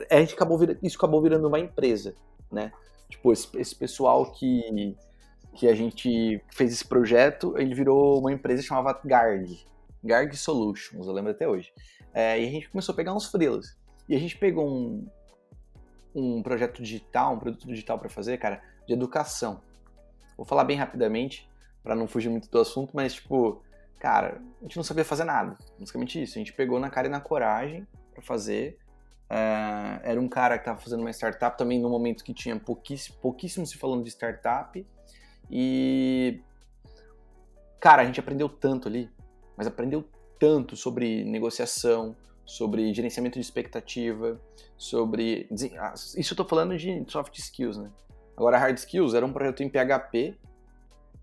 a 0.10 0.20
gente 0.20 0.34
acabou 0.34 0.58
virando, 0.58 0.80
isso 0.84 0.98
acabou 0.98 1.22
virando 1.22 1.48
uma 1.48 1.60
empresa, 1.60 2.14
né? 2.52 2.72
Tipo, 3.10 3.32
esse, 3.32 3.48
esse 3.60 3.76
pessoal 3.76 4.32
que 4.32 4.98
que 5.56 5.68
a 5.68 5.76
gente 5.76 6.42
fez 6.52 6.74
esse 6.74 6.86
projeto, 6.86 7.58
ele 7.58 7.76
virou 7.76 8.20
uma 8.20 8.32
empresa 8.32 8.62
que 8.62 8.68
chamava 8.68 9.00
Garg, 9.06 9.48
Garg 10.04 10.36
Solutions, 10.36 11.08
eu 11.08 11.14
lembro 11.14 11.32
até 11.32 11.48
hoje. 11.48 11.74
É, 12.14 12.40
e 12.40 12.48
a 12.48 12.52
gente 12.52 12.70
começou 12.70 12.94
a 12.94 12.96
pegar 12.96 13.14
uns 13.14 13.28
freelas. 13.28 13.78
E 14.08 14.16
a 14.16 14.20
gente 14.20 14.38
pegou 14.38 14.68
um, 14.68 15.08
um 16.14 16.44
projeto 16.44 16.82
digital, 16.82 17.34
um 17.34 17.40
produto 17.40 17.68
digital 17.68 17.98
para 17.98 18.10
fazer, 18.10 18.38
cara, 18.38 18.62
de 18.86 18.94
educação. 18.94 19.62
Vou 20.36 20.46
falar 20.46 20.64
bem 20.64 20.78
rapidamente, 20.78 21.50
para 21.84 21.96
não 21.96 22.08
fugir 22.08 22.30
muito 22.30 22.50
do 22.50 22.60
assunto, 22.60 22.92
mas 22.94 23.16
tipo, 23.16 23.62
cara, 24.00 24.42
a 24.60 24.64
gente 24.64 24.78
não 24.78 24.84
sabia 24.84 25.06
fazer 25.06 25.24
nada. 25.24 25.58
Basicamente 25.80 26.22
isso. 26.22 26.38
A 26.38 26.40
gente 26.40 26.54
pegou 26.54 26.80
na 26.80 26.90
cara 26.90 27.08
e 27.08 27.10
na 27.10 27.20
coragem 27.20 27.88
para 28.14 28.22
fazer. 28.22 28.78
Uh, 29.30 30.00
era 30.04 30.20
um 30.20 30.28
cara 30.28 30.58
que 30.58 30.62
estava 30.62 30.80
fazendo 30.80 31.00
uma 31.02 31.10
startup 31.12 31.58
também 31.58 31.80
no 31.80 31.90
momento 31.90 32.24
que 32.24 32.34
tinha 32.34 32.58
pouquíssimo, 32.60 33.18
pouquíssimo 33.20 33.66
se 33.66 33.78
falando 33.78 34.04
de 34.04 34.10
startup. 34.10 34.86
E. 35.50 36.42
Cara, 37.80 38.02
a 38.02 38.06
gente 38.06 38.20
aprendeu 38.20 38.48
tanto 38.48 38.88
ali, 38.88 39.10
mas 39.58 39.68
aprendeu 39.68 40.08
tanto 40.40 40.76
sobre 40.76 41.24
negociação, 41.26 42.16
sobre 42.46 42.94
gerenciamento 42.94 43.36
de 43.40 43.42
expectativa, 43.46 44.40
sobre. 44.78 45.48
Ah, 45.78 45.94
isso 45.96 46.34
eu 46.34 46.38
tô 46.38 46.46
falando 46.46 46.78
de 46.78 47.04
soft 47.08 47.38
skills, 47.38 47.78
né? 47.78 47.92
Agora, 48.36 48.58
hard 48.58 48.78
skills 48.78 49.14
era 49.14 49.26
um 49.26 49.32
projeto 49.32 49.62
em 49.62 49.70
PHP, 49.70 50.38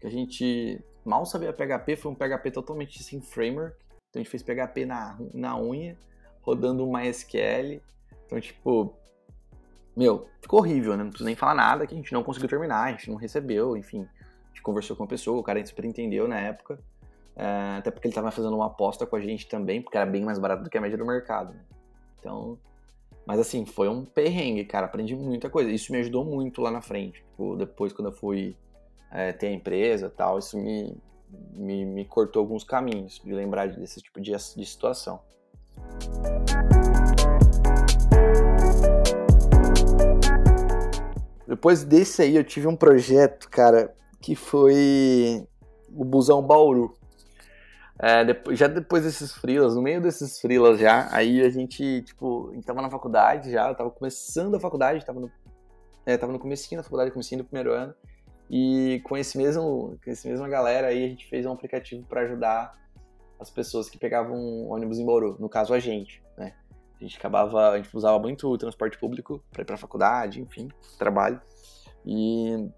que 0.01 0.07
a 0.07 0.11
gente 0.11 0.83
mal 1.05 1.25
sabia 1.27 1.53
PHP, 1.53 1.97
foi 1.97 2.13
um 2.13 2.15
PHP 2.15 2.51
totalmente 2.51 3.03
sem 3.03 3.21
framework. 3.21 3.77
Então 4.09 4.21
a 4.21 4.23
gente 4.23 4.31
fez 4.31 4.43
PHP 4.43 4.87
na, 4.87 5.19
na 5.33 5.59
unha, 5.59 5.97
rodando 6.43 6.87
um 6.87 6.93
MySQL. 6.93 7.81
Então, 8.27 8.41
tipo, 8.41 8.95
meu, 10.01 10.27
ficou 10.41 10.61
horrível, 10.61 10.97
né? 10.97 11.03
Não 11.03 11.11
preciso 11.11 11.27
nem 11.27 11.37
falar 11.37 11.55
nada, 11.55 11.87
que 11.87 11.93
a 11.93 11.97
gente 11.97 12.11
não 12.11 12.23
conseguiu 12.23 12.49
terminar, 12.49 12.85
a 12.85 12.91
gente 12.93 13.11
não 13.11 13.17
recebeu, 13.17 13.77
enfim. 13.77 14.01
A 14.01 14.49
gente 14.49 14.63
conversou 14.63 14.97
com 14.97 15.05
a 15.05 15.07
pessoa, 15.07 15.39
o 15.39 15.43
cara 15.43 15.65
super 15.67 15.85
entendeu 15.85 16.27
na 16.27 16.41
época. 16.41 16.81
É, 17.37 17.77
até 17.77 17.91
porque 17.91 18.09
ele 18.09 18.13
estava 18.13 18.31
fazendo 18.31 18.57
uma 18.57 18.69
aposta 18.69 19.07
com 19.07 19.15
a 19.15 19.21
gente 19.21 19.47
também, 19.47 19.83
porque 19.83 19.99
era 19.99 20.07
bem 20.07 20.25
mais 20.25 20.39
barato 20.39 20.63
do 20.65 20.71
que 20.71 20.79
a 20.79 20.81
média 20.81 20.97
do 20.97 21.05
mercado. 21.05 21.53
Né? 21.53 21.61
Então, 22.19 22.59
mas 23.27 23.39
assim, 23.39 23.67
foi 23.67 23.91
um 23.91 24.03
perrengue, 24.03 24.65
cara. 24.65 24.87
Aprendi 24.87 25.15
muita 25.15 25.51
coisa. 25.51 25.71
Isso 25.71 25.93
me 25.93 25.99
ajudou 25.99 26.25
muito 26.25 26.63
lá 26.63 26.71
na 26.71 26.81
frente. 26.81 27.19
Tipo, 27.19 27.55
depois, 27.55 27.93
quando 27.93 28.09
eu 28.09 28.13
fui 28.13 28.57
é, 29.13 29.33
ter 29.35 29.49
a 29.49 29.53
empresa 29.53 30.09
tal, 30.09 30.39
isso 30.39 30.57
me, 30.57 30.97
me, 31.53 31.85
me, 31.85 32.05
cortou 32.07 32.41
alguns 32.41 32.65
caminhos 32.65 33.21
de 33.23 33.35
lembrar 33.35 33.69
desse 33.69 34.01
tipo 34.01 34.19
de, 34.19 34.33
de 34.33 34.65
situação. 34.65 35.21
Depois 41.61 41.85
desse 41.85 42.23
aí, 42.23 42.37
eu 42.37 42.43
tive 42.43 42.67
um 42.67 42.75
projeto, 42.75 43.47
cara, 43.51 43.95
que 44.19 44.35
foi 44.35 45.47
o 45.95 46.07
Busão 46.07 46.41
Bauru. 46.41 46.95
É, 47.99 48.25
depois, 48.25 48.59
já 48.59 48.67
depois 48.67 49.05
desses 49.05 49.35
frilas, 49.35 49.75
no 49.75 49.83
meio 49.83 50.01
desses 50.01 50.41
frilas 50.41 50.81
já, 50.81 51.15
aí 51.15 51.43
a 51.43 51.51
gente, 51.51 52.01
tipo, 52.01 52.51
tava 52.65 52.81
na 52.81 52.89
faculdade 52.89 53.51
já, 53.51 53.75
tava 53.75 53.91
começando 53.91 54.55
a 54.55 54.59
faculdade, 54.59 55.05
tava 55.05 55.21
no, 55.21 55.31
é, 56.07 56.17
tava 56.17 56.33
no 56.33 56.39
comecinho 56.39 56.81
da 56.81 56.83
faculdade, 56.83 57.11
comecinho 57.11 57.43
do 57.43 57.47
primeiro 57.47 57.75
ano, 57.75 57.95
e 58.49 59.03
com 59.05 59.15
esse 59.19 59.37
mesmo, 59.37 59.99
com 60.03 60.11
esse 60.11 60.27
mesma 60.27 60.49
galera 60.49 60.87
aí 60.87 61.05
a 61.05 61.09
gente 61.09 61.29
fez 61.29 61.45
um 61.45 61.53
aplicativo 61.53 62.07
para 62.09 62.23
ajudar 62.23 62.75
as 63.39 63.51
pessoas 63.51 63.91
que 63.91 63.99
pegavam 63.99 64.67
ônibus 64.71 64.99
em 64.99 65.05
Bauru, 65.05 65.37
no 65.39 65.51
caso 65.51 65.75
a 65.75 65.79
gente? 65.79 66.23
A 67.01 67.05
gente 67.05 67.17
acabava, 67.17 67.71
a 67.71 67.77
gente 67.79 67.97
usava 67.97 68.19
muito 68.19 68.47
o 68.49 68.59
transporte 68.59 68.99
público 68.99 69.43
para 69.51 69.63
ir 69.63 69.65
para 69.65 69.75
a 69.75 69.79
faculdade, 69.79 70.41
enfim, 70.41 70.69
trabalho. 70.99 71.41
E 72.05 72.69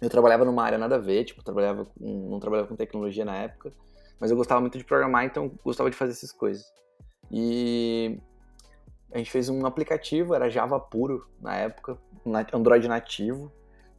eu 0.00 0.10
trabalhava 0.10 0.44
numa 0.44 0.64
área 0.64 0.78
nada 0.78 0.96
a 0.96 0.98
ver, 0.98 1.24
tipo, 1.24 1.44
trabalhava 1.44 1.84
com, 1.84 2.28
não 2.30 2.40
trabalhava 2.40 2.68
com 2.68 2.76
tecnologia 2.76 3.24
na 3.24 3.36
época, 3.36 3.72
mas 4.18 4.30
eu 4.30 4.36
gostava 4.36 4.60
muito 4.60 4.76
de 4.76 4.84
programar, 4.84 5.24
então 5.24 5.50
gostava 5.64 5.90
de 5.90 5.96
fazer 5.96 6.12
essas 6.12 6.32
coisas. 6.32 6.64
E 7.30 8.18
a 9.12 9.18
gente 9.18 9.30
fez 9.30 9.48
um 9.48 9.64
aplicativo, 9.64 10.34
era 10.34 10.50
Java 10.50 10.78
puro 10.80 11.26
na 11.40 11.56
época, 11.56 11.96
Android 12.52 12.88
nativo, 12.88 13.52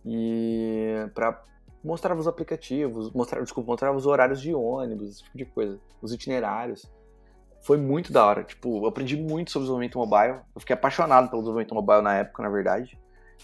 e 0.05 1.10
para 1.13 1.43
mostrar 1.83 2.15
os 2.17 2.27
aplicativos, 2.27 3.12
mostrar, 3.12 3.41
desculpa, 3.41 3.71
mostrar 3.71 3.95
os 3.95 4.05
horários 4.05 4.41
de 4.41 4.53
ônibus, 4.53 5.10
esse 5.10 5.23
tipo 5.23 5.38
de 5.38 5.45
coisa, 5.45 5.79
os 6.01 6.12
itinerários. 6.12 6.89
Foi 7.61 7.77
muito 7.77 8.13
da 8.13 8.25
hora, 8.25 8.43
tipo, 8.43 8.83
eu 8.83 8.87
aprendi 8.87 9.17
muito 9.17 9.51
sobre 9.51 9.65
desenvolvimento 9.65 9.97
mobile, 9.97 10.39
eu 10.55 10.59
fiquei 10.59 10.73
apaixonado 10.73 11.29
pelo 11.29 11.41
desenvolvimento 11.41 11.73
mobile 11.73 12.01
na 12.01 12.15
época, 12.15 12.43
na 12.43 12.49
verdade, 12.49 12.99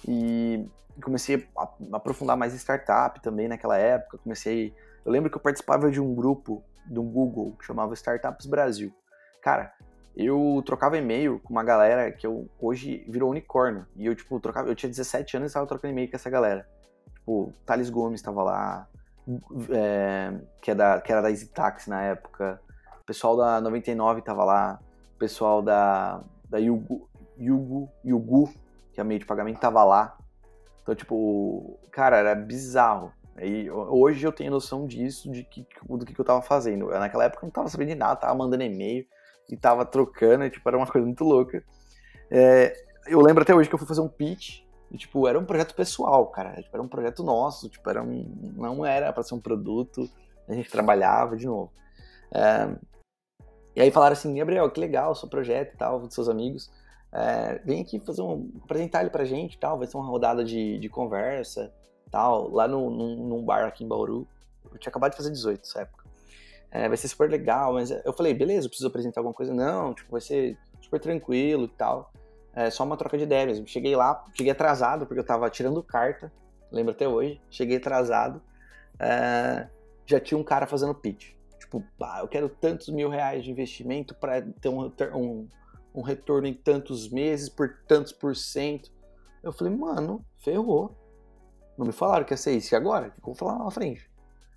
e 0.07 0.65
comecei 1.01 1.47
a 1.57 1.67
aprofundar 1.93 2.37
mais 2.37 2.53
em 2.53 2.57
startup 2.57 3.21
também 3.21 3.47
naquela 3.47 3.77
época, 3.77 4.17
comecei 4.19 4.73
eu 5.05 5.11
lembro 5.11 5.29
que 5.29 5.35
eu 5.35 5.41
participava 5.41 5.91
de 5.91 5.99
um 5.99 6.15
grupo 6.15 6.63
do 6.85 7.03
Google 7.03 7.55
que 7.59 7.65
chamava 7.65 7.93
Startups 7.93 8.45
Brasil. 8.45 8.93
Cara, 9.41 9.73
eu 10.15 10.63
trocava 10.65 10.97
e-mail 10.97 11.39
com 11.39 11.51
uma 11.51 11.63
galera 11.63 12.11
que 12.11 12.25
eu 12.25 12.49
hoje 12.59 13.05
virou 13.09 13.29
unicórnio. 13.29 13.85
E 13.95 14.05
eu, 14.05 14.15
tipo, 14.15 14.39
trocava. 14.39 14.69
Eu 14.69 14.75
tinha 14.75 14.89
17 14.89 15.37
anos 15.37 15.47
e 15.47 15.49
estava 15.49 15.67
trocando 15.67 15.91
e-mail 15.91 16.09
com 16.09 16.15
essa 16.15 16.29
galera. 16.29 16.67
Tipo, 17.15 17.53
Thales 17.65 17.89
Gomes 17.89 18.21
estava 18.21 18.43
lá, 18.43 18.87
é, 19.69 20.33
que, 20.61 20.71
é 20.71 20.75
da, 20.75 21.01
que 21.01 21.11
era 21.11 21.21
da 21.21 21.29
Easy 21.29 21.47
Taxi 21.47 21.89
na 21.89 22.01
época. 22.01 22.61
O 23.03 23.05
pessoal 23.05 23.35
da 23.35 23.59
99 23.59 24.19
estava 24.19 24.45
lá. 24.45 24.79
O 25.15 25.19
pessoal 25.19 25.61
da, 25.61 26.21
da 26.49 26.57
Yugu, 26.57 27.09
Yugu, 27.37 27.89
Yugu, 28.05 28.53
que 28.93 29.01
é 29.01 29.03
meio 29.03 29.19
de 29.19 29.25
pagamento, 29.25 29.55
estava 29.55 29.83
lá. 29.83 30.17
Então, 30.81 30.95
tipo, 30.95 31.77
cara, 31.91 32.17
era 32.17 32.33
bizarro. 32.33 33.11
E 33.41 33.69
hoje 33.69 34.25
eu 34.25 34.31
tenho 34.31 34.51
noção 34.51 34.85
disso, 34.85 35.29
de 35.29 35.43
que, 35.43 35.65
do 35.89 36.05
que 36.05 36.17
eu 36.17 36.25
tava 36.25 36.41
fazendo. 36.41 36.87
Naquela 36.91 37.25
época 37.25 37.43
eu 37.43 37.47
não 37.47 37.51
tava 37.51 37.67
sabendo 37.67 37.89
de 37.89 37.95
nada, 37.95 38.15
tava 38.15 38.35
mandando 38.35 38.63
e-mail. 38.63 39.05
e 39.49 39.57
tava 39.57 39.85
trocando, 39.85 40.45
e, 40.45 40.49
tipo, 40.49 40.67
era 40.69 40.77
uma 40.77 40.87
coisa 40.87 41.05
muito 41.05 41.25
louca. 41.25 41.61
É, 42.31 42.73
eu 43.07 43.19
lembro 43.19 43.43
até 43.43 43.53
hoje 43.53 43.67
que 43.67 43.75
eu 43.75 43.79
fui 43.79 43.87
fazer 43.87 44.01
um 44.01 44.07
pitch, 44.07 44.61
e, 44.89 44.97
tipo, 44.97 45.27
era 45.27 45.37
um 45.37 45.45
projeto 45.45 45.75
pessoal, 45.75 46.27
cara. 46.27 46.61
Tipo, 46.61 46.77
era 46.77 46.83
um 46.83 46.87
projeto 46.87 47.21
nosso, 47.23 47.67
tipo, 47.67 47.89
era 47.89 48.01
um, 48.01 48.53
não 48.55 48.85
era 48.85 49.11
para 49.11 49.23
ser 49.23 49.35
um 49.35 49.41
produto, 49.41 50.09
a 50.47 50.53
gente 50.53 50.69
trabalhava 50.69 51.35
de 51.35 51.45
novo. 51.45 51.71
É, 52.33 52.75
e 53.75 53.81
aí 53.81 53.91
falaram 53.91 54.13
assim, 54.13 54.35
Gabriel, 54.35 54.69
que 54.69 54.79
legal 54.79 55.11
o 55.11 55.15
seu 55.15 55.29
projeto 55.29 55.73
e 55.73 55.77
tal, 55.77 55.99
dos 55.99 56.13
seus 56.13 56.29
amigos. 56.29 56.71
É, 57.11 57.59
vem 57.63 57.81
aqui 57.81 57.99
fazer 57.99 58.21
um, 58.21 58.51
apresentar 58.63 59.01
ele 59.01 59.09
pra 59.09 59.23
gente 59.23 59.57
tal, 59.59 59.77
vai 59.77 59.87
ser 59.87 59.97
uma 59.97 60.05
rodada 60.05 60.43
de, 60.43 60.79
de 60.79 60.89
conversa 60.89 61.71
tal, 62.09 62.49
lá 62.51 62.67
no, 62.67 62.89
num, 62.89 63.27
num 63.27 63.43
bar 63.43 63.65
aqui 63.65 63.83
em 63.83 63.87
Bauru. 63.87 64.27
Eu 64.71 64.77
tinha 64.77 64.89
acabado 64.89 65.11
de 65.11 65.17
fazer 65.17 65.31
18 65.31 65.59
nessa 65.59 65.81
época. 65.81 66.03
É, 66.71 66.87
vai 66.87 66.97
ser 66.97 67.07
super 67.07 67.29
legal, 67.29 67.73
mas 67.73 67.91
eu 67.91 68.13
falei, 68.13 68.33
beleza, 68.33 68.65
eu 68.65 68.69
preciso 68.69 68.87
apresentar 68.87 69.21
alguma 69.21 69.33
coisa? 69.33 69.53
Não, 69.53 69.93
tipo, 69.93 70.11
vai 70.11 70.21
ser 70.21 70.57
super 70.81 70.99
tranquilo 70.99 71.65
e 71.65 71.67
tal. 71.69 72.11
É 72.55 72.69
só 72.69 72.83
uma 72.83 72.97
troca 72.97 73.17
de 73.17 73.23
ideias. 73.23 73.61
Cheguei 73.67 73.95
lá, 73.95 74.23
cheguei 74.33 74.51
atrasado, 74.51 75.05
porque 75.05 75.19
eu 75.19 75.25
tava 75.25 75.49
tirando 75.49 75.81
carta, 75.83 76.31
lembro 76.71 76.91
até 76.91 77.07
hoje. 77.07 77.41
Cheguei 77.49 77.77
atrasado. 77.77 78.41
É, 78.99 79.67
já 80.05 80.19
tinha 80.19 80.37
um 80.37 80.43
cara 80.43 80.67
fazendo 80.67 80.93
pitch. 80.93 81.33
Tipo, 81.73 81.83
pá, 81.97 82.19
eu 82.19 82.27
quero 82.27 82.47
tantos 82.47 82.89
mil 82.89 83.09
reais 83.09 83.43
de 83.43 83.49
investimento 83.49 84.13
para 84.13 84.43
ter 84.43 84.69
um, 84.69 84.91
um, 85.15 85.47
um 85.95 86.01
retorno 86.03 86.47
em 86.47 86.53
tantos 86.53 87.09
meses, 87.09 87.49
por 87.49 87.67
tantos 87.87 88.11
por 88.11 88.35
cento. 88.35 88.91
Eu 89.41 89.51
falei, 89.51 89.75
mano, 89.75 90.23
ferrou. 90.37 90.95
Não 91.75 91.87
me 91.87 91.91
falaram 91.91 92.25
que 92.25 92.33
ia 92.33 92.37
ser 92.37 92.55
isso. 92.55 92.75
E 92.75 92.77
agora? 92.77 93.07
O 93.07 93.11
que 93.11 93.19
eu 93.21 93.25
vou 93.25 93.35
falar 93.35 93.57
lá 93.57 93.63
na 93.63 93.71
frente? 93.71 94.07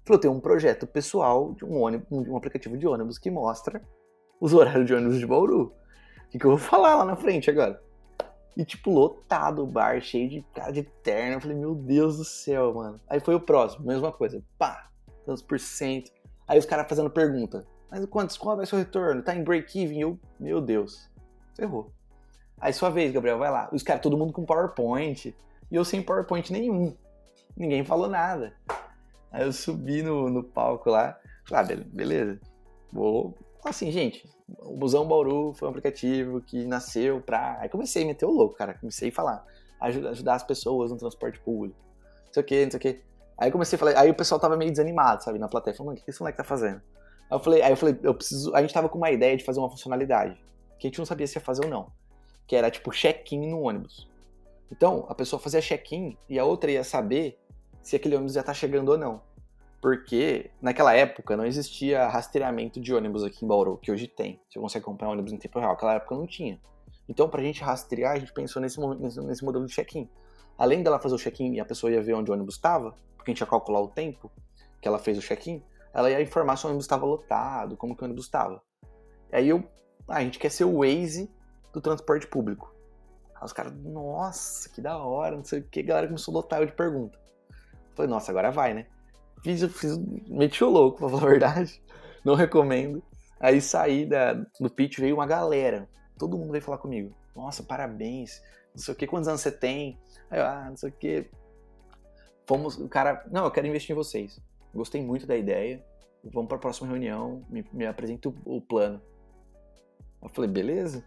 Falou, 0.04 0.20
tem 0.20 0.30
um 0.30 0.40
projeto 0.40 0.86
pessoal 0.86 1.54
de 1.54 1.64
um, 1.64 1.80
ônibus, 1.80 2.06
um 2.10 2.36
aplicativo 2.36 2.76
de 2.76 2.86
ônibus 2.86 3.18
que 3.18 3.30
mostra 3.30 3.82
os 4.38 4.52
horários 4.52 4.84
de 4.84 4.92
ônibus 4.92 5.18
de 5.18 5.26
Bauru. 5.26 5.72
O 6.26 6.28
que, 6.28 6.38
que 6.38 6.44
eu 6.44 6.50
vou 6.50 6.58
falar 6.58 6.96
lá 6.96 7.04
na 7.06 7.16
frente 7.16 7.48
agora? 7.48 7.82
E, 8.54 8.62
tipo, 8.62 8.90
lotado 8.90 9.62
o 9.62 9.66
bar, 9.66 10.02
cheio 10.02 10.28
de 10.28 10.42
cara 10.54 10.70
de 10.70 10.82
terno. 10.82 11.36
Eu 11.36 11.40
falei, 11.40 11.56
meu 11.56 11.74
Deus 11.74 12.18
do 12.18 12.24
céu, 12.24 12.74
mano. 12.74 13.00
Aí 13.08 13.20
foi 13.20 13.34
o 13.34 13.40
próximo, 13.40 13.86
mesma 13.86 14.12
coisa. 14.12 14.44
Pá, 14.58 14.90
tantos 15.24 15.42
por 15.42 15.58
cento. 15.58 16.10
Aí 16.46 16.58
os 16.58 16.66
caras 16.66 16.88
fazendo 16.88 17.10
pergunta. 17.10 17.66
Mas 17.90 18.04
quantos, 18.06 18.36
qual 18.36 18.56
vai 18.56 18.66
ser 18.66 18.76
o 18.76 18.78
retorno? 18.78 19.22
Tá 19.22 19.34
em 19.34 19.42
break-even? 19.42 20.00
Eu, 20.00 20.18
meu 20.38 20.60
Deus. 20.60 21.08
Ferrou. 21.54 21.90
Aí 22.60 22.72
sua 22.72 22.90
vez, 22.90 23.12
Gabriel, 23.12 23.38
vai 23.38 23.50
lá. 23.50 23.68
Os 23.72 23.82
caras, 23.82 24.02
todo 24.02 24.16
mundo 24.16 24.32
com 24.32 24.44
PowerPoint. 24.44 25.34
E 25.70 25.74
eu 25.74 25.84
sem 25.84 26.02
PowerPoint 26.02 26.52
nenhum. 26.52 26.94
Ninguém 27.56 27.84
falou 27.84 28.08
nada. 28.08 28.54
Aí 29.30 29.44
eu 29.44 29.52
subi 29.52 30.02
no, 30.02 30.28
no 30.28 30.42
palco 30.42 30.90
lá. 30.90 31.18
Ah, 31.50 31.62
beleza. 31.62 32.40
Vou. 32.92 33.34
Assim, 33.64 33.90
gente, 33.90 34.28
o 34.60 34.76
Busão 34.76 35.06
Bauru 35.06 35.52
foi 35.54 35.68
um 35.68 35.70
aplicativo 35.70 36.40
que 36.40 36.64
nasceu 36.66 37.20
pra. 37.20 37.58
Aí 37.60 37.68
comecei 37.68 38.04
a 38.04 38.06
meter 38.06 38.26
o 38.26 38.30
louco, 38.30 38.56
cara. 38.56 38.74
Comecei 38.74 39.08
a 39.08 39.12
falar. 39.12 39.44
Ajudar, 39.80 40.10
ajudar 40.10 40.34
as 40.34 40.44
pessoas 40.44 40.90
no 40.90 40.96
transporte 40.96 41.38
público. 41.40 41.76
Não 42.26 42.32
sei 42.32 42.42
o 42.42 42.46
que, 42.46 42.64
não 42.64 42.70
sei 42.70 42.78
o 42.78 42.80
que. 42.80 43.00
Aí 43.38 43.50
comecei 43.50 43.76
a 43.76 43.78
falar. 43.78 43.98
Aí 43.98 44.10
o 44.10 44.14
pessoal 44.14 44.40
tava 44.40 44.56
meio 44.56 44.70
desanimado, 44.70 45.22
sabe, 45.22 45.38
na 45.38 45.48
plateia. 45.48 45.76
Falando, 45.76 45.98
o 45.98 46.00
que 46.00 46.10
esse 46.10 46.20
moleque 46.20 46.38
tá 46.38 46.44
fazendo? 46.44 46.80
Aí 47.30 47.36
eu 47.36 47.40
falei, 47.40 47.62
aí 47.62 47.72
eu 47.72 47.76
falei, 47.76 47.98
eu 48.02 48.14
preciso. 48.14 48.54
A 48.54 48.60
gente 48.60 48.72
tava 48.72 48.88
com 48.88 48.98
uma 48.98 49.10
ideia 49.10 49.36
de 49.36 49.44
fazer 49.44 49.60
uma 49.60 49.70
funcionalidade. 49.70 50.34
Que 50.78 50.86
a 50.86 50.90
gente 50.90 50.98
não 50.98 51.06
sabia 51.06 51.26
se 51.26 51.36
ia 51.36 51.40
fazer 51.40 51.64
ou 51.64 51.70
não. 51.70 51.90
Que 52.46 52.56
era 52.56 52.70
tipo 52.70 52.90
check-in 52.90 53.50
no 53.50 53.60
ônibus. 53.62 54.08
Então, 54.70 55.06
a 55.08 55.14
pessoa 55.14 55.40
fazia 55.40 55.60
check-in 55.60 56.16
e 56.28 56.38
a 56.38 56.44
outra 56.44 56.70
ia 56.70 56.82
saber 56.82 57.38
se 57.82 57.94
aquele 57.94 58.16
ônibus 58.16 58.34
ia 58.34 58.40
estar 58.40 58.52
tá 58.52 58.58
chegando 58.58 58.88
ou 58.90 58.98
não. 58.98 59.20
Porque 59.80 60.50
naquela 60.60 60.94
época 60.94 61.36
não 61.36 61.44
existia 61.44 62.08
rastreamento 62.08 62.80
de 62.80 62.92
ônibus 62.92 63.22
aqui 63.22 63.44
em 63.44 63.48
Bauru, 63.48 63.76
que 63.76 63.92
hoje 63.92 64.08
tem. 64.08 64.40
Você 64.48 64.58
consegue 64.58 64.84
comprar 64.84 65.08
ônibus 65.08 65.32
em 65.32 65.36
tempo 65.36 65.58
real. 65.60 65.72
Naquela 65.72 65.94
época 65.94 66.14
não 66.16 66.26
tinha. 66.26 66.60
Então, 67.08 67.28
pra 67.28 67.42
gente 67.42 67.62
rastrear, 67.62 68.12
a 68.12 68.18
gente 68.18 68.32
pensou 68.32 68.60
nesse, 68.60 68.80
nesse 68.80 69.44
modelo 69.44 69.66
de 69.66 69.72
check-in. 69.72 70.08
Além 70.58 70.82
dela 70.82 70.98
fazer 70.98 71.14
o 71.14 71.18
check-in 71.18 71.54
e 71.54 71.60
a 71.60 71.64
pessoa 71.64 71.92
ia 71.92 72.02
ver 72.02 72.14
onde 72.14 72.30
o 72.30 72.34
ônibus 72.34 72.54
estava, 72.54 72.96
porque 73.26 73.32
a 73.32 73.34
gente 73.34 73.40
ia 73.40 73.46
calcular 73.46 73.80
o 73.80 73.88
tempo 73.88 74.30
que 74.80 74.86
ela 74.86 75.00
fez 75.00 75.18
o 75.18 75.20
check-in, 75.20 75.60
ela 75.92 76.08
ia 76.08 76.22
informar 76.22 76.56
se 76.56 76.64
o 76.64 76.68
ônibus 76.68 76.84
estava 76.84 77.04
lotado, 77.04 77.76
como 77.76 77.96
que 77.96 78.02
o 78.02 78.04
ônibus 78.04 78.26
estava. 78.26 78.62
Aí 79.32 79.48
eu, 79.48 79.68
ah, 80.06 80.18
a 80.18 80.20
gente 80.20 80.38
quer 80.38 80.50
ser 80.50 80.64
o 80.64 80.78
Waze 80.78 81.28
do 81.72 81.80
transporte 81.80 82.28
público. 82.28 82.72
Aí 83.34 83.44
os 83.44 83.52
caras, 83.52 83.74
nossa, 83.74 84.68
que 84.68 84.80
da 84.80 84.96
hora, 84.96 85.36
não 85.36 85.44
sei 85.44 85.58
o 85.58 85.62
que, 85.64 85.80
a 85.80 85.82
galera 85.82 86.06
começou 86.06 86.32
a 86.32 86.36
lotar 86.36 86.60
eu 86.60 86.66
de 86.66 86.72
pergunta. 86.72 87.18
Falei, 87.96 88.08
nossa, 88.08 88.30
agora 88.30 88.52
vai, 88.52 88.74
né? 88.74 88.86
Fiz, 89.42 89.64
fiz, 89.76 89.98
meti 90.28 90.62
o 90.62 90.70
louco, 90.70 90.98
pra 90.98 91.08
falar 91.08 91.22
a 91.22 91.26
verdade. 91.26 91.82
Não 92.24 92.34
recomendo. 92.34 93.02
Aí 93.40 93.60
saí 93.60 94.06
da, 94.06 94.34
do 94.34 94.70
pitch, 94.70 94.98
veio 94.98 95.16
uma 95.16 95.26
galera. 95.26 95.88
Todo 96.18 96.38
mundo 96.38 96.52
veio 96.52 96.62
falar 96.62 96.78
comigo. 96.78 97.14
Nossa, 97.34 97.62
parabéns. 97.62 98.42
Não 98.74 98.82
sei 98.82 98.94
o 98.94 98.96
que, 98.96 99.06
quantos 99.06 99.28
anos 99.28 99.40
você 99.40 99.50
tem? 99.50 99.98
Aí 100.30 100.38
eu, 100.38 100.44
ah, 100.44 100.66
não 100.68 100.76
sei 100.76 100.88
o 100.88 100.92
que. 100.92 101.30
Fomos, 102.46 102.78
o 102.78 102.88
cara, 102.88 103.24
não, 103.30 103.44
eu 103.44 103.50
quero 103.50 103.66
investir 103.66 103.92
em 103.92 103.96
vocês. 103.96 104.40
Gostei 104.74 105.02
muito 105.02 105.26
da 105.26 105.36
ideia. 105.36 105.84
Vamos 106.24 106.48
para 106.48 106.56
a 106.56 106.60
próxima 106.60 106.88
reunião, 106.88 107.44
me, 107.48 107.64
me 107.72 107.86
apresenta 107.86 108.28
o, 108.28 108.34
o 108.44 108.60
plano. 108.60 109.00
Eu 110.22 110.28
falei, 110.28 110.50
beleza. 110.50 111.04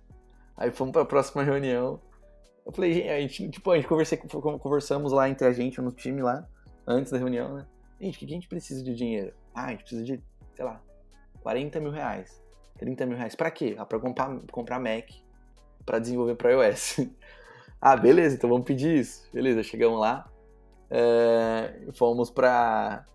Aí 0.56 0.72
fomos 0.72 0.94
para 0.94 1.02
a 1.02 1.06
próxima 1.06 1.44
reunião. 1.44 2.02
Eu 2.66 2.72
falei, 2.72 3.10
a 3.10 3.20
gente, 3.22 3.50
tipo, 3.50 3.72
a 3.72 3.76
gente 3.76 3.88
conversei, 3.88 4.18
conversamos 4.18 5.12
lá 5.12 5.30
entre 5.30 5.48
a 5.48 5.52
gente, 5.52 5.82
no 5.82 5.92
time 5.92 6.22
lá, 6.22 6.48
antes 6.86 7.12
da 7.12 7.18
reunião, 7.18 7.56
né? 7.56 7.66
Gente, 8.00 8.16
o 8.16 8.20
que 8.20 8.26
a 8.26 8.30
gente 8.30 8.48
precisa 8.48 8.84
de 8.84 8.94
dinheiro? 8.94 9.34
Ah, 9.54 9.66
a 9.66 9.70
gente 9.72 9.82
precisa 9.82 10.04
de, 10.04 10.22
sei 10.56 10.66
lá, 10.66 10.82
40 11.42 11.80
mil 11.80 11.92
reais. 11.92 12.42
30 12.78 13.06
mil 13.06 13.18
reais. 13.18 13.36
Pra 13.36 13.50
quê? 13.52 13.76
Ah, 13.78 13.86
pra 13.86 14.00
comprar, 14.00 14.40
comprar 14.52 14.80
Mac 14.80 15.10
para 15.86 16.00
desenvolver 16.00 16.36
para 16.36 16.52
iOS. 16.52 17.00
ah, 17.82 17.98
beleza, 17.98 18.36
então 18.36 18.50
vamos 18.50 18.66
pedir 18.66 19.00
isso. 19.00 19.28
Beleza, 19.34 19.64
chegamos 19.64 20.00
lá. 20.00 20.29
É, 20.90 21.88
fomos 21.94 22.30
pra. 22.30 23.06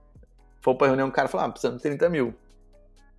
Fomos 0.61 0.79
pra 0.79 0.87
reunião, 0.87 1.09
o 1.09 1.13
cara 1.13 1.29
falou: 1.29 1.47
ah, 1.47 1.51
precisamos 1.51 1.83
de 1.83 1.89
30 1.89 2.09
mil 2.09 2.35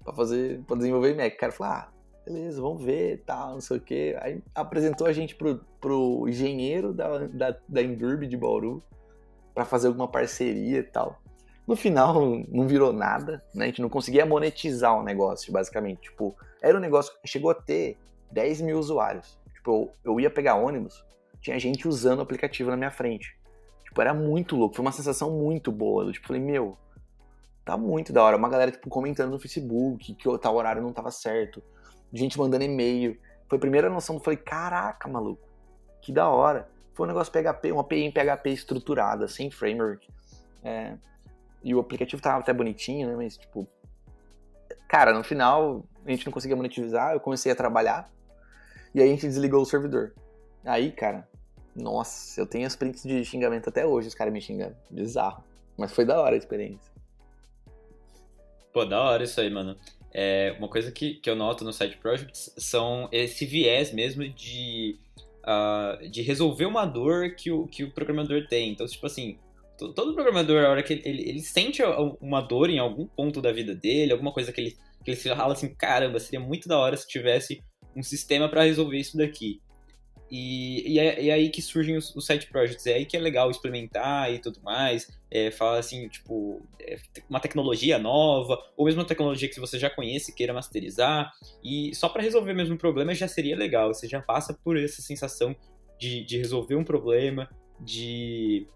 pra 0.04 0.14
fazer, 0.14 0.62
pra 0.62 0.78
desenvolver 0.78 1.16
Mac. 1.16 1.34
O 1.34 1.38
cara 1.38 1.52
falou: 1.52 1.74
ah, 1.74 1.90
beleza, 2.26 2.62
vamos 2.62 2.84
ver, 2.84 3.24
tal, 3.26 3.54
não 3.54 3.62
sei 3.62 3.78
o 3.78 3.82
quê. 3.82 4.18
Aí 4.22 4.42
apresentou 4.54 5.08
a 5.08 5.14
gente 5.14 5.36
pro, 5.36 5.60
pro 5.80 6.26
engenheiro 6.28 6.94
da, 6.94 7.20
da, 7.28 7.56
da 7.68 7.82
Endurb 7.82 8.28
de 8.28 8.38
Bauru 8.38 8.82
para 9.54 9.66
fazer 9.66 9.88
alguma 9.88 10.08
parceria 10.08 10.80
e 10.80 10.84
tal. 10.84 11.22
No 11.68 11.76
final, 11.76 12.22
não 12.48 12.68
virou 12.68 12.94
nada, 12.94 13.44
né? 13.54 13.66
A 13.66 13.68
gente 13.68 13.82
não 13.82 13.90
conseguia 13.90 14.26
monetizar 14.26 14.96
o 14.96 15.04
negócio, 15.04 15.52
basicamente. 15.52 16.02
Tipo, 16.02 16.36
era 16.62 16.78
um 16.78 16.82
negócio 16.82 17.14
que 17.22 17.28
chegou 17.28 17.50
a 17.52 17.56
ter 17.56 17.98
10 18.32 18.62
mil 18.62 18.78
usuários. 18.78 19.40
Tipo, 19.54 19.92
eu, 20.04 20.12
eu 20.12 20.20
ia 20.20 20.30
pegar 20.30 20.56
ônibus, 20.56 21.04
tinha 21.42 21.58
gente 21.60 21.88
usando 21.88 22.20
o 22.20 22.22
aplicativo 22.22 22.70
na 22.70 22.78
minha 22.78 22.92
frente. 22.92 23.36
Tipo, 23.96 24.02
era 24.02 24.14
muito 24.14 24.58
louco. 24.58 24.76
Foi 24.76 24.84
uma 24.84 24.92
sensação 24.92 25.32
muito 25.32 25.72
boa. 25.72 26.04
Eu, 26.04 26.12
tipo, 26.12 26.28
falei, 26.28 26.42
meu, 26.42 26.78
tá 27.64 27.78
muito 27.78 28.12
da 28.12 28.22
hora. 28.22 28.36
Uma 28.36 28.50
galera, 28.50 28.70
tipo, 28.70 28.90
comentando 28.90 29.32
no 29.32 29.40
Facebook 29.40 30.14
que 30.16 30.28
o 30.28 30.38
tal 30.38 30.54
horário 30.58 30.82
não 30.82 30.92
tava 30.92 31.10
certo. 31.12 31.64
Gente 32.12 32.38
mandando 32.38 32.66
e-mail. 32.66 33.18
Foi 33.48 33.58
a 33.58 33.62
primeira 33.62 33.90
noção. 33.90 34.18
Eu 34.18 34.20
falei, 34.20 34.36
caraca, 34.36 35.08
maluco, 35.08 35.48
que 36.02 36.12
da 36.12 36.28
hora. 36.28 36.68
Foi 36.94 37.06
um 37.06 37.08
negócio 37.08 37.32
PHP, 37.32 37.72
uma 37.72 37.82
API 37.82 38.04
em 38.04 38.12
PHP 38.12 38.50
estruturada, 38.50 39.30
sem 39.30 39.50
framework. 39.50 40.06
É, 40.62 40.98
e 41.64 41.74
o 41.74 41.80
aplicativo 41.80 42.22
tava 42.22 42.40
até 42.40 42.52
bonitinho, 42.52 43.08
né? 43.08 43.16
Mas, 43.16 43.38
tipo. 43.38 43.66
Cara, 44.90 45.14
no 45.14 45.24
final 45.24 45.86
a 46.06 46.12
gente 46.12 46.26
não 46.26 46.34
conseguia 46.34 46.56
monetizar, 46.56 47.14
eu 47.14 47.20
comecei 47.22 47.50
a 47.50 47.56
trabalhar. 47.56 48.10
E 48.94 49.02
aí 49.02 49.08
a 49.08 49.12
gente 49.12 49.26
desligou 49.26 49.62
o 49.62 49.66
servidor. 49.66 50.14
Aí, 50.66 50.92
cara, 50.92 51.28
nossa, 51.76 52.40
eu 52.40 52.48
tenho 52.48 52.66
as 52.66 52.76
prints 52.76 53.04
de 53.04 53.24
xingamento 53.26 53.70
até 53.70 53.86
hoje, 53.86 54.08
os 54.08 54.16
caras 54.16 54.34
me 54.34 54.42
xingando. 54.42 54.76
Bizarro. 54.90 55.44
Mas 55.78 55.92
foi 55.92 56.06
da 56.06 56.20
hora 56.20 56.36
a 56.36 56.38
experiência. 56.38 56.94
Pô, 58.72 58.86
da 58.86 59.02
hora 59.02 59.24
isso 59.24 59.40
aí, 59.42 59.50
mano. 59.50 59.78
É, 60.14 60.56
uma 60.58 60.70
coisa 60.70 60.92
que, 60.92 61.16
que 61.16 61.30
eu 61.30 61.36
noto 61.36 61.66
no 61.66 61.74
Side 61.74 61.98
Projects 61.98 62.54
são 62.58 63.10
esse 63.12 63.46
viés 63.46 63.92
mesmo 63.92 64.28
de, 64.30 64.98
uh, 65.44 66.10
de 66.10 66.22
resolver 66.22 66.66
uma 66.66 66.86
dor 66.86 67.36
que 67.36 67.52
o, 67.52 67.68
que 67.68 67.84
o 67.84 67.92
programador 67.92 68.48
tem. 68.48 68.72
Então, 68.72 68.88
tipo 68.88 69.06
assim, 69.06 69.38
todo 69.78 70.14
programador, 70.14 70.64
a 70.64 70.70
hora 70.70 70.84
que 70.84 70.94
ele, 70.94 71.30
ele 71.30 71.42
sente 71.42 71.82
uma 72.22 72.40
dor 72.40 72.70
em 72.70 72.80
algum 72.80 73.06
ponto 73.06 73.42
da 73.42 73.52
vida 73.52 73.76
dele, 73.76 74.14
alguma 74.14 74.32
coisa 74.32 74.54
que 74.54 74.62
ele, 74.62 74.72
que 75.04 75.12
ele 75.12 75.18
se 75.18 75.28
fala 75.28 75.54
assim, 75.54 75.76
caramba, 75.76 76.20
seria 76.20 76.40
muito 76.40 76.70
da 76.70 76.78
hora 76.78 76.96
se 76.96 77.08
tivesse 77.08 77.62
um 77.94 78.04
sistema 78.04 78.48
para 78.48 78.64
resolver 78.64 78.98
isso 78.98 79.18
daqui. 79.18 79.62
E, 80.38 80.96
e, 80.96 81.00
é, 81.00 81.28
é, 81.28 81.32
aí 81.32 81.50
que 81.50 81.62
surgem 81.62 81.96
os, 81.96 82.14
os 82.14 82.26
side 82.26 82.48
projects, 82.48 82.86
é 82.88 82.96
aí 82.96 83.06
que 83.06 83.16
é 83.16 83.20
legal 83.22 83.50
experimentar 83.50 84.34
e 84.34 84.38
tudo 84.38 84.60
mais, 84.62 85.10
é, 85.32 85.50
falar 85.50 85.78
assim, 85.78 86.10
tipo, 86.10 86.62
é, 86.78 86.98
uma 87.30 87.40
tecnologia 87.40 87.98
nova, 87.98 88.62
ou 88.76 88.86
mesmo 88.86 89.00
uma 89.00 89.08
tecnologia 89.08 89.48
que 89.48 89.62
você 89.62 89.80
já 89.80 89.90
conhece 89.90 90.36
queira 90.36 90.54
masterizar, 90.54 91.32
e 91.64 91.96
só 91.96 92.10
para 92.10 92.22
resolver 92.22 92.54
mesmo 92.54 92.76
o 92.76 92.78
problema 92.78 93.16
já 93.16 93.30
seria 93.30 93.56
legal, 93.56 93.94
você 93.94 94.10
já 94.10 94.22
passa 94.22 94.54
por 94.54 94.78
essa 94.78 95.02
sensação 95.02 95.56
de, 95.98 96.26
de 96.26 96.38
resolver 96.38 96.76
um 96.76 96.84
problema, 96.84 97.50
de 97.80 98.68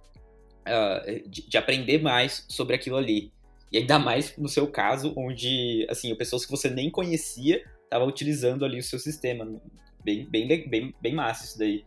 uh, 0.65 1.29
de, 1.29 1.45
de, 1.45 1.57
aprender 1.57 2.01
mais 2.01 2.45
sobre 2.47 2.73
aquilo 2.73 2.95
ali. 2.95 3.33
E 3.69 3.79
ainda 3.79 3.99
mais 3.99 4.33
no 4.37 4.47
seu 4.47 4.65
caso, 4.65 5.13
onde, 5.17 5.85
assim, 5.89 6.15
pessoas 6.15 6.45
que 6.45 6.51
você 6.51 6.69
nem 6.69 6.89
conhecia 6.89 7.61
estava 7.83 8.05
utilizando 8.05 8.63
ali 8.63 8.79
o 8.79 8.83
seu 8.83 8.97
sistema. 8.97 9.61
Bem, 10.03 10.25
bem, 10.29 10.47
bem, 10.69 10.95
bem 11.01 11.15
massa 11.15 11.45
isso 11.45 11.59
daí. 11.59 11.85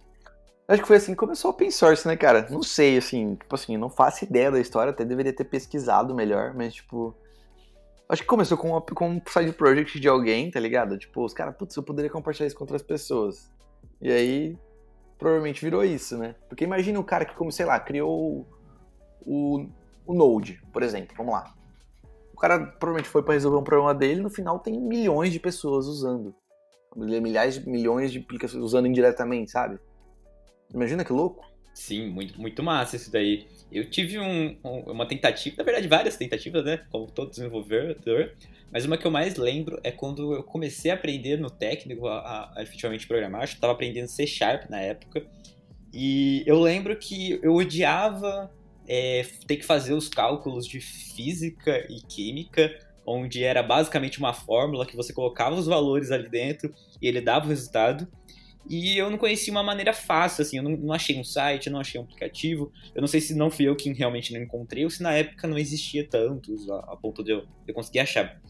Acho 0.69 0.83
que 0.83 0.89
foi 0.89 0.97
assim 0.97 1.13
que 1.13 1.19
começou 1.19 1.51
o 1.51 1.55
open 1.55 1.71
source, 1.71 2.07
né, 2.07 2.17
cara? 2.17 2.47
Não 2.49 2.63
sei, 2.63 2.97
assim, 2.97 3.35
tipo 3.35 3.55
assim, 3.55 3.77
não 3.77 3.91
faço 3.91 4.25
ideia 4.25 4.51
da 4.51 4.61
história, 4.61 4.91
até 4.91 5.05
deveria 5.05 5.33
ter 5.33 5.45
pesquisado 5.45 6.15
melhor, 6.15 6.55
mas, 6.55 6.75
tipo. 6.75 7.15
Acho 8.09 8.23
que 8.23 8.29
começou 8.29 8.59
com, 8.59 8.71
uma, 8.71 8.81
com 8.81 9.09
um 9.09 9.21
side 9.27 9.53
project 9.53 9.99
de 9.99 10.09
alguém, 10.09 10.51
tá 10.51 10.61
ligado? 10.61 10.99
Tipo, 10.99 11.25
os 11.25 11.33
caras, 11.33 11.57
putz, 11.57 11.75
eu 11.77 11.83
poderia 11.83 12.11
compartilhar 12.11 12.47
isso 12.47 12.57
com 12.57 12.65
outras 12.65 12.83
pessoas. 12.83 13.51
E 14.01 14.11
aí, 14.11 14.59
provavelmente 15.19 15.63
virou 15.63 15.85
isso, 15.85 16.19
né? 16.19 16.35
Porque 16.49 16.65
imagina 16.65 16.99
o 17.01 17.05
cara 17.05 17.25
que, 17.25 17.35
como, 17.35 17.51
sei 17.51 17.65
lá, 17.65 17.81
criou 17.81 18.47
o, 19.25 19.67
o 20.07 20.15
Node, 20.15 20.63
por 20.73 20.83
exemplo, 20.83 21.15
vamos 21.17 21.33
lá. 21.33 21.55
O 22.35 22.37
cara 22.37 22.59
provavelmente 22.59 23.09
foi 23.09 23.23
para 23.23 23.35
resolver 23.35 23.59
um 23.59 23.65
problema 23.65 23.95
dele, 23.95 24.21
no 24.21 24.31
final 24.31 24.59
tem 24.59 24.79
milhões 24.79 25.33
de 25.33 25.41
pessoas 25.41 25.87
usando. 25.87 26.35
Milhares, 26.97 27.65
milhões 27.65 28.13
de 28.13 28.19
aplicações 28.19 28.63
usando 28.63 28.87
indiretamente, 28.87 29.51
sabe? 29.51 29.79
Imagina 30.73 31.05
que 31.05 31.13
louco. 31.13 31.51
Sim, 31.75 32.11
muito, 32.11 32.41
muito 32.41 32.63
massa 32.63 32.97
isso 32.97 33.11
daí. 33.11 33.47
Eu 33.71 33.89
tive 33.89 34.19
um, 34.19 34.57
um, 34.63 34.93
uma 34.93 35.07
tentativa, 35.07 35.57
na 35.57 35.65
verdade 35.65 35.89
várias 35.89 36.17
tentativas, 36.17 36.65
né? 36.65 36.85
Como 36.91 37.11
todo 37.11 37.31
desenvolvedor. 37.31 38.33
Mas 38.71 38.85
uma 38.85 38.99
que 38.99 39.07
eu 39.07 39.11
mais 39.11 39.37
lembro 39.37 39.81
é 39.83 39.91
quando 39.91 40.35
eu 40.35 40.43
comecei 40.43 40.91
a 40.91 40.95
aprender 40.95 41.39
no 41.39 41.51
técnico 41.51 42.07
a, 42.09 42.53
a 42.57 42.63
efetivamente 42.63 43.07
programar. 43.07 43.43
Acho 43.43 43.53
que 43.53 43.59
estava 43.59 43.73
aprendendo 43.73 44.09
C 44.09 44.27
Sharp 44.27 44.69
na 44.69 44.81
época. 44.81 45.27
E 45.93 46.43
eu 46.47 46.61
lembro 46.61 46.97
que 46.97 47.39
eu 47.43 47.55
odiava 47.55 48.51
é, 48.87 49.27
ter 49.47 49.57
que 49.57 49.65
fazer 49.65 49.95
os 49.95 50.09
cálculos 50.09 50.67
de 50.67 50.81
física 50.81 51.87
e 51.91 52.01
química, 52.01 52.79
onde 53.07 53.43
era 53.43 53.63
basicamente 53.63 54.19
uma 54.19 54.33
fórmula 54.33 54.87
que 54.87 54.97
você 54.97 55.13
colocava 55.13 55.57
os 55.57 55.67
valores 55.67 56.11
ali 56.11 56.29
dentro 56.29 56.75
e 57.01 57.09
ele 57.09 57.21
dava 57.21 57.47
o 57.47 57.49
resultado. 57.49 58.07
E 58.69 58.97
eu 58.97 59.11
não 59.11 59.19
conhecia 59.19 59.53
uma 59.53 59.63
maneira 59.63 59.93
fácil, 59.93 60.43
assim, 60.43 60.59
eu 60.59 60.63
não, 60.63 60.71
não, 60.77 60.95
achei 60.95 61.19
um 61.19 61.25
site, 61.25 61.67
eu 61.67 61.73
não 61.73 61.81
achei 61.81 62.01
um 62.01 62.05
aplicativo. 62.05 62.73
Eu 62.95 63.01
não 63.01 63.09
sei 63.09 63.21
se 63.21 63.35
não 63.35 63.51
fui 63.51 63.67
eu 63.67 63.75
que 63.75 63.93
realmente 63.93 64.33
não 64.33 64.41
encontrei 64.41 64.85
ou 64.85 64.91
se 64.91 65.03
na 65.03 65.13
época 65.13 65.49
não 65.49 65.59
existia 65.59 66.07
tantos 66.09 66.71
a, 66.71 66.79
a 66.79 66.97
ponto 66.97 67.25
de 67.25 67.33
eu, 67.33 67.45
eu 67.67 67.75
conseguir 67.75 67.99
achar. 67.99 68.41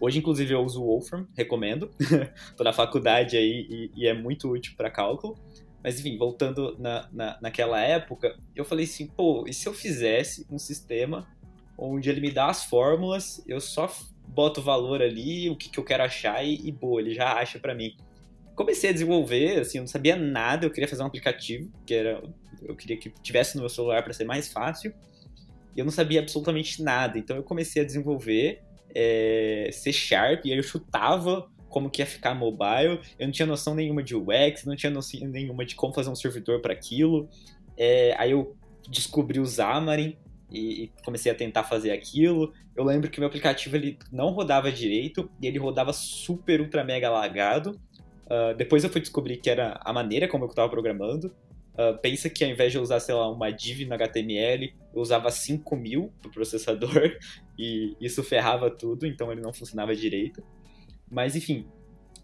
Hoje, 0.00 0.18
inclusive, 0.18 0.54
eu 0.54 0.60
uso 0.60 0.82
o 0.82 0.86
Wolfram, 0.86 1.26
recomendo. 1.36 1.90
Tô 2.56 2.64
na 2.64 2.72
faculdade 2.72 3.36
aí 3.36 3.66
e, 3.68 3.90
e 3.96 4.06
é 4.06 4.14
muito 4.14 4.48
útil 4.48 4.74
para 4.76 4.90
cálculo. 4.90 5.36
Mas 5.82 5.98
enfim, 5.98 6.16
voltando 6.16 6.76
na, 6.78 7.08
na, 7.12 7.38
naquela 7.42 7.80
época, 7.80 8.36
eu 8.54 8.64
falei 8.64 8.84
assim, 8.84 9.08
pô, 9.08 9.44
e 9.48 9.52
se 9.52 9.68
eu 9.68 9.74
fizesse 9.74 10.46
um 10.50 10.58
sistema 10.58 11.26
onde 11.76 12.08
ele 12.10 12.20
me 12.20 12.30
dá 12.30 12.48
as 12.48 12.64
fórmulas, 12.64 13.42
eu 13.46 13.60
só 13.60 13.92
boto 14.28 14.60
o 14.60 14.64
valor 14.64 15.02
ali, 15.02 15.50
o 15.50 15.56
que, 15.56 15.68
que 15.68 15.78
eu 15.78 15.84
quero 15.84 16.02
achar 16.02 16.44
e, 16.44 16.66
e 16.66 16.72
boa, 16.72 17.00
ele 17.00 17.14
já 17.14 17.32
acha 17.34 17.58
para 17.58 17.74
mim 17.74 17.94
comecei 18.54 18.90
a 18.90 18.92
desenvolver, 18.92 19.60
assim, 19.60 19.78
eu 19.78 19.82
não 19.82 19.88
sabia 19.88 20.16
nada, 20.16 20.66
eu 20.66 20.70
queria 20.70 20.88
fazer 20.88 21.02
um 21.02 21.06
aplicativo, 21.06 21.70
que 21.86 21.94
era 21.94 22.22
eu 22.62 22.76
queria 22.76 22.96
que 22.96 23.10
tivesse 23.22 23.56
no 23.56 23.62
meu 23.62 23.68
celular 23.68 24.02
para 24.02 24.12
ser 24.12 24.24
mais 24.24 24.52
fácil. 24.52 24.94
E 25.74 25.80
eu 25.80 25.84
não 25.84 25.92
sabia 25.92 26.20
absolutamente 26.20 26.82
nada, 26.82 27.18
então 27.18 27.36
eu 27.36 27.42
comecei 27.42 27.82
a 27.82 27.84
desenvolver 27.84 28.62
é, 28.94 29.70
C 29.72 29.92
Sharp 29.92 30.44
e 30.44 30.52
aí 30.52 30.58
eu 30.58 30.62
chutava 30.62 31.50
como 31.68 31.90
que 31.90 32.02
ia 32.02 32.06
ficar 32.06 32.34
mobile. 32.34 33.00
Eu 33.18 33.26
não 33.26 33.32
tinha 33.32 33.46
noção 33.46 33.74
nenhuma 33.74 34.02
de 34.02 34.14
UX, 34.14 34.64
não 34.64 34.76
tinha 34.76 34.90
noção 34.90 35.26
nenhuma 35.26 35.64
de 35.64 35.74
como 35.74 35.94
fazer 35.94 36.10
um 36.10 36.14
servidor 36.14 36.60
para 36.60 36.72
aquilo. 36.72 37.28
É, 37.76 38.14
aí 38.18 38.32
eu 38.32 38.54
descobri 38.88 39.40
o 39.40 39.46
Xamarin 39.46 40.16
e, 40.52 40.84
e, 40.84 40.92
comecei 41.04 41.30
a 41.32 41.34
tentar 41.34 41.64
fazer 41.64 41.90
aquilo. 41.90 42.52
Eu 42.76 42.84
lembro 42.84 43.10
que 43.10 43.18
meu 43.18 43.28
aplicativo 43.28 43.76
ele 43.76 43.98
não 44.10 44.30
rodava 44.30 44.70
direito 44.70 45.30
e 45.40 45.46
ele 45.46 45.58
rodava 45.58 45.92
super 45.92 46.60
ultra 46.60 46.84
mega 46.84 47.10
lagado. 47.10 47.80
Uh, 48.26 48.54
depois 48.56 48.84
eu 48.84 48.90
fui 48.90 49.00
descobrir 49.00 49.38
que 49.38 49.50
era 49.50 49.80
a 49.82 49.92
maneira 49.92 50.28
como 50.28 50.44
eu 50.44 50.48
estava 50.48 50.68
programando. 50.68 51.34
Uh, 51.72 51.96
pensa 52.00 52.28
que 52.28 52.44
ao 52.44 52.50
invés 52.50 52.70
de 52.70 52.78
eu 52.78 52.82
usar, 52.82 53.00
sei 53.00 53.14
lá, 53.14 53.30
uma 53.30 53.50
div 53.50 53.86
no 53.86 53.94
HTML, 53.94 54.74
eu 54.94 55.00
usava 55.00 55.30
5000 55.30 56.12
pro 56.20 56.30
processador 56.30 57.18
e 57.58 57.96
isso 58.00 58.22
ferrava 58.22 58.70
tudo, 58.70 59.06
então 59.06 59.32
ele 59.32 59.40
não 59.40 59.52
funcionava 59.52 59.96
direito. 59.96 60.42
Mas 61.10 61.34
enfim, 61.34 61.66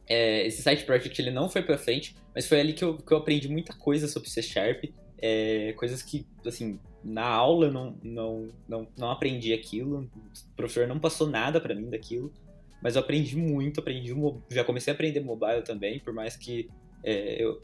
é, 0.06 0.46
esse 0.46 0.62
site 0.62 0.84
project 0.84 1.20
ele 1.20 1.30
não 1.30 1.48
foi 1.48 1.62
para 1.62 1.76
frente, 1.76 2.14
mas 2.34 2.46
foi 2.46 2.60
ali 2.60 2.72
que 2.72 2.82
eu, 2.82 2.96
que 2.96 3.12
eu 3.12 3.18
aprendi 3.18 3.48
muita 3.48 3.74
coisa 3.74 4.08
sobre 4.08 4.30
C 4.30 4.42
Sharp, 4.42 4.84
é, 5.20 5.72
coisas 5.76 6.02
que, 6.02 6.26
assim, 6.46 6.78
na 7.08 7.26
aula 7.26 7.66
eu 7.66 7.72
não, 7.72 7.96
não, 8.02 8.48
não, 8.68 8.88
não 8.96 9.10
aprendi 9.10 9.52
aquilo, 9.52 10.00
o 10.00 10.56
professor 10.56 10.86
não 10.86 10.98
passou 10.98 11.28
nada 11.28 11.60
para 11.60 11.74
mim 11.74 11.88
daquilo. 11.88 12.32
Mas 12.80 12.94
eu 12.94 13.02
aprendi 13.02 13.36
muito, 13.36 13.80
aprendi 13.80 14.14
já 14.50 14.62
comecei 14.62 14.92
a 14.92 14.94
aprender 14.94 15.20
mobile 15.20 15.62
também, 15.62 15.98
por 15.98 16.12
mais 16.12 16.36
que 16.36 16.68
é, 17.02 17.42
eu 17.42 17.60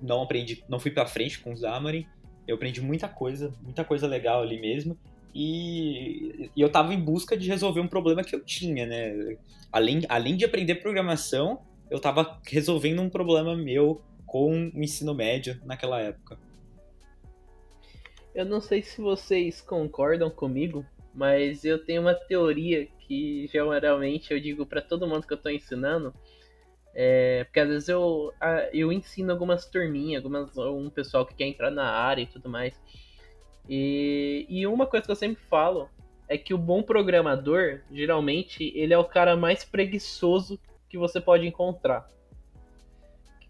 não 0.00 0.22
aprendi, 0.22 0.64
não 0.68 0.80
fui 0.80 0.90
para 0.90 1.06
frente 1.06 1.38
com 1.38 1.52
o 1.52 1.56
Xamarin, 1.56 2.06
eu 2.46 2.56
aprendi 2.56 2.80
muita 2.80 3.08
coisa, 3.08 3.54
muita 3.62 3.84
coisa 3.84 4.06
legal 4.06 4.42
ali 4.42 4.60
mesmo. 4.60 4.98
E, 5.34 6.50
e 6.56 6.60
eu 6.60 6.66
estava 6.66 6.92
em 6.92 7.00
busca 7.00 7.36
de 7.36 7.48
resolver 7.48 7.80
um 7.80 7.86
problema 7.86 8.24
que 8.24 8.34
eu 8.34 8.40
tinha, 8.40 8.86
né? 8.86 9.36
Além, 9.70 10.00
além 10.08 10.36
de 10.36 10.44
aprender 10.44 10.76
programação, 10.76 11.60
eu 11.90 11.98
estava 11.98 12.40
resolvendo 12.44 13.00
um 13.00 13.10
problema 13.10 13.54
meu 13.54 14.02
com 14.26 14.70
o 14.74 14.82
ensino 14.82 15.14
médio 15.14 15.60
naquela 15.64 16.00
época. 16.00 16.38
Eu 18.38 18.44
não 18.44 18.60
sei 18.60 18.82
se 18.82 19.00
vocês 19.00 19.60
concordam 19.60 20.30
comigo, 20.30 20.86
mas 21.12 21.64
eu 21.64 21.84
tenho 21.84 22.02
uma 22.02 22.14
teoria 22.14 22.86
que 23.00 23.48
geralmente 23.48 24.32
eu 24.32 24.38
digo 24.38 24.64
para 24.64 24.80
todo 24.80 25.08
mundo 25.08 25.26
que 25.26 25.32
eu 25.32 25.36
estou 25.36 25.50
ensinando, 25.50 26.14
é, 26.94 27.42
porque 27.42 27.58
às 27.58 27.68
vezes 27.68 27.88
eu, 27.88 28.32
eu 28.72 28.92
ensino 28.92 29.32
algumas 29.32 29.66
turminhas, 29.66 30.22
algumas, 30.22 30.56
um 30.56 30.88
pessoal 30.88 31.26
que 31.26 31.34
quer 31.34 31.46
entrar 31.46 31.72
na 31.72 31.90
área 31.90 32.22
e 32.22 32.26
tudo 32.28 32.48
mais. 32.48 32.80
E, 33.68 34.46
e 34.48 34.68
uma 34.68 34.86
coisa 34.86 35.04
que 35.04 35.10
eu 35.10 35.16
sempre 35.16 35.42
falo 35.46 35.90
é 36.28 36.38
que 36.38 36.54
o 36.54 36.58
bom 36.58 36.80
programador, 36.80 37.80
geralmente, 37.90 38.72
ele 38.76 38.94
é 38.94 38.98
o 38.98 39.02
cara 39.02 39.36
mais 39.36 39.64
preguiçoso 39.64 40.60
que 40.88 40.96
você 40.96 41.20
pode 41.20 41.44
encontrar. 41.44 42.08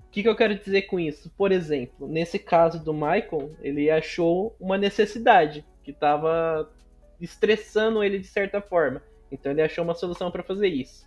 O 0.08 0.10
que, 0.10 0.22
que 0.22 0.28
eu 0.28 0.34
quero 0.34 0.58
dizer 0.58 0.82
com 0.82 0.98
isso? 0.98 1.30
Por 1.36 1.52
exemplo, 1.52 2.08
nesse 2.08 2.38
caso 2.38 2.82
do 2.82 2.94
Michael, 2.94 3.54
ele 3.60 3.90
achou 3.90 4.56
uma 4.58 4.78
necessidade 4.78 5.64
que 5.84 5.90
estava 5.90 6.70
estressando 7.20 8.02
ele 8.02 8.18
de 8.18 8.26
certa 8.26 8.60
forma. 8.60 9.02
Então 9.30 9.52
ele 9.52 9.60
achou 9.60 9.84
uma 9.84 9.94
solução 9.94 10.30
para 10.30 10.42
fazer 10.42 10.68
isso. 10.68 11.06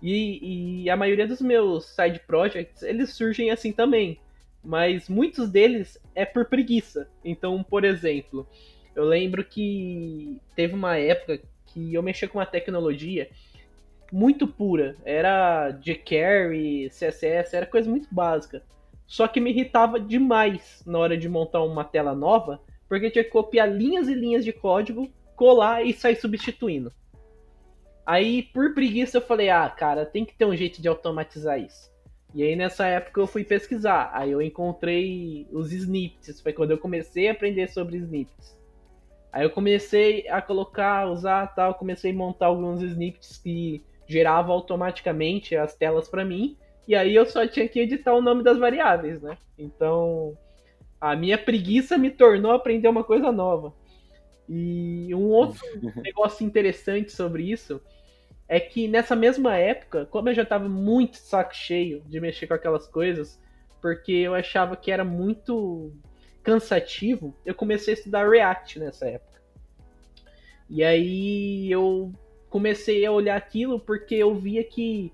E, 0.00 0.82
e, 0.82 0.90
a 0.90 0.96
maioria 0.96 1.26
dos 1.26 1.40
meus 1.40 1.84
side 1.84 2.20
projects, 2.26 2.82
eles 2.82 3.10
surgem 3.10 3.50
assim 3.50 3.70
também. 3.70 4.18
Mas 4.64 5.08
muitos 5.08 5.50
deles 5.50 5.98
é 6.14 6.24
por 6.24 6.46
preguiça. 6.46 7.08
Então, 7.22 7.62
por 7.62 7.84
exemplo, 7.84 8.48
eu 8.96 9.04
lembro 9.04 9.44
que 9.44 10.38
teve 10.56 10.74
uma 10.74 10.96
época 10.96 11.40
que 11.66 11.94
eu 11.94 12.02
mexia 12.02 12.28
com 12.28 12.38
uma 12.38 12.46
tecnologia 12.46 13.30
muito 14.12 14.46
pura. 14.46 14.94
Era 15.04 15.70
jQuery, 15.70 16.90
CSS, 16.90 17.56
era 17.56 17.66
coisa 17.66 17.88
muito 17.88 18.08
básica. 18.14 18.62
Só 19.06 19.26
que 19.26 19.40
me 19.40 19.50
irritava 19.50 19.98
demais 19.98 20.82
na 20.86 20.98
hora 20.98 21.16
de 21.16 21.28
montar 21.28 21.62
uma 21.62 21.84
tela 21.84 22.14
nova, 22.14 22.60
porque 22.88 23.10
tinha 23.10 23.24
que 23.24 23.30
copiar 23.30 23.70
linhas 23.70 24.08
e 24.08 24.14
linhas 24.14 24.44
de 24.44 24.52
código, 24.52 25.10
colar 25.34 25.84
e 25.84 25.92
sair 25.92 26.16
substituindo. 26.16 26.92
Aí, 28.04 28.42
por 28.42 28.74
preguiça, 28.74 29.16
eu 29.16 29.22
falei, 29.22 29.48
ah, 29.48 29.68
cara, 29.70 30.04
tem 30.04 30.24
que 30.24 30.34
ter 30.34 30.44
um 30.44 30.56
jeito 30.56 30.82
de 30.82 30.88
automatizar 30.88 31.58
isso. 31.58 31.90
E 32.34 32.42
aí, 32.42 32.56
nessa 32.56 32.86
época, 32.86 33.20
eu 33.20 33.26
fui 33.26 33.44
pesquisar. 33.44 34.10
Aí 34.12 34.30
eu 34.30 34.42
encontrei 34.42 35.46
os 35.52 35.72
snippets. 35.72 36.40
Foi 36.40 36.52
quando 36.52 36.72
eu 36.72 36.78
comecei 36.78 37.28
a 37.28 37.32
aprender 37.32 37.68
sobre 37.68 37.98
snippets. 37.98 38.58
Aí 39.30 39.44
eu 39.44 39.50
comecei 39.50 40.28
a 40.28 40.42
colocar, 40.42 41.06
usar 41.06 41.46
tal, 41.54 41.74
comecei 41.74 42.10
a 42.10 42.14
montar 42.14 42.46
alguns 42.46 42.82
snippets 42.82 43.38
que 43.38 43.82
geravam 44.06 44.54
automaticamente 44.54 45.56
as 45.56 45.74
telas 45.74 46.08
para 46.08 46.24
mim. 46.24 46.56
E 46.86 46.94
aí 46.94 47.14
eu 47.14 47.24
só 47.26 47.46
tinha 47.46 47.68
que 47.68 47.80
editar 47.80 48.12
o 48.14 48.22
nome 48.22 48.42
das 48.42 48.58
variáveis, 48.58 49.22
né? 49.22 49.38
Então, 49.56 50.36
a 51.00 51.14
minha 51.14 51.38
preguiça 51.38 51.96
me 51.96 52.10
tornou 52.10 52.52
aprender 52.52 52.88
uma 52.88 53.04
coisa 53.04 53.30
nova. 53.30 53.72
E 54.48 55.14
um 55.14 55.28
outro 55.30 55.60
negócio 56.02 56.44
interessante 56.44 57.12
sobre 57.12 57.50
isso 57.50 57.80
é 58.48 58.60
que 58.60 58.86
nessa 58.86 59.16
mesma 59.16 59.56
época, 59.56 60.06
como 60.06 60.28
eu 60.28 60.34
já 60.34 60.42
estava 60.42 60.68
muito 60.68 61.16
saco 61.16 61.54
cheio 61.54 62.02
de 62.06 62.20
mexer 62.20 62.46
com 62.46 62.54
aquelas 62.54 62.86
coisas, 62.86 63.40
porque 63.80 64.12
eu 64.12 64.34
achava 64.34 64.76
que 64.76 64.90
era 64.90 65.04
muito 65.04 65.92
cansativo, 66.42 67.34
eu 67.46 67.54
comecei 67.54 67.94
a 67.94 67.96
estudar 67.96 68.28
React 68.28 68.80
nessa 68.80 69.06
época. 69.06 69.40
E 70.68 70.82
aí 70.82 71.70
eu 71.70 72.12
comecei 72.52 73.06
a 73.06 73.10
olhar 73.10 73.34
aquilo 73.34 73.80
porque 73.80 74.14
eu 74.14 74.34
via 74.34 74.62
que 74.62 75.10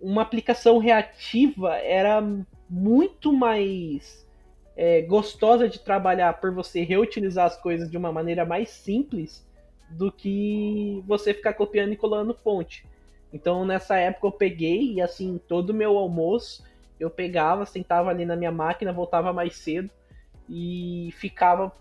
uma 0.00 0.20
aplicação 0.20 0.78
reativa 0.78 1.76
era 1.76 2.20
muito 2.68 3.32
mais 3.32 4.26
é, 4.76 5.00
gostosa 5.02 5.68
de 5.68 5.78
trabalhar 5.78 6.40
por 6.40 6.52
você 6.52 6.82
reutilizar 6.82 7.46
as 7.46 7.56
coisas 7.56 7.88
de 7.88 7.96
uma 7.96 8.10
maneira 8.10 8.44
mais 8.44 8.68
simples 8.70 9.46
do 9.90 10.10
que 10.10 11.00
você 11.06 11.32
ficar 11.32 11.52
copiando 11.52 11.92
e 11.92 11.96
colando 11.96 12.34
fonte. 12.34 12.84
Então 13.32 13.64
nessa 13.64 13.96
época 13.96 14.26
eu 14.26 14.32
peguei 14.32 14.94
e 14.94 15.00
assim, 15.00 15.40
todo 15.46 15.70
o 15.70 15.74
meu 15.74 15.96
almoço 15.96 16.64
eu 16.98 17.08
pegava, 17.08 17.64
sentava 17.64 18.10
ali 18.10 18.26
na 18.26 18.34
minha 18.34 18.50
máquina, 18.50 18.92
voltava 18.92 19.32
mais 19.32 19.54
cedo 19.54 19.88
e 20.50 21.10
ficava 21.12 21.72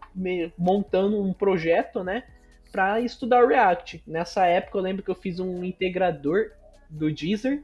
montando 0.55 1.19
um 1.19 1.33
projeto, 1.33 2.03
né, 2.03 2.23
para 2.71 3.01
estudar 3.01 3.45
React. 3.45 4.03
Nessa 4.07 4.45
época 4.45 4.77
eu 4.77 4.81
lembro 4.81 5.03
que 5.03 5.11
eu 5.11 5.15
fiz 5.15 5.39
um 5.39 5.63
integrador 5.63 6.51
do 6.89 7.11
Deezer 7.11 7.63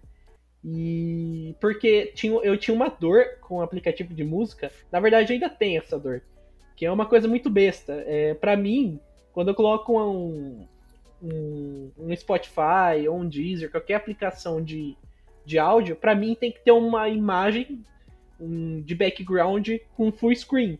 e 0.63 1.55
porque 1.61 2.11
tinha, 2.15 2.33
eu 2.41 2.57
tinha 2.57 2.75
uma 2.75 2.89
dor 2.89 3.39
com 3.41 3.57
o 3.57 3.61
aplicativo 3.61 4.13
de 4.13 4.23
música, 4.23 4.71
na 4.91 4.99
verdade 4.99 5.33
ainda 5.33 5.49
tem 5.49 5.77
essa 5.77 5.97
dor, 5.97 6.21
que 6.75 6.85
é 6.85 6.91
uma 6.91 7.05
coisa 7.05 7.27
muito 7.27 7.49
besta. 7.49 8.03
É, 8.05 8.33
para 8.33 8.57
mim, 8.57 8.99
quando 9.31 9.49
eu 9.49 9.55
coloco 9.55 9.97
um, 9.97 10.67
um, 11.21 11.91
um 11.97 12.15
Spotify 12.15 13.07
ou 13.07 13.19
um 13.19 13.27
Deezer, 13.27 13.71
qualquer 13.71 13.95
aplicação 13.95 14.61
de, 14.61 14.97
de 15.45 15.57
áudio, 15.57 15.95
para 15.95 16.15
mim 16.15 16.35
tem 16.35 16.51
que 16.51 16.63
ter 16.63 16.71
uma 16.71 17.07
imagem 17.07 17.85
um, 18.39 18.81
de 18.81 18.95
background 18.95 19.69
com 19.95 20.11
full 20.11 20.35
screen. 20.35 20.79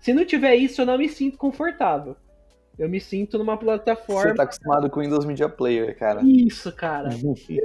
Se 0.00 0.12
não 0.14 0.24
tiver 0.24 0.54
isso, 0.56 0.80
eu 0.80 0.86
não 0.86 0.98
me 0.98 1.08
sinto 1.08 1.36
confortável. 1.36 2.16
Eu 2.80 2.88
me 2.88 2.98
sinto 2.98 3.36
numa 3.36 3.58
plataforma. 3.58 4.30
Você 4.30 4.34
tá 4.34 4.44
acostumado 4.44 4.88
com 4.88 5.00
o 5.00 5.02
Windows 5.02 5.26
Media 5.26 5.50
Player, 5.50 5.94
cara. 5.98 6.22
Isso, 6.24 6.72
cara. 6.72 7.10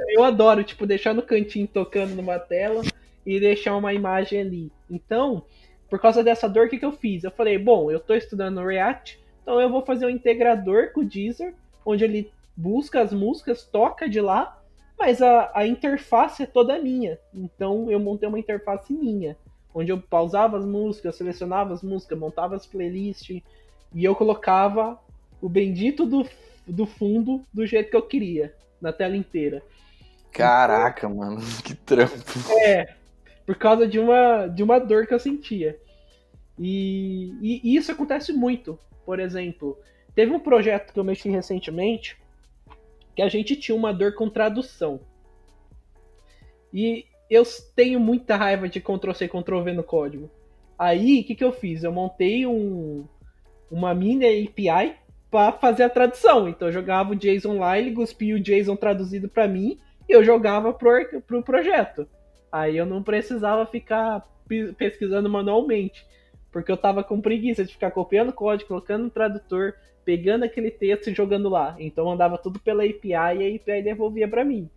eu 0.09 0.25
adoro, 0.25 0.61
tipo, 0.61 0.85
deixar 0.85 1.13
no 1.13 1.21
cantinho 1.21 1.65
tocando 1.65 2.13
numa 2.13 2.37
tela 2.37 2.83
e 3.25 3.39
deixar 3.39 3.77
uma 3.77 3.93
imagem 3.93 4.41
ali. 4.41 4.71
Então, 4.91 5.45
por 5.89 6.01
causa 6.01 6.21
dessa 6.21 6.49
dor, 6.49 6.67
o 6.67 6.69
que, 6.69 6.77
que 6.77 6.83
eu 6.83 6.91
fiz? 6.91 7.23
Eu 7.23 7.31
falei, 7.31 7.57
bom, 7.57 7.89
eu 7.89 7.97
tô 7.97 8.13
estudando 8.13 8.59
React, 8.59 9.17
então 9.41 9.61
eu 9.61 9.69
vou 9.69 9.85
fazer 9.85 10.05
um 10.05 10.09
integrador 10.09 10.91
com 10.91 10.99
o 10.99 11.05
Deezer, 11.05 11.53
onde 11.85 12.03
ele 12.03 12.29
busca 12.53 12.99
as 12.99 13.13
músicas, 13.13 13.63
toca 13.63 14.09
de 14.09 14.19
lá, 14.19 14.61
mas 14.99 15.21
a, 15.21 15.49
a 15.55 15.65
interface 15.65 16.43
é 16.43 16.45
toda 16.45 16.77
minha. 16.77 17.17
Então 17.33 17.89
eu 17.89 18.01
montei 18.01 18.27
uma 18.27 18.37
interface 18.39 18.91
minha, 18.91 19.37
onde 19.73 19.93
eu 19.93 19.97
pausava 19.97 20.57
as 20.57 20.65
músicas, 20.65 21.15
selecionava 21.15 21.73
as 21.73 21.81
músicas, 21.81 22.19
montava 22.19 22.57
as 22.57 22.67
playlists 22.67 23.41
e 23.93 24.03
eu 24.03 24.13
colocava 24.13 24.99
o 25.45 25.49
bendito 25.49 26.07
do, 26.07 26.27
do 26.65 26.87
fundo 26.87 27.45
do 27.53 27.67
jeito 27.67 27.91
que 27.91 27.95
eu 27.95 28.01
queria, 28.01 28.55
na 28.81 28.91
tela 28.91 29.15
inteira. 29.15 29.61
Caraca, 30.31 31.05
então, 31.05 31.17
mano, 31.17 31.39
que 31.63 31.75
trampo. 31.75 32.15
É, 32.61 32.95
por 33.45 33.55
causa 33.55 33.87
de 33.87 33.99
uma, 33.99 34.47
de 34.47 34.63
uma 34.63 34.79
dor 34.79 35.05
que 35.05 35.13
eu 35.13 35.19
sentia. 35.19 35.79
E, 36.57 37.35
e, 37.39 37.61
e 37.63 37.75
isso 37.75 37.91
acontece 37.91 38.33
muito. 38.33 38.79
Por 39.05 39.19
exemplo, 39.19 39.77
teve 40.15 40.31
um 40.31 40.39
projeto 40.39 40.91
que 40.91 40.99
eu 40.99 41.03
mexi 41.03 41.29
recentemente 41.29 42.17
que 43.15 43.21
a 43.21 43.29
gente 43.29 43.55
tinha 43.55 43.75
uma 43.75 43.93
dor 43.93 44.15
com 44.15 44.27
tradução. 44.27 44.99
E 46.73 47.05
eu 47.29 47.43
tenho 47.75 47.99
muita 47.99 48.35
raiva 48.35 48.67
de 48.67 48.81
Ctrl-C, 48.81 49.27
Ctrl-V 49.27 49.73
no 49.73 49.83
código. 49.83 50.27
Aí, 50.77 51.21
o 51.21 51.23
que, 51.23 51.35
que 51.35 51.43
eu 51.43 51.53
fiz? 51.53 51.83
Eu 51.83 51.91
montei 51.91 52.47
um, 52.47 53.05
uma 53.69 53.93
mini 53.93 54.25
API 54.25 55.04
para 55.29 55.51
fazer 55.53 55.83
a 55.83 55.89
tradução. 55.89 56.47
Então 56.47 56.67
eu 56.67 56.73
jogava 56.73 57.11
o 57.11 57.15
JSON 57.15 57.59
lá, 57.59 57.77
ele 57.77 57.93
cuspia 57.93 58.35
o 58.35 58.39
JSON 58.39 58.75
traduzido 58.75 59.27
para 59.27 59.47
mim 59.47 59.77
e 60.07 60.13
eu 60.13 60.23
jogava 60.23 60.73
pro, 60.73 61.21
pro 61.21 61.43
projeto. 61.43 62.07
Aí 62.51 62.77
eu 62.77 62.85
não 62.85 63.03
precisava 63.03 63.65
ficar 63.65 64.25
pesquisando 64.77 65.29
manualmente, 65.29 66.05
porque 66.51 66.71
eu 66.71 66.77
tava 66.77 67.03
com 67.03 67.19
preguiça 67.19 67.65
de 67.65 67.73
ficar 67.73 67.91
copiando 67.91 68.31
código, 68.31 68.69
colocando 68.69 69.05
no 69.05 69.09
tradutor, 69.09 69.73
pegando 70.05 70.45
aquele 70.45 70.71
texto 70.71 71.09
e 71.09 71.13
jogando 71.13 71.49
lá. 71.49 71.75
Então 71.79 72.09
andava 72.09 72.37
tudo 72.37 72.59
pela 72.59 72.85
API 72.85 73.09
e 73.09 73.13
a 73.15 73.29
API 73.29 73.81
devolvia 73.83 74.27
para 74.27 74.45
mim. 74.45 74.69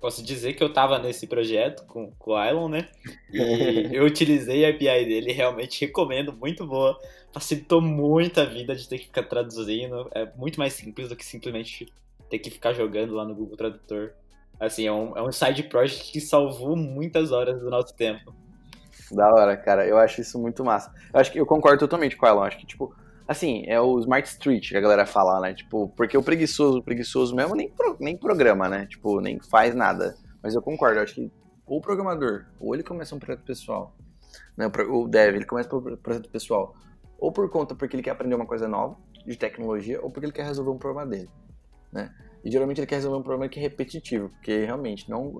Posso 0.00 0.22
dizer 0.22 0.52
que 0.54 0.62
eu 0.62 0.72
tava 0.72 0.98
nesse 0.98 1.26
projeto 1.26 1.84
com, 1.86 2.12
com 2.12 2.32
o 2.32 2.44
Ilon, 2.44 2.68
né? 2.68 2.88
E 3.32 3.88
eu 3.96 4.04
utilizei 4.04 4.64
a 4.64 4.70
API 4.70 5.04
dele, 5.04 5.32
realmente 5.32 5.84
recomendo, 5.84 6.32
muito 6.32 6.64
boa. 6.66 6.98
Facilitou 7.32 7.80
muito 7.80 8.40
a 8.40 8.44
vida 8.44 8.74
de 8.76 8.88
ter 8.88 8.98
que 8.98 9.06
ficar 9.06 9.24
traduzindo. 9.24 10.08
É 10.14 10.30
muito 10.36 10.58
mais 10.58 10.72
simples 10.74 11.08
do 11.08 11.16
que 11.16 11.24
simplesmente 11.24 11.92
ter 12.30 12.38
que 12.38 12.50
ficar 12.50 12.72
jogando 12.72 13.14
lá 13.14 13.24
no 13.24 13.34
Google 13.34 13.56
Tradutor. 13.56 14.12
Assim, 14.60 14.86
é 14.86 14.92
um, 14.92 15.16
é 15.16 15.22
um 15.22 15.32
side 15.32 15.64
project 15.64 16.12
que 16.12 16.20
salvou 16.20 16.76
muitas 16.76 17.32
horas 17.32 17.60
do 17.60 17.70
nosso 17.70 17.94
tempo. 17.94 18.34
Da 19.10 19.32
hora, 19.32 19.56
cara. 19.56 19.86
Eu 19.86 19.98
acho 19.98 20.20
isso 20.20 20.38
muito 20.38 20.64
massa. 20.64 20.92
Eu 21.12 21.20
acho 21.20 21.32
que 21.32 21.40
eu 21.40 21.46
concordo 21.46 21.78
totalmente 21.78 22.16
com 22.16 22.26
o 22.26 22.28
Elon. 22.28 22.42
Acho 22.42 22.58
que, 22.58 22.66
tipo, 22.66 22.94
assim, 23.28 23.62
é 23.66 23.78
o 23.78 23.98
Smart 24.00 24.26
Street 24.26 24.70
que 24.70 24.76
a 24.76 24.80
galera 24.80 25.04
fala, 25.04 25.38
né? 25.40 25.52
Tipo, 25.52 25.90
porque 25.90 26.16
o 26.16 26.22
preguiçoso, 26.22 26.78
o 26.78 26.82
preguiçoso 26.82 27.36
mesmo 27.36 27.54
nem, 27.54 27.68
pro, 27.68 27.94
nem 28.00 28.16
programa, 28.16 28.68
né? 28.68 28.86
Tipo, 28.86 29.20
nem 29.20 29.38
faz 29.38 29.74
nada. 29.74 30.16
Mas 30.42 30.54
eu 30.54 30.62
concordo, 30.62 30.98
eu 30.98 31.02
acho 31.02 31.14
que 31.14 31.30
o 31.66 31.78
programador, 31.78 32.46
ou 32.58 32.74
ele 32.74 32.82
começa 32.82 33.14
um 33.14 33.18
projeto 33.18 33.44
pessoal, 33.44 33.94
né? 34.56 34.66
O 34.90 35.06
dev, 35.06 35.36
ele 35.36 35.44
começa 35.44 35.76
um 35.76 35.96
projeto 35.96 36.30
pessoal, 36.30 36.74
ou 37.18 37.30
por 37.30 37.50
conta 37.50 37.74
porque 37.74 37.94
ele 37.94 38.02
quer 38.02 38.12
aprender 38.12 38.34
uma 38.34 38.46
coisa 38.46 38.66
nova 38.66 38.96
de 39.26 39.36
tecnologia, 39.36 40.00
ou 40.00 40.10
porque 40.10 40.24
ele 40.24 40.32
quer 40.32 40.46
resolver 40.46 40.70
um 40.70 40.78
problema 40.78 41.06
dele, 41.06 41.28
né? 41.92 42.14
E 42.42 42.50
geralmente 42.50 42.80
ele 42.80 42.86
quer 42.86 42.96
resolver 42.96 43.18
um 43.18 43.22
problema 43.22 43.50
que 43.50 43.58
é 43.58 43.62
repetitivo, 43.62 44.30
porque 44.30 44.64
realmente 44.64 45.10
não, 45.10 45.34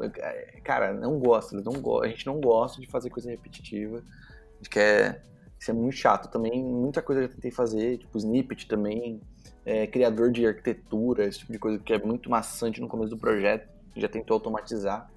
cara, 0.62 0.92
não 0.92 1.18
gosta, 1.18 1.56
não, 1.58 2.02
a 2.02 2.08
gente 2.08 2.26
não 2.26 2.38
gosta 2.38 2.80
de 2.82 2.86
fazer 2.86 3.08
coisa 3.08 3.30
repetitiva, 3.30 3.98
a 3.98 4.56
gente 4.56 4.68
quer 4.68 5.22
isso 5.58 5.70
é 5.70 5.74
muito 5.74 5.96
chato 5.96 6.30
também. 6.30 6.62
Muita 6.62 7.02
coisa 7.02 7.22
eu 7.22 7.28
já 7.28 7.34
tentei 7.34 7.50
fazer, 7.50 7.98
tipo 7.98 8.16
snippet 8.16 8.66
também, 8.66 9.20
é, 9.64 9.86
criador 9.86 10.30
de 10.30 10.46
arquitetura, 10.46 11.26
esse 11.26 11.40
tipo 11.40 11.52
de 11.52 11.58
coisa 11.58 11.78
que 11.78 11.92
é 11.92 11.98
muito 11.98 12.30
maçante 12.30 12.80
no 12.80 12.88
começo 12.88 13.10
do 13.10 13.18
projeto. 13.18 13.68
Já 13.96 14.08
tentou 14.08 14.34
automatizar. 14.34 15.10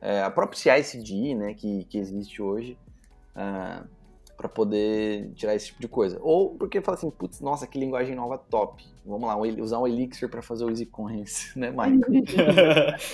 É, 0.00 0.22
a 0.22 0.30
própria 0.30 0.58
CI/CD, 0.58 1.34
né, 1.34 1.54
que, 1.54 1.84
que 1.84 1.98
existe 1.98 2.42
hoje, 2.42 2.72
uh, 3.34 3.36
ah, 3.36 3.84
para 4.36 4.48
poder 4.48 5.32
tirar 5.34 5.54
esse 5.54 5.66
tipo 5.66 5.80
de 5.80 5.88
coisa. 5.88 6.18
Ou 6.20 6.54
porque 6.54 6.80
fala 6.82 6.98
assim, 6.98 7.10
putz, 7.10 7.40
nossa, 7.40 7.66
que 7.66 7.78
linguagem 7.78 8.14
nova 8.14 8.36
top. 8.36 8.84
Vamos 9.04 9.26
lá, 9.26 9.36
usar 9.36 9.78
um 9.78 9.86
Elixir 9.86 10.28
para 10.28 10.42
fazer 10.42 10.64
o 10.64 10.70
EasyCoins, 10.70 11.54
né, 11.56 11.70
Michael? 11.70 12.24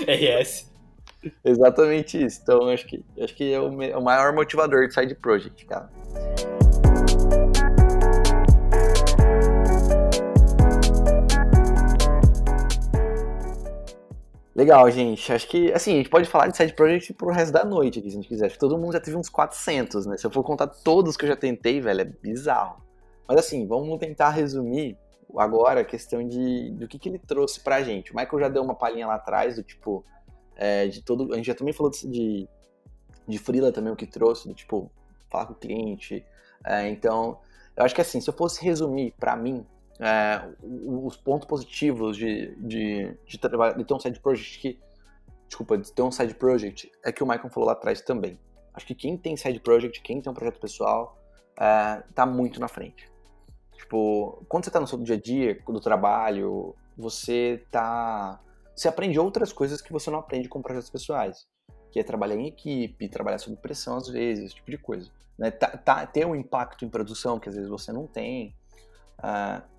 RS. 0.08 0.72
Exatamente 1.44 2.24
isso. 2.24 2.40
Então, 2.42 2.68
acho 2.68 2.86
que, 2.86 3.04
acho 3.20 3.34
que 3.36 3.52
é 3.52 3.60
o, 3.60 3.82
é 3.82 3.96
o 3.96 4.02
maior 4.02 4.34
motivador 4.34 4.88
de 4.88 4.94
side 4.94 5.14
project, 5.14 5.64
cara. 5.66 5.88
Legal, 14.54 14.90
gente. 14.90 15.32
Acho 15.32 15.48
que, 15.48 15.72
assim, 15.72 15.94
a 15.94 15.96
gente 15.96 16.10
pode 16.10 16.28
falar 16.28 16.48
de 16.48 16.56
side 16.56 16.74
project 16.74 17.14
pro 17.14 17.32
resto 17.32 17.52
da 17.52 17.64
noite 17.64 17.98
aqui, 17.98 18.10
se 18.10 18.16
a 18.16 18.20
gente 18.20 18.28
quiser. 18.28 18.46
Acho 18.46 18.54
que 18.54 18.60
todo 18.60 18.76
mundo 18.76 18.92
já 18.92 19.00
teve 19.00 19.16
uns 19.16 19.28
400, 19.28 20.06
né? 20.06 20.16
Se 20.18 20.26
eu 20.26 20.30
for 20.30 20.42
contar 20.42 20.66
todos 20.66 21.16
que 21.16 21.24
eu 21.24 21.28
já 21.28 21.36
tentei, 21.36 21.80
velho, 21.80 22.02
é 22.02 22.04
bizarro. 22.04 22.82
Mas 23.26 23.38
assim, 23.38 23.66
vamos 23.66 23.98
tentar 23.98 24.30
resumir 24.30 24.96
agora 25.36 25.80
a 25.80 25.84
questão 25.84 26.26
de 26.26 26.70
do 26.72 26.86
que, 26.86 26.98
que 26.98 27.08
ele 27.08 27.18
trouxe 27.18 27.60
pra 27.60 27.82
gente. 27.82 28.12
O 28.12 28.16
Michael 28.16 28.40
já 28.40 28.48
deu 28.48 28.62
uma 28.62 28.74
palhinha 28.74 29.06
lá 29.06 29.14
atrás 29.14 29.56
do 29.56 29.62
tipo, 29.62 30.04
é, 30.54 30.86
de 30.86 31.02
todo. 31.02 31.32
A 31.32 31.36
gente 31.36 31.46
já 31.46 31.54
também 31.54 31.72
falou 31.72 31.90
de, 31.90 32.46
de 33.26 33.38
Freela 33.38 33.72
também, 33.72 33.90
o 33.90 33.96
que 33.96 34.06
trouxe, 34.06 34.48
do 34.48 34.54
tipo, 34.54 34.90
falar 35.30 35.46
com 35.46 35.54
o 35.54 35.56
cliente. 35.56 36.22
É, 36.62 36.88
então, 36.90 37.38
eu 37.74 37.84
acho 37.84 37.94
que 37.94 38.02
assim, 38.02 38.20
se 38.20 38.28
eu 38.28 38.34
fosse 38.34 38.62
resumir 38.62 39.14
para 39.18 39.34
mim 39.34 39.64
é, 40.00 40.42
os 40.62 41.16
pontos 41.16 41.46
positivos 41.46 42.16
de, 42.16 42.54
de, 42.56 43.16
de, 43.26 43.38
de 43.76 43.84
ter 43.84 43.94
um 43.94 44.00
side 44.00 44.20
project 44.20 44.58
que. 44.58 44.80
Desculpa, 45.46 45.76
de 45.76 45.92
ter 45.92 46.02
um 46.02 46.10
side 46.10 46.34
project 46.34 46.90
é 47.04 47.12
que 47.12 47.22
o 47.22 47.26
Michael 47.26 47.50
falou 47.50 47.66
lá 47.66 47.74
atrás 47.74 48.00
também. 48.00 48.40
Acho 48.72 48.86
que 48.86 48.94
quem 48.94 49.18
tem 49.18 49.36
side 49.36 49.60
project, 49.60 50.00
quem 50.00 50.20
tem 50.20 50.32
um 50.32 50.34
projeto 50.34 50.58
pessoal, 50.58 51.18
é, 51.60 52.02
tá 52.14 52.24
muito 52.24 52.58
na 52.58 52.68
frente. 52.68 53.10
Tipo, 53.76 54.42
quando 54.48 54.64
você 54.64 54.70
tá 54.70 54.80
no 54.80 54.86
seu 54.86 54.98
dia 54.98 55.16
a 55.16 55.20
dia, 55.20 55.60
do 55.66 55.80
trabalho, 55.80 56.74
você 56.96 57.66
tá. 57.70 58.40
Você 58.74 58.88
aprende 58.88 59.18
outras 59.18 59.52
coisas 59.52 59.82
que 59.82 59.92
você 59.92 60.10
não 60.10 60.18
aprende 60.18 60.48
com 60.48 60.62
projetos 60.62 60.88
pessoais. 60.88 61.46
Que 61.90 62.00
é 62.00 62.02
trabalhar 62.02 62.36
em 62.36 62.46
equipe, 62.46 63.08
trabalhar 63.08 63.38
sob 63.38 63.56
pressão 63.56 63.98
às 63.98 64.08
vezes, 64.08 64.46
esse 64.46 64.54
tipo 64.54 64.70
de 64.70 64.78
coisa. 64.78 65.10
Né? 65.38 65.50
Tá, 65.50 65.68
tá, 65.76 66.06
ter 66.06 66.26
um 66.26 66.34
impacto 66.34 66.84
em 66.84 66.88
produção 66.88 67.38
que 67.38 67.48
às 67.48 67.54
vezes 67.54 67.68
você 67.68 67.92
não 67.92 68.06
tem. 68.06 68.54
Uh, 69.18 69.71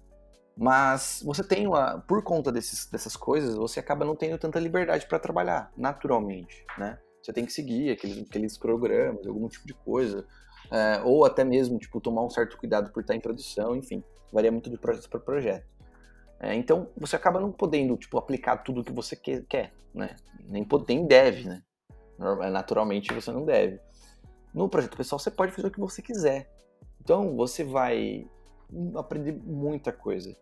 mas 0.56 1.22
você 1.26 1.43
tem 1.43 1.68
uma, 1.68 1.99
por 2.08 2.24
conta 2.24 2.51
desses, 2.51 2.86
dessas 2.89 3.16
coisas, 3.16 3.56
você 3.56 3.80
acaba 3.80 4.06
não 4.06 4.16
tendo 4.16 4.38
tanta 4.38 4.60
liberdade 4.60 5.08
para 5.08 5.20
trabalhar, 5.20 5.72
naturalmente, 5.76 6.66
né? 6.78 6.99
Você 7.22 7.32
tem 7.32 7.45
que 7.45 7.54
seguir 7.54 7.91
aqueles, 7.91 8.20
aqueles 8.28 8.58
programas, 8.58 9.26
algum 9.26 9.47
tipo 9.47 9.66
de 9.66 9.74
coisa, 9.74 10.26
é, 10.72 11.01
ou 11.04 11.26
até 11.26 11.43
mesmo, 11.43 11.80
tipo, 11.80 12.01
tomar 12.01 12.24
um 12.24 12.30
certo 12.30 12.58
cuidado 12.58 12.91
por 12.91 13.01
estar 13.01 13.16
em 13.16 13.20
produção, 13.20 13.76
enfim, 13.76 14.04
varia 14.32 14.51
muito 14.51 14.70
de 14.70 14.78
projeto 14.78 15.10
para 15.10 15.20
projeto. 15.20 15.66
É, 16.39 16.54
então, 16.54 16.89
você 16.97 17.16
acaba 17.16 17.39
não 17.39 17.51
podendo, 17.51 17.95
tipo, 17.95 18.18
aplicar 18.18 18.58
tudo 18.58 18.82
o 18.82 18.84
que 18.84 18.91
você 18.91 19.16
quer, 19.16 19.43
quer 19.45 19.74
né? 19.93 20.16
Nem, 20.45 20.68
nem 20.88 21.06
deve, 21.06 21.47
né? 21.47 21.62
Naturalmente, 22.51 23.14
você 23.14 23.32
não 23.32 23.45
deve. 23.45 23.80
No 24.54 24.70
projeto 24.70 24.97
pessoal, 24.97 25.20
você 25.20 25.32
pode 25.32 25.51
fazer 25.51 25.68
o 25.68 25.72
que 25.72 25.80
você 25.80 26.01
quiser. 26.01 26.51
Então, 27.01 27.36
você 27.36 27.64
vai 27.64 28.28
aprender 28.95 29.34
muita 29.34 29.91
coisa. 29.91 30.36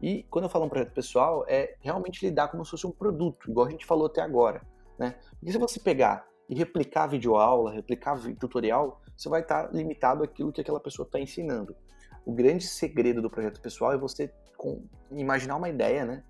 E 0.00 0.24
quando 0.24 0.44
eu 0.44 0.48
falo 0.48 0.64
um 0.64 0.68
projeto 0.68 0.92
pessoal, 0.92 1.44
é 1.48 1.76
realmente 1.80 2.24
lidar 2.24 2.48
como 2.48 2.64
se 2.64 2.70
fosse 2.70 2.86
um 2.86 2.90
produto, 2.90 3.50
igual 3.50 3.66
a 3.66 3.70
gente 3.70 3.86
falou 3.86 4.06
até 4.06 4.20
agora. 4.20 4.62
Né? 4.98 5.14
Porque 5.38 5.52
se 5.52 5.58
você 5.58 5.78
pegar 5.78 6.26
e 6.48 6.54
replicar 6.54 7.06
videoaula, 7.06 7.72
replicar 7.72 8.18
tutorial, 8.38 9.00
você 9.16 9.28
vai 9.28 9.42
estar 9.42 9.72
limitado 9.74 10.22
àquilo 10.22 10.52
que 10.52 10.60
aquela 10.60 10.80
pessoa 10.80 11.06
está 11.06 11.20
ensinando. 11.20 11.76
O 12.24 12.32
grande 12.32 12.66
segredo 12.66 13.22
do 13.22 13.30
projeto 13.30 13.60
pessoal 13.60 13.92
é 13.92 13.98
você 13.98 14.32
imaginar 15.10 15.56
uma 15.56 15.68
ideia, 15.68 16.04
né? 16.04 16.24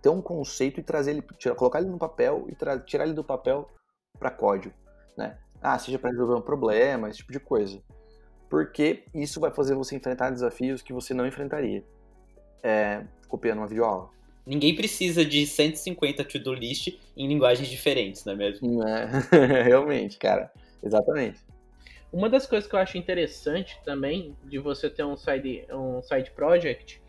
ter 0.00 0.08
um 0.08 0.22
conceito 0.22 0.80
e 0.80 0.82
trazer 0.82 1.10
ele, 1.10 1.22
tirar, 1.36 1.54
colocar 1.54 1.80
ele 1.80 1.90
no 1.90 1.98
papel 1.98 2.46
e 2.48 2.56
tirar 2.84 3.04
ele 3.04 3.12
do 3.12 3.22
papel 3.22 3.68
para 4.18 4.30
código, 4.30 4.74
né? 5.16 5.38
Ah, 5.60 5.78
seja 5.78 5.98
para 5.98 6.10
resolver 6.10 6.34
um 6.34 6.40
problema, 6.40 7.08
esse 7.08 7.18
tipo 7.18 7.32
de 7.32 7.40
coisa. 7.40 7.82
Porque 8.48 9.04
isso 9.14 9.40
vai 9.40 9.50
fazer 9.50 9.74
você 9.74 9.96
enfrentar 9.96 10.30
desafios 10.30 10.82
que 10.82 10.92
você 10.92 11.12
não 11.12 11.26
enfrentaria 11.26 11.84
é, 12.62 13.04
copiando 13.28 13.58
uma 13.58 13.66
videoaula. 13.66 14.10
Ninguém 14.46 14.74
precisa 14.74 15.24
de 15.24 15.46
150 15.46 16.24
to-do 16.24 16.54
list 16.54 16.98
em 17.14 17.28
linguagens 17.28 17.68
diferentes, 17.68 18.24
não 18.24 18.32
é 18.32 18.36
mesmo? 18.36 18.82
É, 18.82 19.10
realmente, 19.64 20.16
cara. 20.16 20.50
Exatamente. 20.82 21.38
Uma 22.10 22.30
das 22.30 22.46
coisas 22.46 22.68
que 22.68 22.74
eu 22.74 22.80
acho 22.80 22.96
interessante 22.96 23.78
também 23.84 24.34
de 24.44 24.58
você 24.58 24.88
ter 24.88 25.04
um 25.04 25.16
side, 25.16 25.66
um 25.70 26.00
side 26.00 26.30
project 26.30 27.02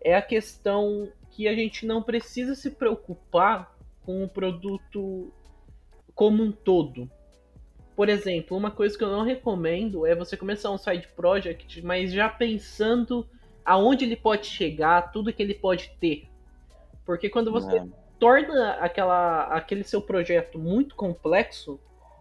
é 0.00 0.14
a 0.14 0.22
questão 0.22 1.12
que 1.30 1.46
a 1.46 1.54
gente 1.54 1.84
não 1.84 2.02
precisa 2.02 2.54
se 2.54 2.70
preocupar 2.70 3.76
com 4.02 4.24
o 4.24 4.28
produto 4.28 5.32
como 6.14 6.42
um 6.42 6.50
todo. 6.50 7.10
Por 8.02 8.08
exemplo, 8.08 8.56
uma 8.56 8.72
coisa 8.72 8.98
que 8.98 9.04
eu 9.04 9.12
não 9.12 9.22
recomendo 9.22 10.04
é 10.04 10.12
você 10.12 10.36
começar 10.36 10.72
um 10.72 10.76
side 10.76 11.06
project, 11.14 11.80
mas 11.86 12.12
já 12.12 12.28
pensando 12.28 13.24
aonde 13.64 14.04
ele 14.04 14.16
pode 14.16 14.48
chegar, 14.48 15.12
tudo 15.12 15.32
que 15.32 15.40
ele 15.40 15.54
pode 15.54 15.88
ter. 16.00 16.26
Porque 17.06 17.28
quando 17.28 17.52
você 17.52 17.76
é. 17.76 17.84
torna 18.18 18.72
aquela, 18.80 19.44
aquele 19.44 19.84
seu 19.84 20.02
projeto 20.02 20.58
muito 20.58 20.96
complexo, 20.96 21.78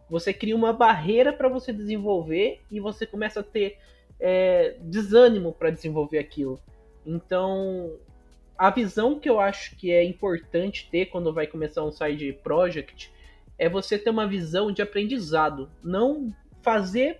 você 0.07 0.31
cria 0.31 0.55
uma 0.55 0.71
barreira 0.71 1.33
para 1.33 1.49
você 1.49 1.73
desenvolver 1.73 2.61
e 2.69 2.79
você 2.79 3.07
começa 3.07 3.39
a 3.39 3.43
ter 3.43 3.79
é, 4.19 4.75
desânimo 4.81 5.51
para 5.51 5.71
desenvolver 5.71 6.19
aquilo. 6.19 6.59
Então, 7.03 7.97
a 8.55 8.69
visão 8.69 9.19
que 9.19 9.27
eu 9.27 9.39
acho 9.39 9.75
que 9.77 9.91
é 9.91 10.03
importante 10.03 10.87
ter 10.91 11.07
quando 11.07 11.33
vai 11.33 11.47
começar 11.47 11.83
um 11.83 11.91
side 11.91 12.33
project 12.43 13.11
é 13.61 13.69
você 13.69 13.95
ter 13.95 14.09
uma 14.09 14.25
visão 14.25 14.71
de 14.71 14.81
aprendizado, 14.81 15.69
não 15.83 16.33
fazer 16.63 17.19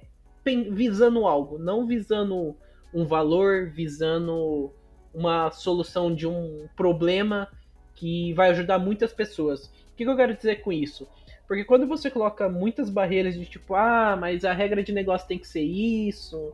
visando 0.72 1.28
algo, 1.28 1.60
não 1.60 1.86
visando 1.86 2.58
um 2.92 3.06
valor, 3.06 3.70
visando 3.70 4.74
uma 5.14 5.52
solução 5.52 6.12
de 6.12 6.26
um 6.26 6.68
problema 6.76 7.48
que 7.94 8.34
vai 8.34 8.50
ajudar 8.50 8.80
muitas 8.80 9.14
pessoas. 9.14 9.68
O 9.92 9.96
que, 9.96 10.04
eu 10.04 10.16
quero 10.16 10.36
dizer 10.36 10.64
com 10.64 10.74
isso? 10.74 11.08
Porque 11.48 11.64
quando 11.64 11.86
você 11.86 12.10
coloca 12.10 12.50
muitas 12.50 12.90
barreiras 12.90 13.36
de 13.36 13.46
tipo, 13.46 13.76
ah, 13.76 14.18
mas 14.20 14.44
a 14.44 14.52
regra 14.52 14.82
de 14.82 14.92
negócio 14.92 15.28
tem 15.28 15.38
que 15.38 15.48
ser 15.48 15.62
isso, 15.62 16.52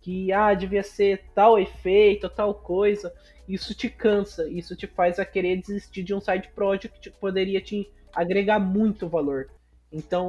que 0.00 0.32
ah, 0.32 0.52
devia 0.52 0.82
ser 0.82 1.26
tal 1.32 1.56
efeito, 1.56 2.28
tal 2.28 2.54
coisa, 2.54 3.14
isso 3.48 3.72
te 3.72 3.88
cansa, 3.88 4.48
isso 4.48 4.74
te 4.74 4.88
faz 4.88 5.20
a 5.20 5.24
querer 5.24 5.58
desistir 5.58 6.02
de 6.02 6.12
um 6.12 6.20
side 6.20 6.48
project 6.56 6.98
que 6.98 7.10
poderia 7.20 7.60
te 7.60 7.88
agregar 8.14 8.58
muito 8.58 9.08
valor. 9.08 9.48
Então, 9.92 10.28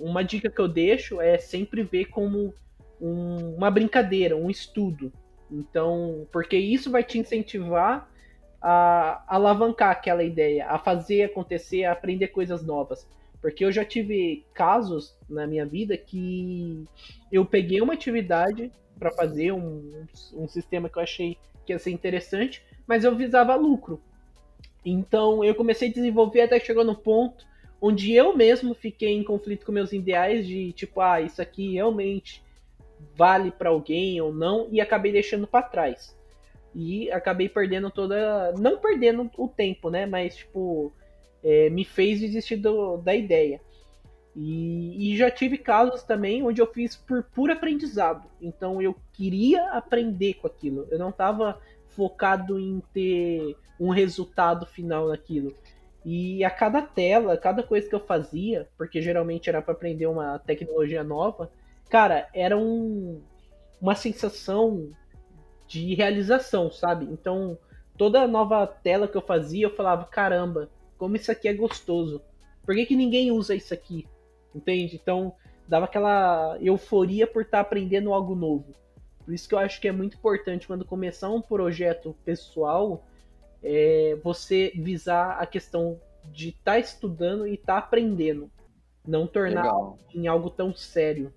uma 0.00 0.22
dica 0.22 0.50
que 0.50 0.60
eu 0.60 0.68
deixo 0.68 1.20
é 1.20 1.38
sempre 1.38 1.82
ver 1.82 2.06
como 2.06 2.52
um, 3.00 3.54
uma 3.54 3.70
brincadeira, 3.70 4.36
um 4.36 4.50
estudo. 4.50 5.12
Então, 5.50 6.26
porque 6.32 6.56
isso 6.56 6.90
vai 6.90 7.02
te 7.02 7.18
incentivar 7.18 8.08
a 8.60 9.22
alavancar 9.28 9.90
aquela 9.90 10.22
ideia, 10.22 10.66
a 10.66 10.78
fazer 10.78 11.22
acontecer, 11.22 11.84
a 11.84 11.92
aprender 11.92 12.28
coisas 12.28 12.64
novas. 12.64 13.06
Porque 13.40 13.64
eu 13.64 13.70
já 13.70 13.84
tive 13.84 14.44
casos 14.52 15.16
na 15.28 15.46
minha 15.46 15.64
vida 15.64 15.96
que 15.96 16.84
eu 17.30 17.44
peguei 17.46 17.80
uma 17.80 17.94
atividade 17.94 18.72
para 18.98 19.12
fazer 19.12 19.52
um, 19.52 20.04
um 20.34 20.48
sistema 20.48 20.88
que 20.88 20.98
eu 20.98 21.02
achei 21.02 21.38
que 21.64 21.72
ia 21.72 21.78
ser 21.78 21.92
interessante, 21.92 22.64
mas 22.84 23.04
eu 23.04 23.14
visava 23.14 23.54
lucro. 23.54 24.02
Então 24.90 25.44
eu 25.44 25.54
comecei 25.54 25.88
a 25.88 25.92
desenvolver 25.92 26.42
até 26.42 26.58
que 26.58 26.66
chegou 26.66 26.84
no 26.84 26.94
ponto 26.94 27.46
onde 27.80 28.12
eu 28.12 28.36
mesmo 28.36 28.74
fiquei 28.74 29.10
em 29.10 29.22
conflito 29.22 29.64
com 29.64 29.72
meus 29.72 29.92
ideais 29.92 30.46
de 30.46 30.72
tipo, 30.72 31.00
ah, 31.00 31.20
isso 31.20 31.40
aqui 31.40 31.74
realmente 31.74 32.42
vale 33.14 33.50
para 33.50 33.70
alguém 33.70 34.20
ou 34.20 34.32
não, 34.32 34.68
e 34.70 34.80
acabei 34.80 35.12
deixando 35.12 35.46
para 35.46 35.62
trás. 35.62 36.16
E 36.74 37.10
acabei 37.10 37.48
perdendo 37.48 37.90
toda. 37.90 38.52
Não 38.58 38.78
perdendo 38.78 39.30
o 39.36 39.48
tempo, 39.48 39.90
né? 39.90 40.06
Mas, 40.06 40.36
tipo, 40.36 40.92
é, 41.42 41.70
me 41.70 41.84
fez 41.84 42.20
desistir 42.20 42.56
do, 42.56 42.98
da 42.98 43.14
ideia. 43.14 43.60
E, 44.36 45.12
e, 45.12 45.16
já 45.16 45.30
tive 45.30 45.58
casos 45.58 46.04
também 46.04 46.42
onde 46.44 46.60
eu 46.60 46.66
fiz 46.72 46.94
por 46.94 47.24
puro 47.24 47.52
aprendizado. 47.52 48.28
Então 48.40 48.80
eu 48.80 48.94
queria 49.12 49.70
aprender 49.72 50.34
com 50.34 50.46
aquilo. 50.46 50.86
Eu 50.90 50.98
não 50.98 51.08
estava 51.08 51.60
focado 51.98 52.60
em 52.60 52.80
ter 52.94 53.56
um 53.80 53.90
resultado 53.90 54.64
final 54.64 55.08
naquilo. 55.08 55.52
E 56.04 56.44
a 56.44 56.50
cada 56.50 56.80
tela, 56.80 57.36
cada 57.36 57.60
coisa 57.60 57.88
que 57.88 57.94
eu 57.94 57.98
fazia, 57.98 58.68
porque 58.78 59.02
geralmente 59.02 59.48
era 59.48 59.60
para 59.60 59.74
aprender 59.74 60.06
uma 60.06 60.38
tecnologia 60.38 61.02
nova, 61.02 61.50
cara, 61.90 62.28
era 62.32 62.56
um, 62.56 63.20
uma 63.80 63.96
sensação 63.96 64.92
de 65.66 65.92
realização, 65.96 66.70
sabe? 66.70 67.04
Então, 67.06 67.58
toda 67.96 68.28
nova 68.28 68.64
tela 68.64 69.08
que 69.08 69.16
eu 69.16 69.22
fazia, 69.22 69.66
eu 69.66 69.74
falava, 69.74 70.04
caramba, 70.04 70.70
como 70.96 71.16
isso 71.16 71.32
aqui 71.32 71.48
é 71.48 71.52
gostoso. 71.52 72.22
Por 72.64 72.76
que, 72.76 72.86
que 72.86 72.94
ninguém 72.94 73.32
usa 73.32 73.56
isso 73.56 73.74
aqui? 73.74 74.06
Entende? 74.54 74.94
Então, 75.02 75.34
dava 75.66 75.86
aquela 75.86 76.56
euforia 76.60 77.26
por 77.26 77.42
estar 77.42 77.58
tá 77.58 77.62
aprendendo 77.62 78.14
algo 78.14 78.36
novo. 78.36 78.72
Por 79.28 79.34
isso 79.34 79.46
que 79.46 79.54
eu 79.54 79.58
acho 79.58 79.78
que 79.78 79.86
é 79.86 79.92
muito 79.92 80.16
importante 80.16 80.66
quando 80.66 80.86
começar 80.86 81.28
um 81.28 81.42
projeto 81.42 82.16
pessoal, 82.24 83.04
é 83.62 84.16
você 84.24 84.72
visar 84.74 85.32
a 85.32 85.44
questão 85.44 86.00
de 86.32 86.48
estar 86.48 86.72
tá 86.72 86.78
estudando 86.78 87.46
e 87.46 87.52
estar 87.52 87.74
tá 87.74 87.78
aprendendo. 87.78 88.50
Não 89.06 89.26
tornar 89.26 89.64
Legal. 89.64 89.98
em 90.14 90.26
algo 90.26 90.48
tão 90.48 90.74
sério. 90.74 91.30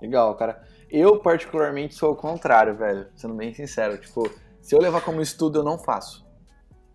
Legal, 0.00 0.36
cara. 0.36 0.62
Eu, 0.88 1.18
particularmente, 1.18 1.96
sou 1.96 2.12
o 2.12 2.16
contrário, 2.16 2.76
velho. 2.76 3.08
Sendo 3.16 3.34
bem 3.34 3.52
sincero. 3.52 3.98
Tipo, 3.98 4.30
se 4.60 4.72
eu 4.72 4.80
levar 4.80 5.00
como 5.00 5.20
estudo, 5.20 5.58
eu 5.58 5.64
não 5.64 5.80
faço. 5.80 6.24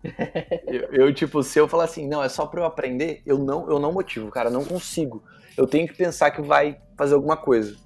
eu, 0.66 0.94
eu, 0.94 1.14
tipo, 1.14 1.42
se 1.42 1.58
eu 1.60 1.68
falar 1.68 1.84
assim, 1.84 2.08
não, 2.08 2.22
é 2.24 2.30
só 2.30 2.46
pra 2.46 2.62
eu 2.62 2.64
aprender, 2.64 3.20
eu 3.26 3.36
não, 3.36 3.70
eu 3.70 3.78
não 3.78 3.92
motivo, 3.92 4.30
cara, 4.30 4.48
não 4.48 4.64
consigo. 4.64 5.22
Eu 5.58 5.66
tenho 5.66 5.86
que 5.86 5.94
pensar 5.94 6.30
que 6.30 6.40
vai 6.40 6.80
fazer 6.96 7.14
alguma 7.14 7.36
coisa. 7.36 7.84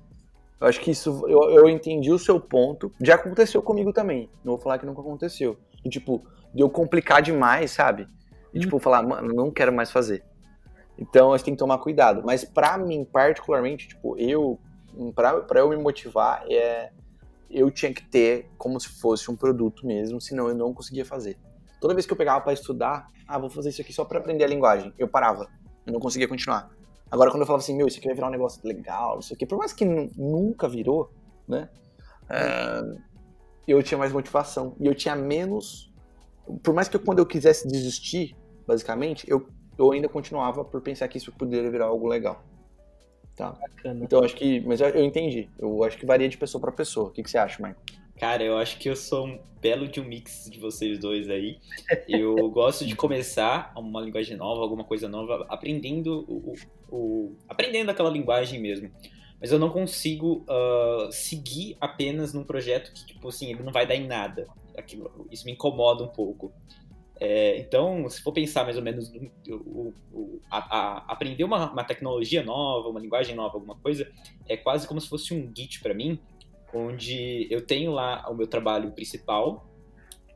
Eu 0.61 0.67
acho 0.67 0.81
que 0.81 0.91
isso, 0.91 1.25
eu, 1.27 1.51
eu 1.51 1.69
entendi 1.69 2.13
o 2.13 2.19
seu 2.19 2.39
ponto. 2.39 2.93
Já 3.01 3.15
aconteceu 3.15 3.63
comigo 3.63 3.93
também. 3.93 4.29
Não 4.45 4.53
vou 4.53 4.61
falar 4.61 4.79
que 4.79 4.85
nunca 4.87 5.01
aconteceu. 5.01 5.57
E, 5.85 5.89
tipo, 5.89 6.23
de 6.53 6.63
eu 6.63 6.69
complicar 6.69 7.23
demais, 7.23 7.71
sabe? 7.71 8.07
E, 8.53 8.59
hum. 8.59 8.61
tipo, 8.61 8.79
falar, 8.79 9.03
mano, 9.03 9.33
não 9.33 9.51
quero 9.51 9.73
mais 9.73 9.91
fazer. 9.91 10.23
Então, 10.99 11.33
a 11.33 11.37
gente 11.37 11.47
tem 11.47 11.55
que 11.55 11.59
tomar 11.59 11.79
cuidado. 11.79 12.23
Mas, 12.25 12.45
pra 12.45 12.77
mim, 12.77 13.05
particularmente, 13.11 13.89
tipo, 13.89 14.19
eu 14.19 14.59
para 15.15 15.61
eu 15.61 15.69
me 15.69 15.77
motivar, 15.77 16.45
é, 16.49 16.91
eu 17.51 17.71
tinha 17.71 17.93
que 17.93 18.03
ter 18.03 18.51
como 18.59 18.79
se 18.81 18.89
fosse 18.89 19.31
um 19.31 19.37
produto 19.37 19.87
mesmo, 19.87 20.21
senão 20.21 20.49
eu 20.49 20.55
não 20.55 20.75
conseguia 20.75 21.05
fazer. 21.05 21.39
Toda 21.81 21.95
vez 21.95 22.07
que 22.07 22.13
eu 22.13 22.17
pegava 22.17 22.41
para 22.41 22.53
estudar, 22.53 23.09
ah, 23.27 23.39
vou 23.39 23.49
fazer 23.49 23.71
isso 23.71 23.81
aqui 23.81 23.93
só 23.93 24.05
para 24.05 24.19
aprender 24.19 24.45
a 24.45 24.49
linguagem, 24.49 24.93
eu 24.99 25.09
parava, 25.09 25.49
eu 25.87 25.93
não 25.93 26.01
conseguia 26.01 26.29
continuar. 26.29 26.71
Agora, 27.11 27.31
quando 27.31 27.43
eu 27.43 27.47
falava 27.47 27.63
assim, 27.63 27.77
meu, 27.77 27.87
isso 27.87 27.99
aqui 27.99 28.07
vai 28.07 28.15
virar 28.15 28.29
um 28.29 28.31
negócio 28.31 28.61
legal, 28.67 29.15
não 29.17 29.23
sei 29.23 29.35
o 29.35 29.39
quê, 29.39 29.45
por 29.45 29.59
mais 29.59 29.73
que 29.73 29.85
nunca 29.85 30.69
virou, 30.69 31.11
né, 31.49 31.69
é, 32.29 32.83
eu 33.67 33.83
tinha 33.83 33.99
mais 33.99 34.13
motivação 34.13 34.77
e 34.79 34.87
eu 34.87 34.95
tinha 34.95 35.17
menos. 35.17 35.93
Por 36.63 36.73
mais 36.75 36.89
que 36.89 36.97
eu, 36.97 37.01
quando 37.01 37.19
eu 37.19 37.27
quisesse 37.27 37.67
desistir, 37.67 38.37
basicamente, 38.67 39.29
eu, 39.29 39.49
eu 39.79 39.93
ainda 39.93 40.09
continuava 40.09 40.65
por 40.65 40.81
pensar 40.81 41.09
que 41.09 41.19
isso 41.19 41.33
poderia 41.33 41.71
virar 41.71 41.87
algo 41.87 42.07
legal. 42.07 42.43
Tá. 43.37 43.53
Bacana. 43.53 44.05
Então 44.05 44.23
acho 44.23 44.37
que. 44.37 44.61
Mas 44.61 44.81
eu 44.81 45.05
entendi. 45.05 45.49
Eu 45.59 45.83
acho 45.85 45.97
que 45.97 46.05
varia 46.05 46.29
de 46.29 46.37
pessoa 46.37 46.61
para 46.61 46.73
pessoa. 46.73 47.09
O 47.09 47.11
que, 47.11 47.23
que 47.23 47.31
você 47.31 47.39
acha, 47.39 47.63
Michael? 47.63 48.00
Cara, 48.21 48.45
eu 48.45 48.59
acho 48.59 48.77
que 48.77 48.87
eu 48.87 48.95
sou 48.95 49.27
um 49.27 49.41
belo 49.63 49.89
de 49.89 49.99
um 49.99 50.05
mix 50.05 50.47
de 50.51 50.61
vocês 50.61 50.99
dois 50.99 51.31
aí. 51.31 51.59
Eu 52.07 52.37
gosto 52.53 52.85
de 52.85 52.95
começar 52.95 53.73
uma 53.75 53.99
linguagem 54.03 54.37
nova, 54.37 54.61
alguma 54.61 54.85
coisa 54.85 55.09
nova, 55.09 55.47
aprendendo 55.49 56.27
o, 56.29 56.55
o 56.91 57.37
aprendendo 57.49 57.91
aquela 57.91 58.11
linguagem 58.11 58.61
mesmo. 58.61 58.91
Mas 59.41 59.53
eu 59.53 59.59
não 59.59 59.71
consigo 59.71 60.45
uh, 60.47 61.11
seguir 61.11 61.79
apenas 61.81 62.35
num 62.35 62.45
projeto 62.45 62.93
que, 62.93 63.07
tipo 63.07 63.27
assim, 63.27 63.53
ele 63.53 63.63
não 63.63 63.73
vai 63.73 63.87
dar 63.87 63.95
em 63.95 64.07
nada. 64.07 64.47
Aquilo, 64.77 65.27
isso 65.31 65.47
me 65.47 65.53
incomoda 65.53 66.05
um 66.05 66.09
pouco. 66.09 66.53
É, 67.19 67.59
então, 67.59 68.07
se 68.11 68.21
for 68.21 68.33
pensar 68.33 68.65
mais 68.65 68.77
ou 68.77 68.83
menos 68.83 69.11
o, 69.49 69.95
o, 70.13 70.41
a, 70.51 70.59
a, 70.59 71.13
aprender 71.13 71.45
uma, 71.45 71.73
uma, 71.73 71.85
tecnologia 71.85 72.43
nova, 72.43 72.89
uma 72.89 73.01
linguagem 73.01 73.35
nova, 73.35 73.55
alguma 73.55 73.77
coisa, 73.77 74.11
é 74.47 74.59
quase 74.59 74.87
como 74.87 75.01
se 75.01 75.09
fosse 75.09 75.33
um 75.33 75.51
Git 75.55 75.81
para 75.81 75.95
mim, 75.95 76.19
onde 76.75 77.47
eu 77.51 77.65
tenho 77.65 77.93
lá 77.93 78.27
o 78.29 78.35
meu 78.35 78.47
trabalho 78.47 78.91
principal, 78.93 79.71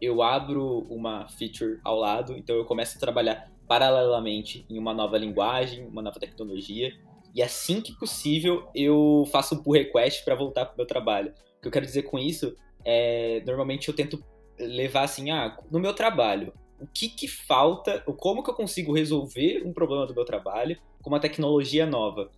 eu 0.01 0.23
abro 0.23 0.81
uma 0.91 1.27
feature 1.29 1.79
ao 1.85 1.97
lado, 1.97 2.37
então 2.37 2.57
eu 2.57 2.65
começo 2.65 2.97
a 2.97 3.01
trabalhar 3.01 3.51
paralelamente 3.67 4.67
em 4.69 4.79
uma 4.79 4.93
nova 4.93 5.17
linguagem, 5.17 5.87
uma 5.87 6.03
nova 6.03 6.19
tecnologia, 6.19 6.93
e 7.35 7.43
assim 7.43 7.81
que 7.81 7.93
possível 7.99 8.69
eu 8.75 9.25
faço 9.33 9.55
um 9.55 9.63
pull 9.63 9.73
request 9.73 10.25
para 10.25 10.35
voltar 10.35 10.67
para 10.67 10.75
o 10.75 10.77
meu 10.77 10.87
trabalho. 10.87 11.33
O 11.59 11.63
que 11.63 11.69
eu 11.69 11.73
quero 11.73 11.87
dizer 11.87 12.03
com 12.03 12.19
isso 12.19 12.55
é, 12.85 13.43
normalmente 13.47 13.89
eu 13.89 13.95
tento 13.95 14.23
levar 14.59 15.03
assim, 15.03 15.31
ah, 15.31 15.59
no 15.71 15.81
meu 15.81 15.95
trabalho, 15.95 16.53
o 16.79 16.87
que 16.87 17.09
que 17.09 17.27
falta, 17.27 18.01
como 18.19 18.43
que 18.43 18.51
eu 18.51 18.55
consigo 18.55 18.93
resolver 18.93 19.63
um 19.65 19.73
problema 19.73 20.07
do 20.07 20.15
meu 20.15 20.25
trabalho 20.25 20.79
com 21.03 21.11
uma 21.11 21.21
tecnologia 21.21 21.87
nova. 21.87 22.31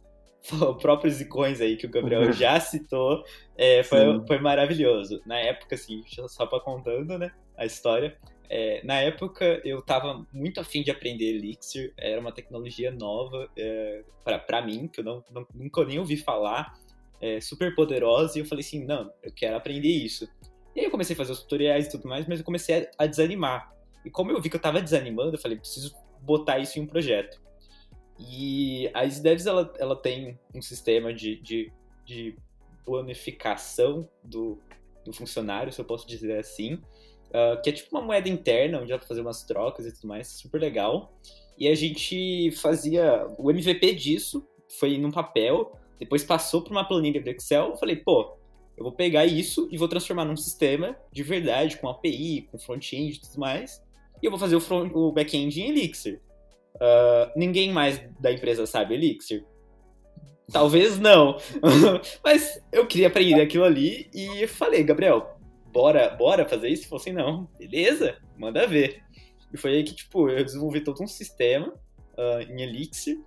Próprios 0.80 1.20
icões 1.20 1.60
aí 1.60 1.76
que 1.76 1.86
o 1.86 1.90
Gabriel 1.90 2.32
já 2.32 2.58
citou, 2.60 3.24
é, 3.56 3.82
foi, 3.82 4.00
foi 4.26 4.38
maravilhoso. 4.38 5.20
Na 5.26 5.38
época, 5.38 5.74
assim, 5.74 6.02
só 6.28 6.46
para 6.46 6.60
contando, 6.60 7.18
né, 7.18 7.32
a 7.56 7.64
história, 7.64 8.16
é, 8.48 8.80
na 8.84 8.94
época 9.00 9.60
eu 9.64 9.80
estava 9.80 10.24
muito 10.32 10.60
afim 10.60 10.82
de 10.82 10.90
aprender 10.90 11.24
Elixir, 11.24 11.92
era 11.96 12.20
uma 12.20 12.32
tecnologia 12.32 12.90
nova 12.90 13.48
é, 13.56 14.04
para 14.24 14.62
mim, 14.62 14.88
que 14.88 15.00
eu 15.00 15.04
não, 15.04 15.24
não, 15.32 15.46
nunca 15.54 15.84
nem 15.84 15.98
ouvi 15.98 16.16
falar, 16.16 16.74
é, 17.20 17.40
super 17.40 17.74
poderosa, 17.74 18.38
e 18.38 18.42
eu 18.42 18.46
falei 18.46 18.64
assim, 18.64 18.84
não, 18.84 19.12
eu 19.22 19.32
quero 19.32 19.56
aprender 19.56 19.88
isso. 19.88 20.28
E 20.74 20.80
aí 20.80 20.86
eu 20.86 20.90
comecei 20.90 21.14
a 21.14 21.16
fazer 21.16 21.32
os 21.32 21.40
tutoriais 21.40 21.86
e 21.86 21.90
tudo 21.90 22.08
mais, 22.08 22.26
mas 22.26 22.38
eu 22.38 22.44
comecei 22.44 22.84
a, 22.98 23.04
a 23.04 23.06
desanimar. 23.06 23.72
E 24.04 24.10
como 24.10 24.30
eu 24.30 24.40
vi 24.40 24.48
que 24.48 24.56
eu 24.56 24.58
estava 24.58 24.80
desanimando, 24.80 25.34
eu 25.34 25.40
falei, 25.40 25.56
preciso 25.56 25.94
botar 26.20 26.58
isso 26.58 26.78
em 26.78 26.82
um 26.82 26.86
projeto. 26.86 27.40
E 28.18 28.90
a 28.94 29.04
EasyDevs, 29.04 29.46
ela, 29.46 29.72
ela 29.78 29.96
tem 29.96 30.38
um 30.54 30.62
sistema 30.62 31.12
de, 31.12 31.36
de, 31.40 31.72
de 32.04 32.36
bonificação 32.84 34.08
do, 34.22 34.58
do 35.04 35.12
funcionário, 35.12 35.72
se 35.72 35.80
eu 35.80 35.84
posso 35.84 36.06
dizer 36.06 36.38
assim, 36.38 36.74
uh, 36.74 37.60
que 37.62 37.70
é 37.70 37.72
tipo 37.72 37.96
uma 37.96 38.04
moeda 38.04 38.28
interna, 38.28 38.78
onde 38.78 38.88
dá 38.88 38.98
pra 38.98 39.06
fazer 39.06 39.20
umas 39.20 39.42
trocas 39.42 39.86
e 39.86 39.92
tudo 39.92 40.08
mais, 40.08 40.28
super 40.28 40.60
legal. 40.60 41.12
E 41.58 41.68
a 41.68 41.74
gente 41.74 42.50
fazia 42.52 43.26
o 43.38 43.50
MVP 43.50 43.94
disso, 43.94 44.46
foi 44.78 44.98
num 44.98 45.10
papel, 45.10 45.78
depois 45.98 46.24
passou 46.24 46.62
para 46.62 46.72
uma 46.72 46.84
planilha 46.84 47.20
do 47.20 47.28
Excel, 47.30 47.70
eu 47.70 47.76
falei, 47.76 47.96
pô, 47.96 48.36
eu 48.76 48.84
vou 48.84 48.92
pegar 48.92 49.24
isso 49.24 49.68
e 49.70 49.78
vou 49.78 49.88
transformar 49.88 50.24
num 50.24 50.36
sistema 50.36 50.96
de 51.10 51.22
verdade, 51.22 51.78
com 51.78 51.88
API, 51.88 52.48
com 52.50 52.58
front-end 52.58 53.16
e 53.16 53.20
tudo 53.20 53.40
mais, 53.40 53.82
e 54.22 54.26
eu 54.26 54.30
vou 54.30 54.38
fazer 54.38 54.56
o, 54.56 54.60
o 54.94 55.12
back-end 55.12 55.60
em 55.60 55.70
Elixir. 55.70 56.20
Uh, 56.76 57.32
ninguém 57.34 57.72
mais 57.72 58.00
da 58.20 58.32
empresa 58.32 58.66
sabe 58.66 58.94
Elixir? 58.94 59.44
Talvez 60.52 60.98
não. 60.98 61.38
Mas 62.22 62.62
eu 62.72 62.86
queria 62.86 63.08
aprender 63.08 63.40
aquilo 63.40 63.64
ali 63.64 64.08
e 64.14 64.46
falei, 64.46 64.84
Gabriel, 64.84 65.38
bora, 65.72 66.08
bora 66.10 66.48
fazer 66.48 66.68
isso? 66.68 66.86
Ele 66.86 66.96
assim, 66.96 67.12
não, 67.12 67.48
beleza, 67.58 68.18
manda 68.36 68.66
ver. 68.66 69.02
E 69.52 69.56
foi 69.56 69.72
aí 69.72 69.84
que, 69.84 69.94
tipo, 69.94 70.28
eu 70.28 70.44
desenvolvi 70.44 70.80
todo 70.80 71.02
um 71.02 71.06
sistema 71.06 71.68
uh, 72.16 72.40
em 72.50 72.62
Elixir. 72.62 73.18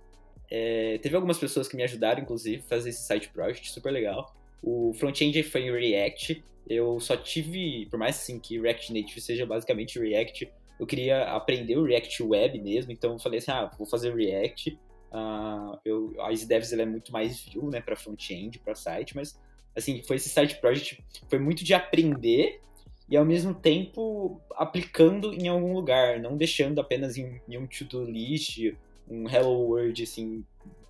É, 0.50 0.98
teve 0.98 1.14
algumas 1.14 1.38
pessoas 1.38 1.68
que 1.68 1.76
me 1.76 1.82
ajudaram, 1.82 2.22
inclusive, 2.22 2.62
a 2.64 2.68
fazer 2.68 2.90
esse 2.90 3.02
site 3.02 3.28
project, 3.28 3.70
super 3.70 3.92
legal. 3.92 4.34
O 4.62 4.92
front-end 4.94 5.42
foi 5.44 5.62
em 5.62 5.70
React. 5.70 6.44
Eu 6.68 7.00
só 7.00 7.16
tive, 7.16 7.86
por 7.86 7.98
mais 7.98 8.16
assim 8.16 8.38
que 8.38 8.60
React 8.60 8.92
Native 8.92 9.20
seja 9.20 9.46
basicamente 9.46 9.98
React, 9.98 10.50
eu 10.80 10.86
queria 10.86 11.24
aprender 11.24 11.76
o 11.76 11.84
React 11.84 12.22
Web 12.22 12.58
mesmo, 12.62 12.90
então 12.90 13.12
eu 13.12 13.18
falei 13.18 13.38
assim, 13.38 13.50
ah, 13.50 13.70
vou 13.76 13.86
fazer 13.86 14.14
React. 14.14 14.80
Uh, 15.12 15.78
eu, 15.84 16.14
a 16.22 16.30
EasyDevs 16.30 16.72
é 16.72 16.86
muito 16.86 17.12
mais 17.12 17.38
view, 17.42 17.68
né, 17.68 17.82
para 17.82 17.94
front-end, 17.94 18.58
para 18.60 18.74
site, 18.74 19.14
mas 19.14 19.38
assim, 19.76 20.02
foi 20.02 20.16
esse 20.16 20.30
site 20.30 20.58
project, 20.58 21.04
foi 21.28 21.38
muito 21.38 21.62
de 21.62 21.74
aprender 21.74 22.62
e 23.10 23.16
ao 23.16 23.26
mesmo 23.26 23.52
tempo 23.52 24.40
aplicando 24.54 25.34
em 25.34 25.48
algum 25.48 25.74
lugar, 25.74 26.18
não 26.18 26.34
deixando 26.34 26.80
apenas 26.80 27.18
em, 27.18 27.42
em 27.46 27.58
um 27.58 27.66
to-do 27.66 28.02
list, 28.02 28.72
um 29.06 29.28
hello 29.28 29.68
world 29.68 30.02
assim, 30.02 30.42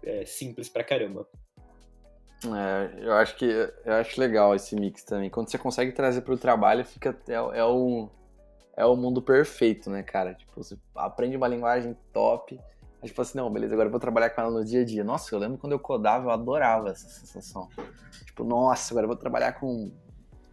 é, 0.05 0.25
simples 0.25 0.69
pra 0.69 0.85
caramba. 0.85 1.27
É, 2.45 3.05
eu 3.05 3.13
acho 3.15 3.37
que 3.37 3.45
eu 3.45 3.93
acho 3.95 4.21
legal 4.21 4.55
esse 4.55 4.77
mix 4.77 5.03
também. 5.03 5.29
Quando 5.29 5.51
você 5.51 5.59
consegue 5.59 5.91
trazer 5.91 6.21
para 6.21 6.35
o 6.35 6.39
trabalho, 6.39 6.85
fica 6.85 7.19
é, 7.29 7.35
é 7.35 7.65
o 7.65 8.09
é 8.77 8.85
o 8.85 8.97
mundo 8.97 9.21
perfeito, 9.21 9.91
né, 9.91 10.03
cara? 10.03 10.35
Tipo, 10.35 10.63
você 10.63 10.79
aprende 10.95 11.37
uma 11.37 11.49
linguagem 11.49 11.97
top, 12.13 12.59
aí 13.03 13.09
tipo 13.09 13.21
assim, 13.21 13.39
não, 13.39 13.51
beleza, 13.51 13.75
agora 13.75 13.89
eu 13.89 13.91
vou 13.91 14.01
trabalhar 14.01 14.31
com 14.31 14.41
ela 14.41 14.51
no 14.51 14.65
dia 14.65 14.83
a 14.83 14.85
dia. 14.85 15.05
Nossa, 15.05 15.35
eu 15.35 15.39
lembro 15.39 15.59
quando 15.59 15.73
eu 15.73 15.79
codava, 15.79 16.27
eu 16.27 16.31
adorava 16.31 16.91
essa 16.91 17.09
sensação. 17.09 17.69
Tipo, 18.25 18.45
nossa, 18.45 18.93
agora 18.93 19.05
eu 19.05 19.09
vou 19.09 19.17
trabalhar 19.17 19.53
com... 19.53 19.91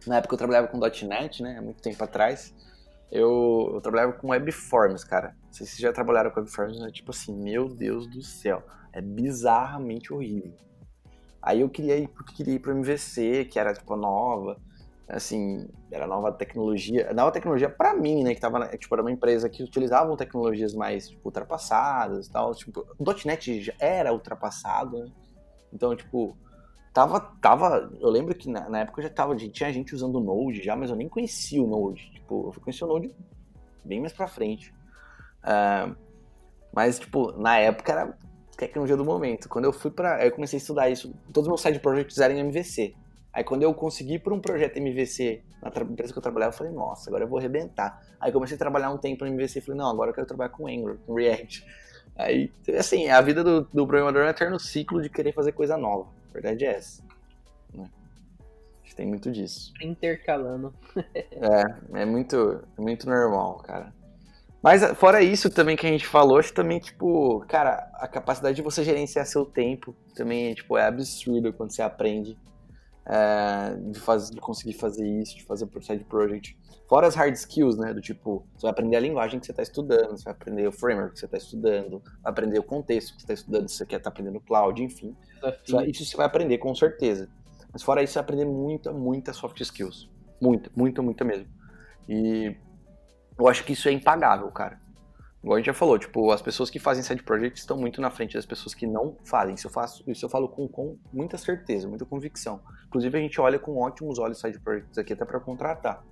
Na 0.06 0.16
época 0.18 0.34
eu 0.34 0.38
trabalhava 0.38 0.68
com 0.68 0.78
.NET, 0.78 1.42
né, 1.42 1.60
muito 1.60 1.82
tempo 1.82 2.02
atrás. 2.02 2.54
Eu, 3.10 3.70
eu 3.74 3.80
trabalhava 3.80 4.12
com 4.12 4.28
webforms, 4.28 5.04
cara. 5.04 5.34
Não 5.46 5.52
sei 5.52 5.66
se 5.66 5.72
vocês 5.72 5.82
já 5.82 5.92
trabalharam 5.92 6.30
com 6.30 6.40
webforms, 6.40 6.80
é 6.82 6.90
tipo 6.90 7.10
assim, 7.10 7.34
meu 7.34 7.68
Deus 7.68 8.06
do 8.06 8.22
céu. 8.22 8.62
É 8.92 9.00
bizarramente 9.00 10.12
horrível. 10.12 10.52
Aí 11.40 11.60
eu 11.60 11.68
queria 11.68 11.96
ir, 11.96 12.08
porque 12.08 12.34
queria 12.34 12.54
ir 12.54 12.58
pro 12.58 12.72
MVC, 12.72 13.46
que 13.46 13.58
era 13.58 13.72
tipo 13.72 13.96
nova 13.96 14.60
assim, 15.08 15.66
era 15.90 16.06
nova 16.06 16.30
tecnologia, 16.30 17.12
nova 17.14 17.32
tecnologia 17.32 17.70
para 17.70 17.94
mim, 17.94 18.22
né, 18.22 18.34
que 18.34 18.40
tava, 18.40 18.66
tipo, 18.76 18.94
era 18.94 19.02
uma 19.02 19.10
empresa 19.10 19.48
que 19.48 19.62
utilizavam 19.62 20.16
tecnologias 20.16 20.74
mais, 20.74 21.08
tipo, 21.08 21.22
ultrapassadas 21.24 22.26
e 22.26 22.30
tal, 22.30 22.54
tipo, 22.54 22.86
o 22.98 23.04
.NET 23.24 23.62
já 23.62 23.72
era 23.78 24.12
ultrapassado, 24.12 24.98
né? 24.98 25.10
então, 25.72 25.96
tipo, 25.96 26.36
tava, 26.92 27.20
tava, 27.40 27.90
eu 27.98 28.10
lembro 28.10 28.34
que 28.34 28.50
na, 28.50 28.68
na 28.68 28.80
época 28.80 29.00
já 29.00 29.08
tava, 29.08 29.34
tinha 29.34 29.72
gente 29.72 29.94
usando 29.94 30.16
o 30.16 30.20
Node 30.20 30.62
já, 30.62 30.76
mas 30.76 30.90
eu 30.90 30.96
nem 30.96 31.08
conhecia 31.08 31.62
o 31.62 31.66
Node, 31.66 32.10
tipo, 32.12 32.52
eu 32.54 32.60
conheci 32.60 32.84
o 32.84 32.86
Node 32.86 33.10
bem 33.82 34.00
mais 34.00 34.12
pra 34.12 34.28
frente, 34.28 34.74
uh, 35.42 35.96
mas, 36.70 36.98
tipo, 36.98 37.32
na 37.32 37.58
época 37.58 37.92
era 37.92 38.18
tecnologia 38.58 38.96
do 38.96 39.06
momento, 39.06 39.48
quando 39.48 39.64
eu 39.64 39.72
fui 39.72 39.90
para 39.90 40.22
eu 40.26 40.32
comecei 40.32 40.58
a 40.58 40.60
estudar 40.60 40.90
isso, 40.90 41.14
todos 41.32 41.46
os 41.46 41.48
meus 41.48 41.62
side 41.62 41.80
projects 41.80 42.18
eram 42.18 42.34
em 42.34 42.40
MVC, 42.40 42.94
Aí 43.32 43.44
quando 43.44 43.62
eu 43.62 43.72
consegui 43.74 44.18
por 44.18 44.32
um 44.32 44.40
projeto 44.40 44.78
MVC 44.78 45.42
na 45.62 45.68
empresa 45.82 46.12
que 46.12 46.18
eu 46.18 46.22
trabalhava, 46.22 46.52
eu 46.52 46.58
falei, 46.58 46.72
nossa, 46.72 47.10
agora 47.10 47.24
eu 47.24 47.28
vou 47.28 47.38
arrebentar. 47.38 48.02
Aí 48.20 48.32
comecei 48.32 48.56
a 48.56 48.58
trabalhar 48.58 48.90
um 48.90 48.98
tempo 48.98 49.24
no 49.24 49.30
MVC 49.30 49.58
e 49.58 49.62
falei, 49.62 49.78
não, 49.78 49.88
agora 49.88 50.10
eu 50.10 50.14
quero 50.14 50.26
trabalhar 50.26 50.50
com 50.50 50.66
Angular, 50.66 50.96
com 51.06 51.14
React. 51.14 51.64
Aí, 52.16 52.50
assim, 52.76 53.08
a 53.08 53.20
vida 53.20 53.44
do, 53.44 53.60
do 53.72 53.86
programador 53.86 54.22
é 54.22 54.26
um 54.26 54.30
eterno 54.30 54.58
ciclo 54.58 55.00
de 55.00 55.08
querer 55.08 55.32
fazer 55.32 55.52
coisa 55.52 55.76
nova. 55.76 56.08
A 56.30 56.32
verdade 56.32 56.64
é 56.64 56.74
essa. 56.74 57.00
Né? 57.72 57.88
Acho 58.82 58.90
que 58.90 58.96
tem 58.96 59.06
muito 59.06 59.30
disso. 59.30 59.72
Intercalando. 59.80 60.74
é, 61.14 62.00
é 62.00 62.04
muito, 62.04 62.64
é 62.76 62.80
muito 62.80 63.08
normal, 63.08 63.58
cara. 63.58 63.92
Mas 64.60 64.82
fora 64.96 65.22
isso 65.22 65.48
também 65.48 65.76
que 65.76 65.86
a 65.86 65.90
gente 65.90 66.06
falou, 66.06 66.38
acho 66.38 66.52
também, 66.52 66.80
tipo, 66.80 67.44
cara, 67.46 67.88
a 67.94 68.08
capacidade 68.08 68.56
de 68.56 68.62
você 68.62 68.82
gerenciar 68.82 69.24
seu 69.24 69.44
tempo 69.46 69.94
também, 70.16 70.52
tipo, 70.54 70.76
é 70.76 70.84
absurdo 70.84 71.52
quando 71.52 71.70
você 71.70 71.82
aprende 71.82 72.36
é, 73.08 73.74
de, 73.90 73.98
fazer, 73.98 74.34
de 74.34 74.40
conseguir 74.40 74.74
fazer 74.74 75.06
isso, 75.06 75.34
de 75.34 75.44
fazer 75.44 75.64
o 75.64 75.82
side 75.82 76.04
project. 76.04 76.58
Fora 76.86 77.06
as 77.06 77.14
hard 77.14 77.34
skills, 77.34 77.78
né? 77.78 77.94
Do 77.94 78.00
tipo, 78.00 78.46
você 78.54 78.62
vai 78.62 78.70
aprender 78.70 78.96
a 78.96 79.00
linguagem 79.00 79.40
que 79.40 79.46
você 79.46 79.52
está 79.52 79.62
estudando, 79.62 80.10
você 80.10 80.24
vai 80.24 80.34
aprender 80.34 80.68
o 80.68 80.72
framework 80.72 81.14
que 81.14 81.20
você 81.20 81.24
está 81.24 81.38
estudando, 81.38 82.02
vai 82.22 82.30
aprender 82.30 82.58
o 82.58 82.62
contexto 82.62 83.14
que 83.14 83.20
você 83.20 83.24
está 83.24 83.34
estudando, 83.34 83.68
se 83.68 83.76
você 83.76 83.86
quer 83.86 83.96
estar 83.96 84.10
tá 84.10 84.14
aprendendo 84.14 84.40
cloud, 84.40 84.82
enfim. 84.82 85.16
Isso 85.86 86.04
você 86.04 86.16
vai 86.16 86.26
aprender 86.26 86.58
com 86.58 86.74
certeza. 86.74 87.28
Mas 87.72 87.82
fora 87.82 88.02
isso, 88.02 88.12
você 88.12 88.18
vai 88.18 88.24
aprender 88.24 88.44
muita, 88.44 88.92
muita 88.92 89.32
soft 89.32 89.60
skills. 89.60 90.08
Muita, 90.40 90.70
muita, 90.76 91.02
muita 91.02 91.24
mesmo. 91.24 91.46
E 92.08 92.54
eu 93.38 93.48
acho 93.48 93.64
que 93.64 93.72
isso 93.72 93.88
é 93.88 93.92
impagável, 93.92 94.50
cara. 94.50 94.80
Igual 95.42 95.54
a 95.54 95.58
gente 95.58 95.66
já 95.66 95.74
falou, 95.74 95.98
tipo, 95.98 96.30
as 96.32 96.42
pessoas 96.42 96.68
que 96.68 96.78
fazem 96.78 97.02
side 97.02 97.22
projects 97.22 97.60
estão 97.60 97.76
muito 97.76 98.00
na 98.00 98.10
frente 98.10 98.34
das 98.34 98.44
pessoas 98.44 98.74
que 98.74 98.86
não 98.86 99.16
fazem. 99.24 99.54
Isso 99.54 99.68
eu, 99.68 99.70
faço, 99.70 100.02
isso 100.10 100.24
eu 100.24 100.28
falo 100.28 100.48
com, 100.48 100.66
com 100.66 100.98
muita 101.12 101.38
certeza, 101.38 101.86
muita 101.86 102.04
convicção. 102.04 102.60
Inclusive, 102.86 103.16
a 103.16 103.20
gente 103.20 103.40
olha 103.40 103.58
com 103.58 103.76
ótimos 103.78 104.18
olhos 104.18 104.40
side 104.40 104.58
projects 104.58 104.98
aqui 104.98 105.12
até 105.12 105.24
para 105.24 105.38
contratar. 105.38 106.04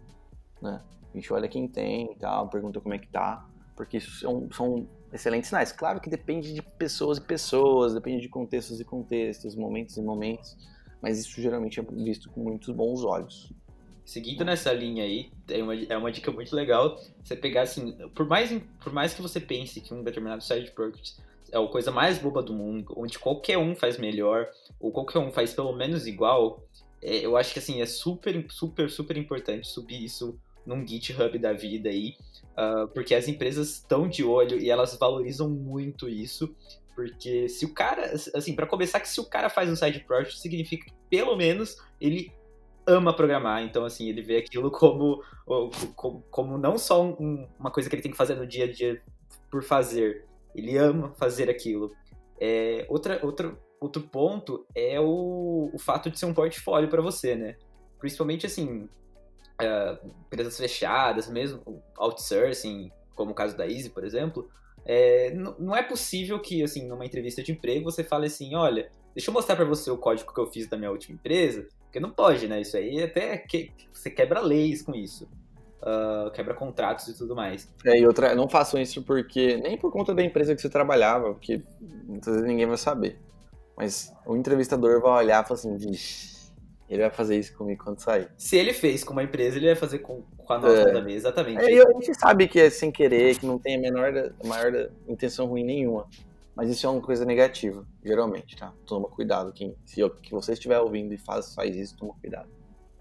Né? 0.62 0.80
A 1.12 1.16
gente 1.16 1.32
olha 1.32 1.48
quem 1.48 1.66
tem 1.66 2.12
e 2.12 2.16
tal, 2.16 2.48
pergunta 2.48 2.80
como 2.80 2.94
é 2.94 2.98
que 2.98 3.08
tá, 3.08 3.44
porque 3.74 3.96
isso 3.96 4.20
são, 4.20 4.48
são 4.52 4.88
excelentes 5.12 5.48
sinais. 5.48 5.72
Claro 5.72 6.00
que 6.00 6.08
depende 6.08 6.54
de 6.54 6.62
pessoas 6.62 7.18
e 7.18 7.20
pessoas, 7.20 7.94
depende 7.94 8.22
de 8.22 8.28
contextos 8.28 8.80
e 8.80 8.84
contextos, 8.84 9.56
momentos 9.56 9.96
e 9.96 10.02
momentos, 10.02 10.56
mas 11.02 11.18
isso 11.18 11.40
geralmente 11.40 11.80
é 11.80 11.82
visto 11.82 12.30
com 12.30 12.42
muitos 12.42 12.72
bons 12.74 13.04
olhos. 13.04 13.52
Seguindo 14.06 14.44
nessa 14.44 14.72
linha 14.72 15.02
aí, 15.02 15.32
é 15.48 15.60
uma, 15.60 15.74
é 15.74 15.96
uma 15.96 16.12
dica 16.12 16.30
muito 16.30 16.54
legal. 16.54 16.96
Você 17.24 17.34
pegar 17.34 17.62
assim, 17.62 17.90
por 18.14 18.24
mais, 18.24 18.56
por 18.80 18.92
mais 18.92 19.12
que 19.12 19.20
você 19.20 19.40
pense 19.40 19.80
que 19.80 19.92
um 19.92 20.04
determinado 20.04 20.44
side 20.44 20.70
project 20.70 21.16
é 21.50 21.58
a 21.58 21.66
coisa 21.66 21.90
mais 21.90 22.16
boba 22.16 22.40
do 22.40 22.54
mundo, 22.54 22.94
onde 22.96 23.18
qualquer 23.18 23.58
um 23.58 23.74
faz 23.74 23.98
melhor, 23.98 24.48
ou 24.78 24.92
qualquer 24.92 25.18
um 25.18 25.32
faz 25.32 25.52
pelo 25.52 25.72
menos 25.72 26.06
igual, 26.06 26.62
é, 27.02 27.26
eu 27.26 27.36
acho 27.36 27.52
que 27.52 27.58
assim, 27.58 27.82
é 27.82 27.86
super, 27.86 28.46
super, 28.48 28.88
super 28.88 29.16
importante 29.16 29.66
subir 29.66 30.04
isso 30.04 30.38
num 30.64 30.86
GitHub 30.86 31.36
da 31.40 31.52
vida 31.52 31.88
aí, 31.88 32.14
uh, 32.52 32.86
porque 32.88 33.12
as 33.12 33.26
empresas 33.26 33.70
estão 33.70 34.08
de 34.08 34.22
olho 34.22 34.56
e 34.56 34.70
elas 34.70 34.96
valorizam 34.96 35.50
muito 35.50 36.08
isso. 36.08 36.54
Porque 36.94 37.48
se 37.48 37.66
o 37.66 37.74
cara, 37.74 38.12
assim, 38.34 38.54
para 38.54 38.66
começar, 38.66 39.00
que 39.00 39.08
se 39.08 39.20
o 39.20 39.24
cara 39.24 39.50
faz 39.50 39.68
um 39.68 39.76
side 39.76 40.00
project, 40.00 40.38
significa 40.38 40.86
que 40.86 40.92
pelo 41.10 41.36
menos 41.36 41.76
ele 42.00 42.32
ama 42.86 43.14
programar, 43.14 43.62
então 43.62 43.84
assim, 43.84 44.08
ele 44.08 44.22
vê 44.22 44.38
aquilo 44.38 44.70
como, 44.70 45.22
como, 45.94 46.22
como 46.30 46.58
não 46.58 46.78
só 46.78 47.04
um, 47.04 47.48
uma 47.58 47.70
coisa 47.70 47.88
que 47.88 47.96
ele 47.96 48.02
tem 48.02 48.12
que 48.12 48.16
fazer 48.16 48.34
no 48.34 48.46
dia 48.46 48.64
a 48.64 48.72
dia 48.72 49.00
por 49.50 49.62
fazer, 49.62 50.24
ele 50.54 50.76
ama 50.76 51.12
fazer 51.16 51.50
aquilo. 51.50 51.92
É, 52.40 52.86
outra, 52.88 53.18
outra, 53.24 53.58
outro 53.80 54.02
ponto 54.02 54.66
é 54.74 55.00
o, 55.00 55.70
o 55.72 55.78
fato 55.78 56.10
de 56.10 56.18
ser 56.18 56.26
um 56.26 56.34
portfólio 56.34 56.88
para 56.88 57.02
você, 57.02 57.34
né? 57.34 57.56
Principalmente 57.98 58.46
assim, 58.46 58.88
uh, 59.60 60.10
empresas 60.26 60.56
fechadas, 60.56 61.28
mesmo 61.28 61.82
outsourcing, 61.96 62.90
como 63.14 63.32
o 63.32 63.34
caso 63.34 63.56
da 63.56 63.66
Easy, 63.66 63.90
por 63.90 64.04
exemplo, 64.04 64.48
é, 64.84 65.34
não 65.34 65.74
é 65.74 65.82
possível 65.82 66.38
que, 66.38 66.62
assim, 66.62 66.86
numa 66.86 67.04
entrevista 67.04 67.42
de 67.42 67.50
emprego 67.50 67.90
você 67.90 68.04
fale 68.04 68.26
assim, 68.26 68.54
olha, 68.54 68.90
deixa 69.14 69.30
eu 69.30 69.34
mostrar 69.34 69.56
para 69.56 69.64
você 69.64 69.90
o 69.90 69.98
código 69.98 70.32
que 70.32 70.40
eu 70.40 70.46
fiz 70.46 70.68
da 70.68 70.76
minha 70.76 70.90
última 70.90 71.16
empresa, 71.16 71.66
porque 71.96 72.00
não 72.00 72.10
pode, 72.10 72.46
né? 72.46 72.60
Isso 72.60 72.76
aí 72.76 73.02
até 73.02 73.38
que, 73.38 73.72
você 73.90 74.10
quebra 74.10 74.40
leis 74.40 74.82
com 74.82 74.94
isso. 74.94 75.26
Uh, 75.80 76.30
quebra 76.32 76.52
contratos 76.52 77.08
e 77.08 77.16
tudo 77.16 77.34
mais. 77.34 77.72
É, 77.84 77.98
e 77.98 78.06
outra, 78.06 78.34
não 78.34 78.48
façam 78.48 78.80
isso 78.80 79.02
porque, 79.02 79.56
nem 79.56 79.78
por 79.78 79.90
conta 79.90 80.14
da 80.14 80.22
empresa 80.22 80.54
que 80.54 80.60
você 80.60 80.68
trabalhava, 80.68 81.32
porque 81.32 81.62
muitas 82.06 82.34
vezes 82.34 82.48
ninguém 82.48 82.66
vai 82.66 82.76
saber. 82.76 83.18
Mas 83.76 84.12
o 84.26 84.36
entrevistador 84.36 85.00
vai 85.00 85.24
olhar 85.24 85.42
e 85.42 85.46
falar 85.46 85.58
assim, 85.58 85.76
vixe, 85.76 86.50
ele 86.88 87.02
vai 87.02 87.10
fazer 87.10 87.38
isso 87.38 87.56
comigo 87.56 87.84
quando 87.84 88.00
sair. 88.00 88.28
Se 88.36 88.56
ele 88.56 88.72
fez 88.72 89.04
com 89.04 89.12
uma 89.12 89.22
empresa, 89.22 89.56
ele 89.56 89.66
vai 89.66 89.76
fazer 89.76 90.00
com, 90.00 90.22
com 90.36 90.52
a 90.52 90.58
nossa 90.58 90.80
é. 90.80 90.92
também, 90.92 91.14
exatamente. 91.14 91.62
É, 91.62 91.82
a 91.82 91.92
gente 91.92 92.14
sabe 92.14 92.48
que 92.48 92.60
é 92.60 92.68
sem 92.68 92.90
querer, 92.90 93.38
que 93.38 93.46
não 93.46 93.58
tem 93.58 93.76
a 93.76 93.80
menor, 93.80 94.12
a 94.42 94.46
maior 94.46 94.90
intenção 95.08 95.46
ruim 95.46 95.64
nenhuma. 95.64 96.06
Mas 96.56 96.70
isso 96.70 96.86
é 96.86 96.88
uma 96.88 97.02
coisa 97.02 97.26
negativa, 97.26 97.86
geralmente, 98.02 98.56
tá? 98.56 98.72
Toma 98.86 99.08
cuidado. 99.08 99.52
Quem, 99.52 99.76
se 99.84 100.00
eu, 100.00 100.08
que 100.08 100.30
você 100.32 100.54
estiver 100.54 100.80
ouvindo 100.80 101.12
e 101.12 101.18
faz, 101.18 101.54
faz 101.54 101.76
isso, 101.76 101.94
toma 101.98 102.14
cuidado. 102.14 102.48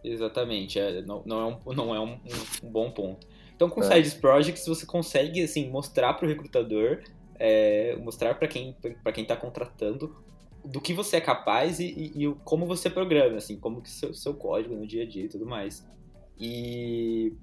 Exatamente, 0.04 0.78
é, 0.78 1.02
não, 1.02 1.24
não 1.26 1.40
é, 1.40 1.46
um, 1.46 1.74
não 1.74 1.96
é 1.96 2.00
um, 2.00 2.20
um, 2.62 2.70
bom 2.70 2.92
ponto. 2.92 3.26
Então, 3.56 3.70
com 3.70 3.82
é. 3.82 3.88
Sides 3.88 4.14
Projects, 4.14 4.68
você 4.68 4.86
consegue 4.86 5.42
assim, 5.42 5.70
mostrar 5.70 6.14
para 6.14 6.26
o 6.26 6.28
recrutador, 6.28 7.02
é, 7.40 7.96
mostrar 7.96 8.36
para 8.36 8.48
quem 8.48 8.76
para 9.02 9.12
quem 9.14 9.24
está 9.24 9.36
contratando 9.38 10.16
do 10.64 10.82
que 10.82 10.94
você 10.94 11.18
é 11.18 11.22
capaz 11.22 11.80
e, 11.80 11.86
e, 11.86 12.26
e, 12.26 12.36
como 12.44 12.66
você 12.66 12.90
programa, 12.90 13.38
assim, 13.38 13.58
como 13.58 13.82
que 13.82 13.90
seu, 13.90 14.14
seu 14.14 14.34
código 14.34 14.76
no 14.76 14.86
dia 14.86 15.04
a 15.04 15.08
dia 15.08 15.26
e 15.26 15.30
tudo 15.30 15.46
mais. 15.46 15.88
E, 16.38 17.34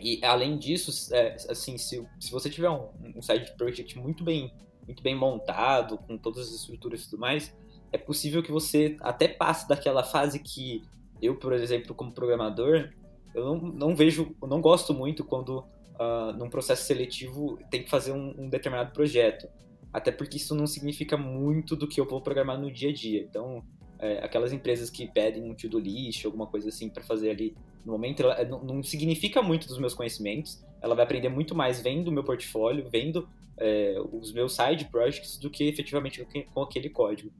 e 0.00 0.24
além 0.24 0.56
disso, 0.56 1.14
é, 1.14 1.36
assim, 1.48 1.76
se, 1.76 2.04
se 2.18 2.30
você 2.30 2.48
tiver 2.48 2.70
um, 2.70 2.88
um 3.14 3.20
side 3.20 3.52
project 3.56 3.98
muito 3.98 4.24
bem, 4.24 4.52
muito 4.86 5.02
bem 5.02 5.14
montado, 5.14 5.98
com 5.98 6.16
todas 6.16 6.48
as 6.48 6.54
estruturas 6.54 7.02
e 7.02 7.10
tudo 7.10 7.20
mais, 7.20 7.54
é 7.92 7.98
possível 7.98 8.42
que 8.42 8.50
você 8.50 8.96
até 9.00 9.28
passe 9.28 9.68
daquela 9.68 10.02
fase 10.02 10.38
que 10.38 10.82
eu, 11.22 11.36
por 11.36 11.52
exemplo, 11.52 11.94
como 11.94 12.12
programador, 12.12 12.90
eu 13.34 13.44
não, 13.44 13.56
não 13.56 13.96
vejo, 13.96 14.34
eu 14.40 14.48
não 14.48 14.60
gosto 14.60 14.92
muito 14.92 15.24
quando 15.24 15.58
uh, 15.58 16.32
num 16.36 16.50
processo 16.50 16.84
seletivo 16.84 17.58
tem 17.70 17.82
que 17.82 17.90
fazer 17.90 18.12
um, 18.12 18.34
um 18.38 18.48
determinado 18.48 18.92
projeto 18.92 19.48
até 19.94 20.10
porque 20.10 20.38
isso 20.38 20.56
não 20.56 20.66
significa 20.66 21.16
muito 21.16 21.76
do 21.76 21.86
que 21.86 22.00
eu 22.00 22.04
vou 22.04 22.20
programar 22.20 22.60
no 22.60 22.68
dia 22.68 22.90
a 22.90 22.92
dia. 22.92 23.22
Então, 23.22 23.62
é, 24.00 24.18
aquelas 24.24 24.52
empresas 24.52 24.90
que 24.90 25.06
pedem 25.06 25.48
um 25.48 25.54
to-do 25.54 25.78
list, 25.78 26.24
alguma 26.24 26.48
coisa 26.48 26.68
assim 26.68 26.88
para 26.88 27.00
fazer 27.04 27.30
ali 27.30 27.56
no 27.86 27.92
momento, 27.92 28.24
ela, 28.24 28.44
não, 28.44 28.64
não, 28.64 28.82
significa 28.82 29.40
muito 29.40 29.68
dos 29.68 29.78
meus 29.78 29.94
conhecimentos. 29.94 30.60
Ela 30.82 30.96
vai 30.96 31.04
aprender 31.04 31.28
muito 31.28 31.54
mais 31.54 31.80
vendo 31.80 32.08
o 32.08 32.12
meu 32.12 32.24
portfólio, 32.24 32.88
vendo 32.90 33.28
é, 33.58 33.96
os 34.12 34.32
meus 34.32 34.54
side 34.54 34.86
projects, 34.86 35.38
do 35.38 35.50
que 35.50 35.68
efetivamente 35.68 36.26
com 36.52 36.62
aquele 36.62 36.88
código. 36.88 37.30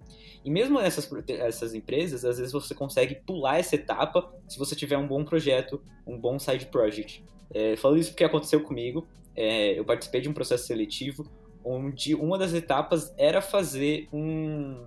E 0.44 0.50
mesmo 0.50 0.80
nessas 0.80 1.10
essas 1.28 1.74
empresas, 1.74 2.24
às 2.24 2.38
vezes 2.38 2.52
você 2.52 2.74
consegue 2.74 3.16
pular 3.26 3.58
essa 3.58 3.74
etapa 3.74 4.32
se 4.48 4.58
você 4.58 4.76
tiver 4.76 4.98
um 4.98 5.06
bom 5.06 5.24
projeto, 5.24 5.82
um 6.06 6.18
bom 6.18 6.38
side 6.38 6.66
project. 6.66 7.24
É, 7.52 7.76
falando 7.76 7.98
isso 7.98 8.10
porque 8.10 8.24
aconteceu 8.24 8.60
comigo, 8.62 9.06
é, 9.36 9.78
eu 9.78 9.84
participei 9.84 10.20
de 10.20 10.28
um 10.28 10.32
processo 10.32 10.66
seletivo 10.66 11.30
onde 11.64 12.14
uma 12.14 12.36
das 12.36 12.52
etapas 12.52 13.12
era 13.16 13.40
fazer 13.40 14.08
um, 14.12 14.86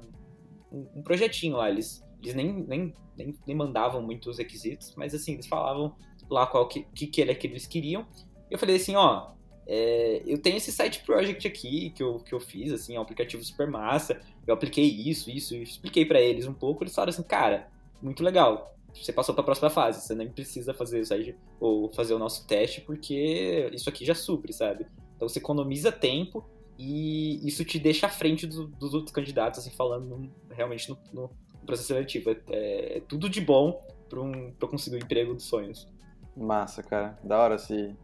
um, 0.72 1.02
projetinho 1.02 1.58
lá. 1.58 1.70
Eles, 1.70 2.06
eles 2.22 2.36
nem, 2.36 2.54
nem, 2.54 2.94
nem, 3.18 3.36
nem, 3.46 3.56
mandavam 3.56 4.02
muitos 4.02 4.38
requisitos, 4.38 4.94
mas 4.96 5.14
assim, 5.16 5.34
eles 5.34 5.48
falavam 5.48 5.96
lá 6.30 6.46
qual 6.46 6.68
que, 6.68 6.86
que, 6.94 7.08
que, 7.08 7.22
eles 7.22 7.66
queriam. 7.66 8.06
Eu 8.50 8.60
falei 8.60 8.76
assim, 8.76 8.96
ó, 8.96 9.32
é, 9.68 10.24
eu 10.26 10.38
tenho 10.38 10.58
esse 10.58 10.72
site 10.72 11.04
project 11.04 11.46
aqui 11.46 11.90
que 11.90 12.02
eu, 12.02 12.20
que 12.20 12.34
eu 12.34 12.40
fiz, 12.40 12.72
assim, 12.72 12.96
é 12.96 13.00
um 13.00 13.02
aplicativo 13.04 13.44
super 13.44 13.68
massa, 13.68 14.20
eu 14.46 14.54
apliquei 14.54 14.86
isso, 14.86 15.30
isso, 15.30 15.54
e 15.54 15.62
expliquei 15.62 16.06
para 16.06 16.22
eles 16.22 16.48
um 16.48 16.54
pouco, 16.54 16.84
eles 16.84 16.96
falaram 16.96 17.10
assim, 17.10 17.24
cara, 17.24 17.68
muito 18.02 18.24
legal, 18.24 18.78
você 18.94 19.12
passou 19.12 19.36
para 19.36 19.42
a 19.42 19.46
próxima 19.46 19.70
fase, 19.70 20.02
você 20.02 20.16
nem 20.16 20.30
precisa 20.30 20.74
fazer 20.74 21.02
o 21.02 21.36
ou 21.60 21.90
fazer 21.90 22.14
o 22.14 22.20
nosso 22.20 22.48
teste, 22.48 22.82
porque 22.82 23.70
isso 23.74 23.90
aqui 23.90 24.06
já 24.06 24.16
supre, 24.16 24.54
sabe? 24.54 24.88
Então 25.16 25.28
você 25.28 25.40
economiza 25.40 25.92
tempo 25.92 26.48
e 26.78 27.46
isso 27.48 27.66
te 27.66 27.80
deixa 27.80 28.06
à 28.08 28.10
frente 28.10 28.46
do, 28.46 28.68
dos 28.68 28.94
outros 28.94 29.12
candidatos, 29.12 29.60
assim, 29.60 29.72
falando 29.72 30.32
realmente 30.50 30.90
no, 30.90 30.98
no, 31.12 31.30
processo 31.66 31.90
seletivo. 31.90 32.30
É, 32.30 32.98
é, 32.98 33.02
tudo 33.08 33.30
de 33.30 33.42
bom 33.42 33.82
para 34.08 34.22
um, 34.22 34.52
conseguir 34.70 34.98
o 34.98 35.00
emprego 35.00 35.34
dos 35.34 35.46
sonhos. 35.46 35.88
Massa, 36.36 36.84
cara. 36.84 37.18
Da 37.24 37.40
hora 37.40 37.56
esse, 37.56 37.96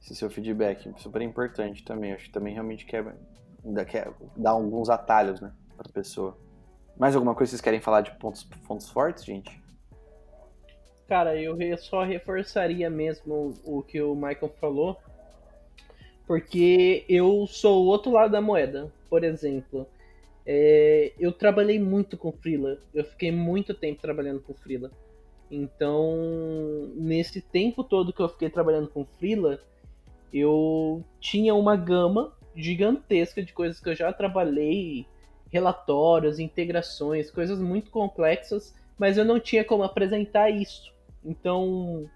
esse 0.00 0.14
seu 0.14 0.30
feedback. 0.30 0.92
Super 0.98 1.22
importante 1.22 1.84
também. 1.84 2.12
Acho 2.12 2.26
que 2.26 2.32
também 2.32 2.54
realmente 2.54 2.86
quer, 2.86 3.04
quer 3.88 4.12
dar 4.36 4.50
alguns 4.50 4.88
atalhos, 4.88 5.40
né, 5.40 5.52
para 5.76 5.92
pessoa. 5.92 6.36
Mais 6.98 7.14
alguma 7.14 7.34
coisa 7.34 7.50
que 7.50 7.56
vocês 7.56 7.62
querem 7.62 7.80
falar 7.80 8.02
de 8.02 8.10
pontos, 8.18 8.44
pontos 8.44 8.88
fortes, 8.90 9.24
gente? 9.24 9.60
Cara, 11.08 11.34
eu 11.34 11.56
só 11.78 12.04
reforçaria 12.04 12.88
mesmo 12.88 13.54
o 13.64 13.82
que 13.82 14.00
o 14.00 14.14
Michael 14.14 14.54
falou 14.60 14.96
porque 16.30 17.04
eu 17.08 17.44
sou 17.48 17.82
o 17.82 17.88
outro 17.88 18.12
lado 18.12 18.30
da 18.30 18.40
moeda. 18.40 18.88
Por 19.08 19.24
exemplo, 19.24 19.84
é, 20.46 21.12
eu 21.18 21.32
trabalhei 21.32 21.76
muito 21.76 22.16
com 22.16 22.30
Freela. 22.30 22.78
Eu 22.94 23.02
fiquei 23.02 23.32
muito 23.32 23.74
tempo 23.74 24.00
trabalhando 24.00 24.40
com 24.40 24.54
Freela. 24.54 24.92
Então, 25.50 26.88
nesse 26.94 27.42
tempo 27.42 27.82
todo 27.82 28.12
que 28.12 28.22
eu 28.22 28.28
fiquei 28.28 28.48
trabalhando 28.48 28.86
com 28.86 29.04
Freela, 29.04 29.58
eu 30.32 31.04
tinha 31.20 31.54
uma 31.54 31.76
gama 31.76 32.32
gigantesca 32.54 33.42
de 33.42 33.52
coisas 33.52 33.80
que 33.80 33.88
eu 33.88 33.94
já 33.94 34.12
trabalhei, 34.12 35.06
relatórios, 35.50 36.38
integrações, 36.38 37.30
coisas 37.30 37.60
muito 37.60 37.90
complexas, 37.90 38.74
mas 38.98 39.18
eu 39.18 39.24
não 39.24 39.40
tinha 39.40 39.64
como 39.64 39.82
apresentar 39.82 40.50
isso. 40.50 40.92
Então, 41.24 42.08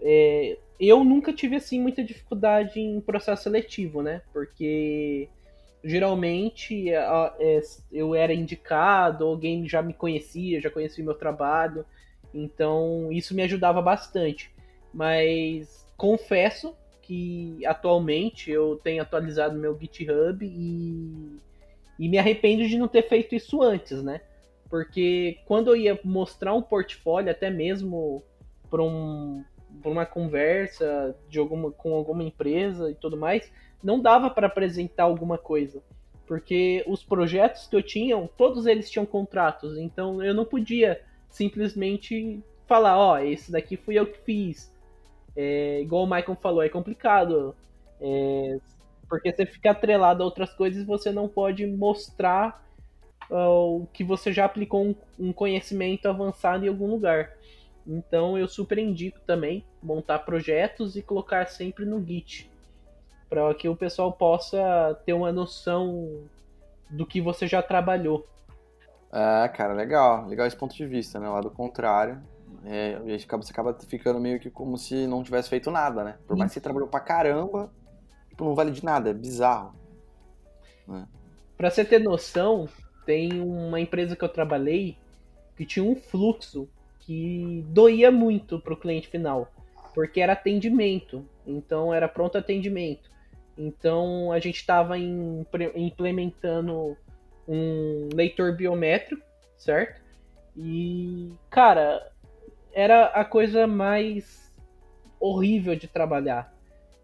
é, 0.00 0.58
eu 0.78 1.04
nunca 1.04 1.32
tive 1.32 1.56
assim 1.56 1.80
muita 1.80 2.02
dificuldade 2.02 2.80
em 2.80 3.00
processo 3.00 3.44
seletivo, 3.44 4.02
né? 4.02 4.22
Porque 4.32 5.28
geralmente 5.84 6.90
é, 6.90 7.60
eu 7.90 8.14
era 8.14 8.32
indicado, 8.32 9.24
alguém 9.24 9.68
já 9.68 9.82
me 9.82 9.92
conhecia, 9.92 10.60
já 10.60 10.70
conhecia 10.70 11.04
meu 11.04 11.14
trabalho, 11.14 11.84
então 12.32 13.12
isso 13.12 13.34
me 13.34 13.42
ajudava 13.42 13.80
bastante. 13.80 14.52
Mas 14.92 15.86
confesso 15.96 16.74
que 17.12 17.66
atualmente 17.66 18.50
eu 18.50 18.80
tenho 18.82 19.02
atualizado 19.02 19.58
meu 19.58 19.78
GitHub 19.78 20.42
e, 20.42 21.38
e 21.98 22.08
me 22.08 22.16
arrependo 22.16 22.66
de 22.66 22.78
não 22.78 22.88
ter 22.88 23.06
feito 23.06 23.34
isso 23.34 23.60
antes, 23.60 24.02
né? 24.02 24.22
Porque 24.70 25.38
quando 25.44 25.68
eu 25.68 25.76
ia 25.76 26.00
mostrar 26.02 26.54
um 26.54 26.62
portfólio, 26.62 27.30
até 27.30 27.50
mesmo 27.50 28.22
para 28.70 28.82
um, 28.82 29.44
uma 29.84 30.06
conversa 30.06 31.14
de 31.28 31.38
alguma, 31.38 31.70
com 31.70 31.94
alguma 31.94 32.22
empresa 32.22 32.90
e 32.90 32.94
tudo 32.94 33.14
mais, 33.14 33.52
não 33.84 34.00
dava 34.00 34.30
para 34.30 34.46
apresentar 34.46 35.02
alguma 35.02 35.36
coisa. 35.36 35.82
Porque 36.26 36.82
os 36.86 37.04
projetos 37.04 37.66
que 37.66 37.76
eu 37.76 37.82
tinha, 37.82 38.16
todos 38.38 38.64
eles 38.64 38.90
tinham 38.90 39.04
contratos, 39.04 39.76
então 39.76 40.22
eu 40.22 40.32
não 40.32 40.46
podia 40.46 41.02
simplesmente 41.28 42.42
falar, 42.66 42.96
ó, 42.96 43.12
oh, 43.12 43.18
esse 43.18 43.52
daqui 43.52 43.76
fui 43.76 43.98
eu 43.98 44.06
que 44.06 44.18
fiz. 44.20 44.71
É, 45.36 45.80
igual 45.80 46.04
o 46.04 46.06
Michael 46.06 46.36
falou, 46.40 46.62
é 46.62 46.68
complicado. 46.68 47.54
É, 48.00 48.58
porque 49.08 49.32
você 49.32 49.46
fica 49.46 49.70
atrelado 49.70 50.22
a 50.22 50.26
outras 50.26 50.52
coisas 50.54 50.86
você 50.86 51.12
não 51.12 51.28
pode 51.28 51.66
mostrar 51.66 52.64
uh, 53.30 53.86
que 53.92 54.02
você 54.02 54.32
já 54.32 54.44
aplicou 54.44 54.84
um, 54.84 54.94
um 55.18 55.32
conhecimento 55.32 56.08
avançado 56.08 56.64
em 56.64 56.68
algum 56.68 56.86
lugar. 56.86 57.32
Então 57.86 58.38
eu 58.38 58.46
super 58.48 58.78
indico 58.78 59.20
também 59.20 59.64
montar 59.82 60.20
projetos 60.20 60.96
e 60.96 61.02
colocar 61.02 61.46
sempre 61.46 61.84
no 61.84 62.04
Git, 62.04 62.50
para 63.28 63.52
que 63.54 63.68
o 63.68 63.76
pessoal 63.76 64.12
possa 64.12 64.98
ter 65.04 65.12
uma 65.12 65.32
noção 65.32 66.24
do 66.88 67.04
que 67.06 67.20
você 67.20 67.46
já 67.46 67.62
trabalhou. 67.62 68.26
É, 69.12 69.48
cara, 69.48 69.74
legal. 69.74 70.26
Legal 70.26 70.46
esse 70.46 70.56
ponto 70.56 70.74
de 70.74 70.86
vista, 70.86 71.18
né? 71.18 71.28
Lá 71.28 71.40
do 71.40 71.50
contrário. 71.50 72.22
É, 72.64 72.98
você 72.98 73.50
acaba 73.50 73.76
ficando 73.86 74.20
meio 74.20 74.38
que 74.38 74.50
como 74.50 74.78
se 74.78 75.06
não 75.06 75.22
tivesse 75.22 75.48
feito 75.48 75.70
nada, 75.70 76.04
né? 76.04 76.18
Por 76.26 76.36
mais 76.36 76.50
que 76.50 76.54
você 76.54 76.60
trabalhou 76.60 76.88
pra 76.88 77.00
caramba, 77.00 77.72
tipo, 78.28 78.44
não 78.44 78.54
vale 78.54 78.70
de 78.70 78.84
nada, 78.84 79.10
é 79.10 79.14
bizarro. 79.14 79.74
Né? 80.86 81.06
Pra 81.56 81.70
você 81.70 81.84
ter 81.84 81.98
noção, 81.98 82.68
tem 83.04 83.40
uma 83.40 83.80
empresa 83.80 84.14
que 84.14 84.24
eu 84.24 84.28
trabalhei 84.28 84.96
que 85.56 85.66
tinha 85.66 85.84
um 85.84 85.96
fluxo 85.96 86.68
que 87.00 87.64
doía 87.68 88.10
muito 88.10 88.60
para 88.60 88.74
o 88.74 88.76
cliente 88.76 89.08
final, 89.08 89.52
porque 89.94 90.20
era 90.20 90.32
atendimento, 90.34 91.26
então 91.46 91.92
era 91.92 92.08
pronto 92.08 92.38
atendimento. 92.38 93.10
Então 93.58 94.32
a 94.32 94.38
gente 94.38 94.56
estava 94.56 94.96
implementando 94.98 96.96
um 97.46 98.08
leitor 98.14 98.56
biométrico, 98.56 99.22
certo? 99.56 100.00
E, 100.56 101.32
cara, 101.50 102.11
era 102.72 103.06
a 103.06 103.24
coisa 103.24 103.66
mais 103.66 104.52
horrível 105.20 105.76
de 105.76 105.86
trabalhar. 105.86 106.52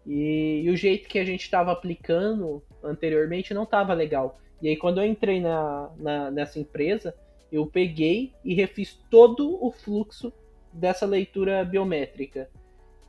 E, 0.05 0.61
e 0.63 0.69
o 0.69 0.75
jeito 0.75 1.07
que 1.07 1.19
a 1.19 1.25
gente 1.25 1.41
estava 1.41 1.71
aplicando 1.71 2.63
anteriormente 2.83 3.53
não 3.53 3.63
estava 3.63 3.93
legal. 3.93 4.39
E 4.61 4.67
aí, 4.67 4.75
quando 4.75 4.99
eu 4.99 5.05
entrei 5.05 5.39
na, 5.39 5.89
na, 5.97 6.31
nessa 6.31 6.59
empresa, 6.59 7.15
eu 7.51 7.65
peguei 7.65 8.33
e 8.43 8.53
refiz 8.53 8.93
todo 9.09 9.63
o 9.63 9.71
fluxo 9.71 10.33
dessa 10.71 11.05
leitura 11.05 11.63
biométrica. 11.63 12.49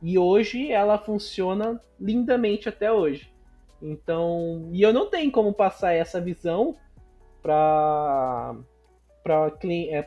E 0.01 0.17
hoje 0.17 0.71
ela 0.71 0.97
funciona 0.97 1.79
lindamente 1.99 2.67
até 2.67 2.91
hoje. 2.91 3.31
Então, 3.81 4.69
e 4.71 4.81
eu 4.81 4.93
não 4.93 5.09
tenho 5.09 5.31
como 5.31 5.53
passar 5.53 5.93
essa 5.93 6.21
visão 6.21 6.75
para 7.41 8.55
para 9.23 9.51
é, 9.65 10.03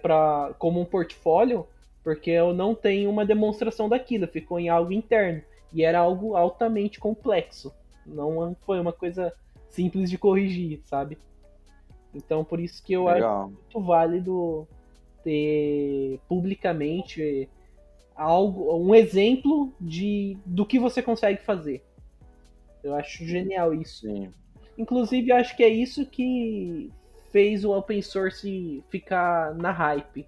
como 0.58 0.80
um 0.80 0.84
portfólio, 0.84 1.68
porque 2.04 2.30
eu 2.30 2.52
não 2.52 2.74
tenho 2.74 3.10
uma 3.10 3.24
demonstração 3.24 3.88
daquilo, 3.88 4.28
ficou 4.28 4.60
em 4.60 4.68
algo 4.68 4.92
interno 4.92 5.42
e 5.72 5.82
era 5.82 5.98
algo 5.98 6.36
altamente 6.36 7.00
complexo. 7.00 7.74
Não 8.06 8.54
foi 8.66 8.78
uma 8.78 8.92
coisa 8.92 9.32
simples 9.70 10.10
de 10.10 10.18
corrigir, 10.18 10.80
sabe? 10.84 11.18
Então, 12.14 12.44
por 12.44 12.60
isso 12.60 12.82
que 12.84 12.92
eu 12.92 13.06
Legal. 13.06 13.46
acho 13.46 13.50
muito 13.50 13.80
válido 13.80 14.68
ter 15.24 16.20
publicamente 16.28 17.48
algo, 18.14 18.76
um 18.76 18.94
exemplo 18.94 19.72
de 19.80 20.36
do 20.44 20.64
que 20.66 20.78
você 20.78 21.02
consegue 21.02 21.42
fazer. 21.42 21.82
Eu 22.84 22.94
acho 22.94 23.24
genial 23.24 23.72
isso. 23.74 24.06
Sim. 24.06 24.30
Inclusive, 24.76 25.32
acho 25.32 25.56
que 25.56 25.64
é 25.64 25.68
isso 25.68 26.04
que 26.06 26.92
fez 27.32 27.64
o 27.64 27.72
open 27.72 28.02
source 28.02 28.84
ficar 28.90 29.54
na 29.54 29.72
hype. 29.72 30.26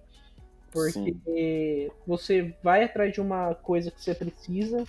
Porque 0.85 1.89
Sim. 1.89 1.91
você 2.05 2.53
vai 2.63 2.83
atrás 2.83 3.13
de 3.13 3.21
uma 3.21 3.55
coisa 3.55 3.91
que 3.91 4.01
você 4.01 4.13
precisa, 4.13 4.85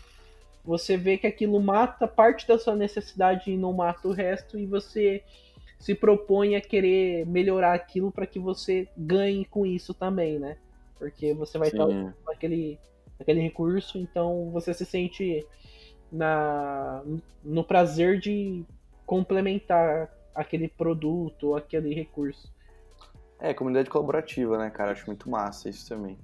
você 0.65 0.97
vê 0.97 1.17
que 1.17 1.27
aquilo 1.27 1.61
mata 1.61 2.07
parte 2.07 2.47
da 2.47 2.59
sua 2.59 2.77
necessidade 2.77 3.51
e 3.51 3.57
não 3.57 3.73
mata 3.73 4.07
o 4.07 4.13
resto, 4.13 4.59
e 4.59 4.67
você 4.67 5.23
se 5.79 5.95
propõe 5.95 6.57
a 6.57 6.61
querer 6.61 7.25
melhorar 7.27 7.75
aquilo 7.75 8.11
para 8.11 8.27
que 8.27 8.39
você 8.39 8.89
ganhe 8.97 9.45
com 9.45 9.65
isso 9.65 9.95
também, 9.95 10.39
né? 10.39 10.57
Porque 10.99 11.33
você 11.33 11.57
vai 11.57 11.69
estar 11.69 11.87
com 11.87 12.31
aquele, 12.31 12.79
aquele 13.19 13.41
recurso, 13.41 13.97
então 13.99 14.51
você 14.51 14.75
se 14.75 14.85
sente 14.85 15.47
na, 16.11 17.03
no 17.45 17.63
prazer 17.63 18.19
de 18.19 18.65
complementar 19.07 20.13
aquele 20.35 20.69
produto 20.69 21.49
ou 21.49 21.57
aquele 21.57 21.95
recurso. 21.95 22.53
É, 23.41 23.55
comunidade 23.55 23.89
colaborativa, 23.89 24.59
né, 24.59 24.69
cara? 24.69 24.93
Acho 24.93 25.07
muito 25.07 25.31
massa 25.31 25.69
isso 25.69 25.89
também. 25.89 26.19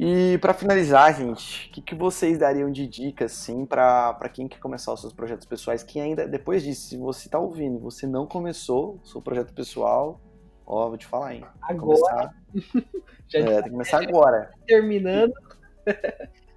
E 0.00 0.38
para 0.38 0.54
finalizar, 0.54 1.12
gente, 1.16 1.68
o 1.68 1.72
que, 1.72 1.82
que, 1.82 1.94
vocês 1.94 2.38
dariam 2.38 2.70
de 2.70 2.86
dicas, 2.86 3.32
assim, 3.32 3.66
para 3.66 4.28
quem 4.32 4.46
quer 4.46 4.60
começar 4.60 4.92
os 4.92 5.00
seus 5.00 5.12
projetos 5.12 5.46
pessoais? 5.46 5.82
Que 5.82 5.98
ainda, 5.98 6.28
depois 6.28 6.62
disso, 6.62 6.88
se 6.88 6.96
você 6.96 7.26
está 7.26 7.38
ouvindo, 7.38 7.80
você 7.80 8.06
não 8.06 8.24
começou 8.24 9.00
o 9.02 9.06
seu 9.06 9.20
projeto 9.20 9.52
pessoal, 9.52 10.20
ó, 10.64 10.88
vou 10.88 10.96
te 10.96 11.06
falar, 11.06 11.34
hein? 11.34 11.44
Agora. 11.62 12.32
Já 13.26 13.40
é, 13.40 13.44
tem 13.44 13.62
que 13.64 13.70
começar 13.70 13.98
agora. 14.06 14.50
Terminando. 14.66 15.32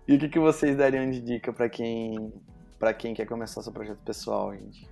E 0.08 0.16
o 0.16 0.20
que, 0.20 0.30
que 0.30 0.39
vocês 0.39 0.78
dariam 0.78 1.10
de 1.10 1.22
dica 1.22 1.54
para 1.54 1.70
quem 1.70 2.32
para 2.80 2.93
quem 2.93 3.14
quer 3.14 3.28
começar 3.28 3.62
seu 3.62 3.72
projeto 3.72 3.99
pessoal, 4.04 4.54
gente? 4.54 4.89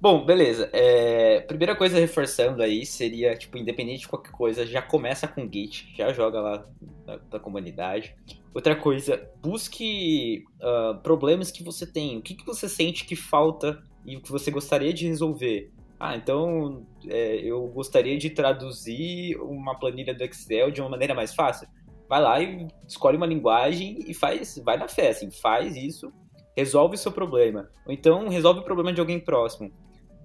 Bom, 0.00 0.24
beleza. 0.24 0.70
É, 0.72 1.40
primeira 1.40 1.74
coisa 1.74 1.98
reforçando 1.98 2.62
aí 2.62 2.84
seria, 2.86 3.36
tipo, 3.36 3.58
independente 3.58 4.00
de 4.00 4.08
qualquer 4.08 4.30
coisa, 4.30 4.66
já 4.66 4.80
começa 4.80 5.26
com 5.26 5.50
Git, 5.50 5.92
já 5.96 6.12
joga 6.12 6.40
lá 6.40 6.66
na, 7.06 7.18
na 7.32 7.38
comunidade. 7.38 8.14
Outra 8.54 8.74
coisa, 8.74 9.28
busque 9.42 10.44
uh, 10.60 10.98
problemas 11.02 11.50
que 11.50 11.62
você 11.62 11.86
tem. 11.86 12.16
O 12.16 12.22
que, 12.22 12.34
que 12.34 12.46
você 12.46 12.68
sente 12.68 13.04
que 13.04 13.16
falta 13.16 13.82
e 14.04 14.16
o 14.16 14.20
que 14.20 14.30
você 14.30 14.50
gostaria 14.50 14.92
de 14.92 15.06
resolver. 15.06 15.70
Ah, 15.98 16.14
então 16.14 16.86
é, 17.08 17.36
eu 17.36 17.66
gostaria 17.68 18.16
de 18.18 18.30
traduzir 18.30 19.36
uma 19.40 19.78
planilha 19.78 20.14
do 20.14 20.22
Excel 20.22 20.70
de 20.70 20.80
uma 20.80 20.90
maneira 20.90 21.14
mais 21.14 21.34
fácil. 21.34 21.68
Vai 22.08 22.20
lá 22.20 22.40
e 22.40 22.68
escolhe 22.86 23.16
uma 23.16 23.26
linguagem 23.26 23.98
e 24.06 24.14
faz, 24.14 24.60
vai 24.64 24.76
na 24.76 24.88
fé, 24.88 25.08
assim, 25.08 25.30
faz 25.30 25.76
isso, 25.76 26.12
resolve 26.56 26.94
o 26.94 26.98
seu 26.98 27.12
problema. 27.12 27.68
Ou 27.86 27.92
então 27.92 28.28
resolve 28.28 28.60
o 28.60 28.64
problema 28.64 28.92
de 28.92 29.00
alguém 29.00 29.18
próximo. 29.18 29.70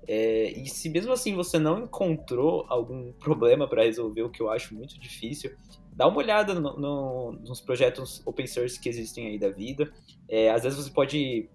É, 0.08 0.52
e 0.52 0.68
se 0.68 0.90
mesmo 0.90 1.14
assim 1.14 1.36
você 1.36 1.60
não 1.60 1.84
encontrou 1.84 2.66
algum 2.68 3.14
problema 3.14 3.68
para 3.68 3.84
resolver, 3.84 4.24
o 4.24 4.30
que 4.30 4.42
eu 4.42 4.50
acho 4.50 4.74
muito 4.74 5.00
difícil, 5.00 5.56
dá 5.94 6.08
uma 6.08 6.18
olhada 6.18 6.54
no, 6.54 6.78
no, 6.78 7.32
nos 7.34 7.62
projetos 7.62 8.22
open 8.26 8.48
source 8.48 8.80
que 8.80 8.90
existem 8.90 9.28
aí 9.28 9.40
da 9.40 9.50
vida. 9.50 9.92
É, 10.28 10.50
às 10.50 10.64
vezes 10.64 10.80
você 10.80 10.92
pode. 10.92 11.50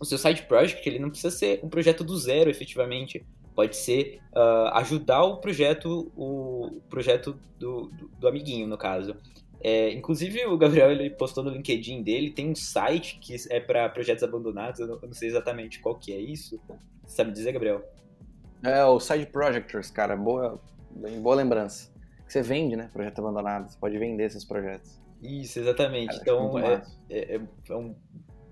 O 0.00 0.04
seu 0.04 0.18
side 0.18 0.42
project 0.42 0.86
ele 0.88 0.98
não 0.98 1.10
precisa 1.10 1.30
ser 1.30 1.60
um 1.62 1.68
projeto 1.68 2.02
do 2.02 2.16
zero, 2.16 2.50
efetivamente 2.50 3.24
pode 3.54 3.76
ser 3.76 4.18
uh, 4.34 4.74
ajudar 4.74 5.22
o 5.24 5.36
projeto, 5.36 6.10
o 6.16 6.80
projeto 6.88 7.38
do, 7.58 7.88
do, 7.88 8.08
do 8.18 8.28
amiguinho, 8.28 8.66
no 8.66 8.78
caso. 8.78 9.14
É, 9.64 9.92
inclusive, 9.92 10.44
o 10.46 10.58
Gabriel 10.58 10.90
ele 10.90 11.08
postou 11.10 11.44
no 11.44 11.50
LinkedIn 11.50 12.02
dele, 12.02 12.30
tem 12.30 12.50
um 12.50 12.54
site 12.54 13.18
que 13.20 13.36
é 13.48 13.60
para 13.60 13.88
projetos 13.88 14.24
abandonados, 14.24 14.80
eu 14.80 14.88
não, 14.88 14.94
eu 14.96 15.06
não, 15.06 15.14
sei 15.14 15.28
exatamente 15.28 15.78
qual 15.78 15.94
que 15.94 16.12
é 16.12 16.18
isso. 16.18 16.60
Você 17.04 17.16
sabe 17.16 17.30
dizer, 17.30 17.52
Gabriel? 17.52 17.82
É, 18.64 18.84
o 18.84 18.98
Side 18.98 19.26
Projectors, 19.26 19.90
cara, 19.90 20.16
boa, 20.16 20.60
boa 21.20 21.36
lembrança. 21.36 21.92
Você 22.26 22.42
vende, 22.42 22.74
né, 22.74 22.90
projeto 22.92 23.20
abandonado, 23.20 23.70
você 23.70 23.78
pode 23.78 23.96
vender 23.98 24.24
esses 24.24 24.44
projetos. 24.44 25.00
Isso, 25.22 25.60
exatamente. 25.60 26.08
Cara, 26.08 26.22
então, 26.22 26.58
é, 26.58 26.82
é, 27.08 27.34
é, 27.36 27.74
um 27.74 27.94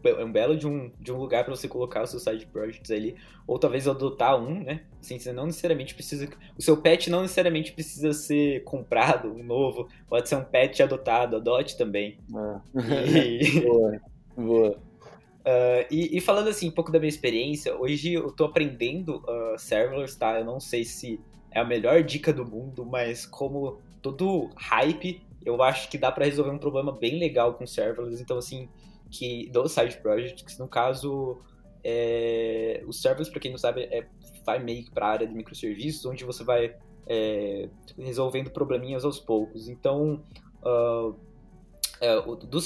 é 0.04 0.24
um 0.24 0.32
belo 0.32 0.56
de 0.56 0.66
um, 0.66 0.90
de 0.98 1.12
um 1.12 1.18
lugar 1.18 1.44
para 1.44 1.54
você 1.54 1.68
colocar 1.68 2.02
os 2.02 2.10
seus 2.10 2.22
side 2.22 2.46
projects 2.46 2.90
ali, 2.90 3.16
ou 3.46 3.58
talvez 3.58 3.86
adotar 3.88 4.40
um, 4.40 4.62
né? 4.62 4.82
Assim, 5.00 5.18
você 5.18 5.32
não 5.32 5.46
necessariamente 5.46 5.94
precisa. 5.94 6.28
O 6.58 6.62
seu 6.62 6.76
pet 6.76 7.10
não 7.10 7.22
necessariamente 7.22 7.72
precisa 7.72 8.12
ser 8.12 8.62
comprado, 8.64 9.32
um 9.32 9.42
novo, 9.42 9.88
pode 10.08 10.28
ser 10.28 10.36
um 10.36 10.44
pet 10.44 10.82
adotado, 10.82 11.36
adote 11.36 11.76
também. 11.76 12.18
É. 12.34 13.08
E... 13.08 13.60
boa, 13.66 14.00
boa. 14.36 14.90
Uh, 15.40 15.86
e, 15.90 16.18
e, 16.18 16.20
falando 16.20 16.48
assim, 16.48 16.68
um 16.68 16.72
pouco 16.72 16.92
da 16.92 16.98
minha 16.98 17.08
experiência, 17.08 17.74
hoje 17.74 18.12
eu 18.12 18.30
tô 18.30 18.44
aprendendo 18.44 19.16
uh, 19.16 19.58
serverless, 19.58 20.18
tá? 20.18 20.38
Eu 20.38 20.44
não 20.44 20.60
sei 20.60 20.84
se 20.84 21.18
é 21.50 21.60
a 21.60 21.64
melhor 21.64 22.02
dica 22.02 22.32
do 22.32 22.44
mundo, 22.44 22.84
mas 22.84 23.24
como 23.24 23.80
todo 24.02 24.50
hype, 24.54 25.22
eu 25.44 25.62
acho 25.62 25.88
que 25.88 25.96
dá 25.96 26.12
para 26.12 26.26
resolver 26.26 26.50
um 26.50 26.58
problema 26.58 26.92
bem 26.92 27.18
legal 27.18 27.54
com 27.54 27.66
serverless. 27.66 28.22
Então, 28.22 28.36
assim, 28.36 28.68
que 29.10 29.48
dos 29.50 29.72
side 29.72 29.96
projects, 29.98 30.58
no 30.58 30.68
caso, 30.68 31.40
é, 31.82 32.82
os 32.86 33.00
servers, 33.00 33.28
para 33.28 33.40
quem 33.40 33.50
não 33.50 33.58
sabe, 33.58 33.82
é, 33.82 34.06
vai 34.44 34.58
meio 34.58 34.84
que 34.84 34.90
para 34.90 35.06
a 35.06 35.10
área 35.10 35.26
de 35.26 35.34
microserviços, 35.34 36.04
onde 36.06 36.24
você 36.24 36.44
vai 36.44 36.76
é, 37.06 37.68
resolvendo 37.98 38.50
probleminhas 38.50 39.04
aos 39.04 39.18
poucos. 39.18 39.68
Então, 39.68 40.22
uh, 40.62 41.14
é, 42.00 42.14
do, 42.20 42.60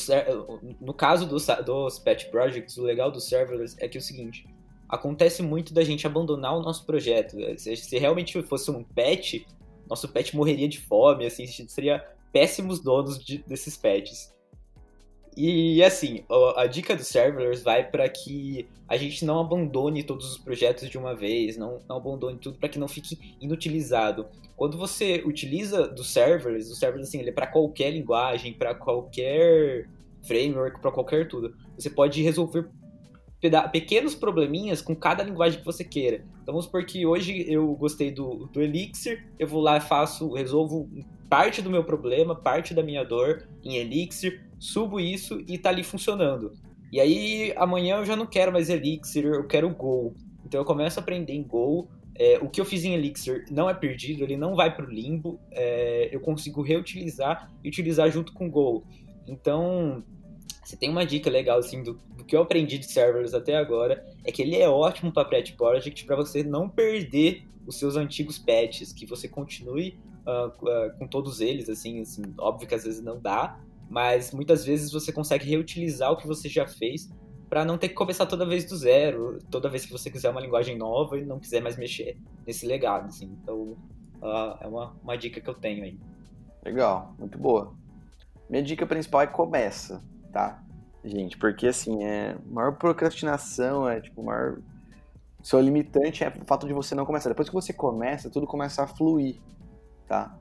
no 0.80 0.94
caso 0.94 1.26
dos, 1.26 1.46
dos 1.64 1.98
pet 1.98 2.30
projects, 2.30 2.76
o 2.76 2.82
legal 2.82 3.10
dos 3.10 3.24
servers 3.24 3.76
é 3.78 3.88
que 3.88 3.96
é 3.96 4.00
o 4.00 4.02
seguinte, 4.02 4.46
acontece 4.88 5.42
muito 5.42 5.72
da 5.72 5.82
gente 5.82 6.06
abandonar 6.06 6.56
o 6.56 6.62
nosso 6.62 6.84
projeto. 6.84 7.36
Se, 7.58 7.74
se 7.76 7.98
realmente 7.98 8.40
fosse 8.42 8.70
um 8.70 8.84
pet, 8.84 9.46
nosso 9.88 10.08
pet 10.08 10.36
morreria 10.36 10.68
de 10.68 10.78
fome, 10.80 11.26
assim, 11.26 11.46
seria 11.46 12.06
péssimos 12.32 12.80
donos 12.80 13.18
de, 13.18 13.38
desses 13.38 13.76
pets. 13.76 14.32
E 15.36 15.82
assim, 15.82 16.24
a 16.56 16.66
dica 16.66 16.94
dos 16.94 17.08
serverless 17.08 17.62
vai 17.62 17.90
para 17.90 18.08
que 18.08 18.68
a 18.86 18.96
gente 18.96 19.24
não 19.24 19.40
abandone 19.40 20.04
todos 20.04 20.30
os 20.30 20.38
projetos 20.38 20.88
de 20.88 20.96
uma 20.96 21.14
vez, 21.14 21.56
não, 21.56 21.80
não 21.88 21.96
abandone 21.96 22.38
tudo 22.38 22.58
para 22.58 22.68
que 22.68 22.78
não 22.78 22.86
fique 22.86 23.36
inutilizado. 23.40 24.26
Quando 24.56 24.78
você 24.78 25.22
utiliza 25.26 25.88
dos 25.88 26.12
serverless, 26.12 26.70
o 26.70 26.76
serverless 26.76 27.08
assim, 27.08 27.18
ele 27.18 27.30
é 27.30 27.32
para 27.32 27.48
qualquer 27.48 27.90
linguagem, 27.90 28.52
para 28.52 28.74
qualquer 28.74 29.88
framework, 30.22 30.80
para 30.80 30.92
qualquer 30.92 31.26
tudo. 31.26 31.54
Você 31.76 31.90
pode 31.90 32.22
resolver 32.22 32.68
pequenos 33.72 34.14
probleminhas 34.14 34.80
com 34.80 34.94
cada 34.94 35.22
linguagem 35.22 35.58
que 35.58 35.66
você 35.66 35.84
queira. 35.84 36.24
Então 36.42 36.54
vamos 36.54 36.66
supor 36.66 36.84
que 36.84 37.04
hoje 37.04 37.44
eu 37.50 37.74
gostei 37.74 38.10
do, 38.10 38.46
do 38.52 38.62
Elixir, 38.62 39.26
eu 39.38 39.46
vou 39.46 39.60
lá, 39.60 39.80
faço, 39.80 40.32
resolvo 40.32 40.88
parte 41.28 41.60
do 41.60 41.68
meu 41.68 41.84
problema, 41.84 42.34
parte 42.34 42.72
da 42.72 42.82
minha 42.82 43.04
dor 43.04 43.46
em 43.62 43.76
Elixir, 43.76 44.40
subo 44.64 44.98
isso 44.98 45.42
e 45.46 45.58
tá 45.58 45.68
ali 45.68 45.82
funcionando. 45.82 46.52
E 46.90 46.98
aí 47.00 47.52
amanhã 47.56 47.96
eu 47.96 48.04
já 48.04 48.16
não 48.16 48.26
quero 48.26 48.52
mais 48.52 48.70
Elixir, 48.70 49.24
eu 49.26 49.46
quero 49.46 49.68
Go. 49.70 50.14
Então 50.44 50.60
eu 50.60 50.64
começo 50.64 50.98
a 50.98 51.02
aprender 51.02 51.34
em 51.34 51.42
Go. 51.42 51.88
É, 52.16 52.38
o 52.40 52.48
que 52.48 52.60
eu 52.60 52.64
fiz 52.64 52.84
em 52.84 52.94
Elixir 52.94 53.44
não 53.50 53.68
é 53.68 53.74
perdido, 53.74 54.22
ele 54.22 54.36
não 54.36 54.54
vai 54.54 54.74
para 54.74 54.86
o 54.86 54.90
limbo. 54.90 55.38
É, 55.50 56.08
eu 56.10 56.20
consigo 56.20 56.62
reutilizar 56.62 57.52
e 57.62 57.68
utilizar 57.68 58.10
junto 58.10 58.32
com 58.32 58.48
Go. 58.48 58.84
Então, 59.26 60.02
você 60.64 60.76
tem 60.76 60.88
uma 60.88 61.04
dica 61.04 61.28
legal 61.28 61.58
assim 61.58 61.82
do, 61.82 61.94
do, 62.16 62.24
que 62.24 62.34
eu 62.34 62.42
aprendi 62.42 62.78
de 62.78 62.86
serverless 62.86 63.36
até 63.36 63.56
agora 63.56 64.04
é 64.24 64.32
que 64.32 64.40
ele 64.40 64.56
é 64.56 64.68
ótimo 64.68 65.12
para 65.12 65.28
Pet 65.28 65.52
Project 65.54 66.04
para 66.06 66.16
você 66.16 66.42
não 66.42 66.68
perder 66.68 67.44
os 67.66 67.78
seus 67.78 67.96
antigos 67.96 68.38
patches, 68.38 68.92
que 68.92 69.04
você 69.04 69.28
continue 69.28 69.98
uh, 70.26 70.48
uh, 70.48 70.98
com 70.98 71.06
todos 71.06 71.40
eles, 71.40 71.68
assim, 71.68 72.00
assim, 72.00 72.22
óbvio 72.38 72.68
que 72.68 72.74
às 72.74 72.84
vezes 72.84 73.02
não 73.02 73.18
dá, 73.20 73.58
mas 73.88 74.32
muitas 74.32 74.64
vezes 74.64 74.92
você 74.92 75.12
consegue 75.12 75.48
reutilizar 75.48 76.10
o 76.10 76.16
que 76.16 76.26
você 76.26 76.48
já 76.48 76.66
fez 76.66 77.08
para 77.48 77.64
não 77.64 77.78
ter 77.78 77.88
que 77.88 77.94
começar 77.94 78.26
toda 78.26 78.46
vez 78.46 78.64
do 78.64 78.76
zero, 78.76 79.38
toda 79.50 79.68
vez 79.68 79.84
que 79.84 79.92
você 79.92 80.10
quiser 80.10 80.30
uma 80.30 80.40
linguagem 80.40 80.76
nova 80.76 81.18
e 81.18 81.24
não 81.24 81.38
quiser 81.38 81.62
mais 81.62 81.76
mexer 81.76 82.16
nesse 82.46 82.66
legado, 82.66 83.06
assim. 83.06 83.36
Então, 83.42 83.76
uh, 84.20 84.56
é 84.60 84.66
uma, 84.66 84.96
uma 85.02 85.16
dica 85.16 85.40
que 85.40 85.48
eu 85.48 85.54
tenho 85.54 85.84
aí. 85.84 85.98
Legal, 86.64 87.14
muito 87.18 87.38
boa. 87.38 87.74
Minha 88.48 88.62
dica 88.62 88.86
principal 88.86 89.22
é 89.22 89.26
começa, 89.26 90.02
tá? 90.32 90.62
Gente, 91.04 91.36
porque 91.36 91.66
assim, 91.66 92.02
é 92.02 92.36
maior 92.46 92.72
procrastinação, 92.72 93.88
é 93.88 94.00
tipo, 94.00 94.22
maior 94.22 94.58
seu 95.44 95.60
limitante 95.60 96.24
é 96.24 96.28
o 96.28 96.44
fato 96.46 96.66
de 96.66 96.72
você 96.72 96.94
não 96.94 97.04
começar. 97.04 97.28
Depois 97.28 97.48
que 97.48 97.54
você 97.54 97.72
começa, 97.72 98.30
tudo 98.30 98.46
começa 98.46 98.82
a 98.82 98.86
fluir, 98.86 99.38
tá? 100.08 100.34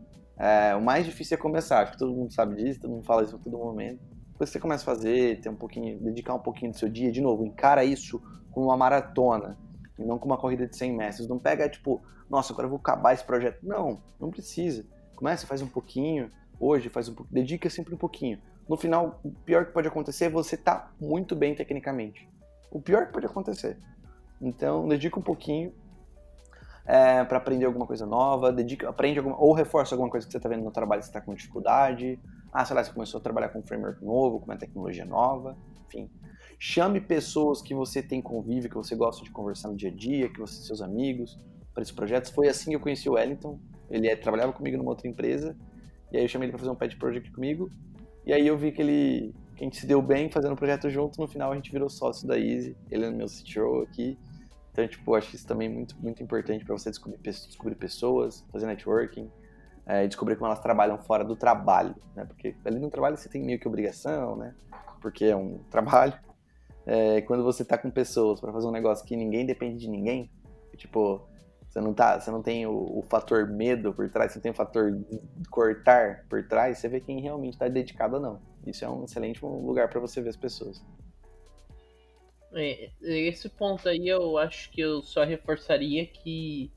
É, 0.43 0.75
o 0.75 0.81
mais 0.81 1.05
difícil 1.05 1.35
é 1.35 1.37
começar, 1.37 1.83
acho 1.83 1.93
que 1.93 1.97
todo 1.97 2.11
mundo 2.13 2.33
sabe 2.33 2.61
disso, 2.61 2.81
todo 2.81 2.91
mundo 2.91 3.05
fala 3.05 3.23
isso 3.23 3.33
a 3.33 3.39
todo 3.39 3.57
momento. 3.57 4.01
Depois 4.33 4.49
você 4.49 4.59
começa 4.59 4.83
a 4.83 4.85
fazer, 4.85 5.39
ter 5.39 5.47
um 5.47 5.55
pouquinho, 5.55 5.97
dedicar 6.01 6.33
um 6.33 6.39
pouquinho 6.39 6.71
do 6.73 6.77
seu 6.77 6.89
dia, 6.89 7.09
de 7.13 7.21
novo, 7.21 7.45
encara 7.45 7.85
isso 7.85 8.21
como 8.51 8.65
uma 8.65 8.75
maratona, 8.75 9.57
e 9.97 10.03
não 10.03 10.19
como 10.19 10.33
uma 10.33 10.37
corrida 10.37 10.67
de 10.67 10.75
100 10.75 10.97
metros. 10.97 11.27
Não 11.29 11.39
pega, 11.39 11.69
tipo, 11.69 12.01
nossa, 12.29 12.51
agora 12.51 12.65
eu 12.65 12.71
vou 12.71 12.77
acabar 12.77 13.13
esse 13.13 13.23
projeto. 13.23 13.59
Não, 13.63 14.01
não 14.19 14.29
precisa. 14.29 14.85
Começa, 15.15 15.47
faz 15.47 15.61
um 15.61 15.67
pouquinho, 15.67 16.29
hoje 16.59 16.89
faz 16.89 17.07
um 17.07 17.13
pouquinho, 17.13 17.33
dedica 17.33 17.69
sempre 17.69 17.95
um 17.95 17.97
pouquinho. 17.97 18.37
No 18.67 18.75
final, 18.75 19.21
o 19.23 19.31
pior 19.31 19.65
que 19.65 19.71
pode 19.71 19.87
acontecer 19.87 20.25
é 20.25 20.29
você 20.29 20.55
estar 20.55 20.75
tá 20.75 20.91
muito 20.99 21.37
bem 21.37 21.55
tecnicamente. 21.55 22.27
O 22.69 22.81
pior 22.81 23.05
que 23.05 23.13
pode 23.13 23.27
acontecer. 23.27 23.77
Então, 24.41 24.89
dedica 24.89 25.17
um 25.17 25.23
pouquinho 25.23 25.71
é, 26.85 27.23
para 27.23 27.37
aprender 27.37 27.65
alguma 27.65 27.87
coisa 27.87 28.05
nova, 28.05 28.51
dedica, 28.51 28.89
aprende 28.89 29.19
alguma, 29.19 29.37
ou 29.37 29.53
reforça 29.53 29.95
alguma 29.95 30.09
coisa 30.09 30.25
que 30.25 30.31
você 30.31 30.37
está 30.37 30.49
vendo 30.49 30.63
no 30.63 30.71
trabalho 30.71 30.99
que 30.99 31.05
você 31.05 31.09
está 31.09 31.21
com 31.21 31.33
dificuldade. 31.33 32.19
Ah, 32.51 32.65
sei 32.65 32.75
lá, 32.75 32.83
você 32.83 32.91
começou 32.91 33.19
a 33.19 33.21
trabalhar 33.21 33.49
com 33.49 33.59
um 33.59 33.63
framework 33.63 34.03
novo, 34.03 34.39
com 34.39 34.45
uma 34.45 34.57
tecnologia 34.57 35.05
nova, 35.05 35.57
enfim. 35.87 36.09
Chame 36.59 37.01
pessoas 37.01 37.61
que 37.61 37.73
você 37.73 38.01
tem 38.01 38.21
convívio, 38.21 38.69
que 38.69 38.75
você 38.75 38.95
gosta 38.95 39.23
de 39.23 39.31
conversar 39.31 39.69
no 39.69 39.75
dia 39.75 39.89
a 39.89 39.93
dia, 39.93 40.29
que 40.29 40.39
você 40.39 40.61
seus 40.61 40.81
amigos, 40.81 41.39
para 41.73 41.81
esses 41.81 41.93
projetos. 41.93 42.31
Foi 42.31 42.47
assim 42.47 42.71
que 42.71 42.75
eu 42.75 42.79
conheci 42.79 43.09
o 43.09 43.13
Wellington. 43.13 43.59
Ele 43.89 44.07
é, 44.07 44.15
trabalhava 44.15 44.53
comigo 44.53 44.77
numa 44.77 44.91
outra 44.91 45.07
empresa, 45.07 45.55
e 46.11 46.17
aí 46.17 46.23
eu 46.23 46.27
chamei 46.27 46.45
ele 46.45 46.51
para 46.51 46.59
fazer 46.59 46.71
um 46.71 46.75
pet 46.75 46.95
project 46.97 47.31
comigo. 47.31 47.69
E 48.25 48.33
aí 48.33 48.45
eu 48.45 48.57
vi 48.57 48.71
que 48.71 48.81
ele 48.81 49.33
que 49.55 49.63
a 49.63 49.65
gente 49.65 49.77
se 49.77 49.85
deu 49.85 50.01
bem 50.01 50.31
fazendo 50.31 50.53
o 50.53 50.55
projeto 50.55 50.89
junto, 50.89 51.21
no 51.21 51.27
final 51.27 51.51
a 51.51 51.55
gente 51.55 51.71
virou 51.71 51.89
sócio 51.89 52.27
da 52.27 52.39
Easy. 52.39 52.75
Ele 52.89 53.05
é 53.05 53.11
meu 53.11 53.27
CTO 53.27 53.83
aqui. 53.83 54.17
Então, 54.73 54.87
tipo, 54.87 55.13
acho 55.13 55.35
isso 55.35 55.45
também 55.45 55.69
muito, 55.69 55.95
muito 55.99 56.21
importante 56.23 56.65
para 56.65 56.75
você 56.75 56.89
descobrir, 56.89 57.19
descobrir 57.21 57.75
pessoas, 57.75 58.43
fazer 58.51 58.65
networking, 58.65 59.31
é, 59.85 60.07
descobrir 60.07 60.35
como 60.35 60.47
elas 60.47 60.59
trabalham 60.59 60.97
fora 60.97 61.23
do 61.23 61.35
trabalho, 61.35 61.95
né? 62.15 62.25
Porque 62.25 62.55
ali 62.65 62.79
no 62.79 62.89
trabalho 62.89 63.15
você 63.15 63.29
tem 63.29 63.43
meio 63.43 63.59
que 63.59 63.67
obrigação, 63.67 64.35
né? 64.35 64.55
Porque 64.99 65.25
é 65.25 65.35
um 65.35 65.59
trabalho. 65.69 66.17
É, 66.87 67.21
quando 67.21 67.43
você 67.43 67.63
tá 67.63 67.77
com 67.77 67.91
pessoas 67.91 68.41
para 68.41 68.51
fazer 68.51 68.67
um 68.67 68.71
negócio 68.71 69.05
que 69.05 69.15
ninguém 69.15 69.45
depende 69.45 69.77
de 69.77 69.87
ninguém, 69.87 70.31
tipo, 70.75 71.21
você 71.69 71.79
não, 71.79 71.93
tá, 71.93 72.19
você 72.19 72.31
não 72.31 72.41
tem 72.41 72.65
o, 72.65 72.99
o 72.99 73.03
fator 73.07 73.47
medo 73.47 73.93
por 73.93 74.09
trás, 74.09 74.31
você 74.31 74.39
tem 74.39 74.51
o 74.51 74.55
fator 74.55 74.91
cortar 75.51 76.25
por 76.27 76.47
trás, 76.47 76.79
você 76.79 76.89
vê 76.89 76.99
quem 76.99 77.21
realmente 77.21 77.53
está 77.53 77.67
dedicado 77.67 78.15
ou 78.15 78.21
não. 78.21 78.41
Isso 78.65 78.83
é 78.83 78.89
um 78.89 79.05
excelente 79.05 79.45
lugar 79.45 79.87
para 79.87 79.99
você 79.99 80.19
ver 80.19 80.29
as 80.29 80.37
pessoas. 80.37 80.83
É, 82.55 82.89
esse 83.01 83.49
ponto 83.49 83.87
aí 83.89 84.07
eu 84.07 84.37
acho 84.37 84.69
que 84.71 84.81
eu 84.81 85.01
só 85.01 85.23
reforçaria 85.23 86.05
que 86.05 86.71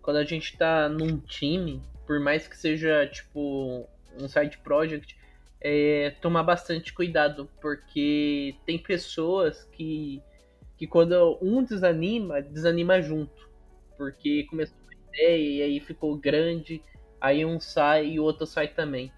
quando 0.00 0.16
a 0.16 0.24
gente 0.24 0.56
tá 0.56 0.88
num 0.88 1.18
time, 1.18 1.82
por 2.06 2.18
mais 2.18 2.48
que 2.48 2.56
seja 2.56 3.06
tipo 3.06 3.86
um 4.18 4.26
side 4.26 4.58
project, 4.58 5.16
é, 5.60 6.10
tomar 6.22 6.42
bastante 6.42 6.92
cuidado, 6.92 7.48
porque 7.60 8.54
tem 8.64 8.78
pessoas 8.78 9.64
que, 9.72 10.22
que 10.76 10.86
quando 10.86 11.38
um 11.42 11.62
desanima, 11.62 12.40
desanima 12.40 13.02
junto. 13.02 13.48
Porque 13.96 14.44
começou 14.44 14.78
uma 14.78 15.14
ideia 15.14 15.36
e 15.36 15.62
aí 15.62 15.80
ficou 15.80 16.16
grande, 16.16 16.82
aí 17.20 17.44
um 17.44 17.58
sai 17.60 18.06
e 18.06 18.20
o 18.20 18.24
outro 18.24 18.46
sai 18.46 18.68
também. 18.68 19.12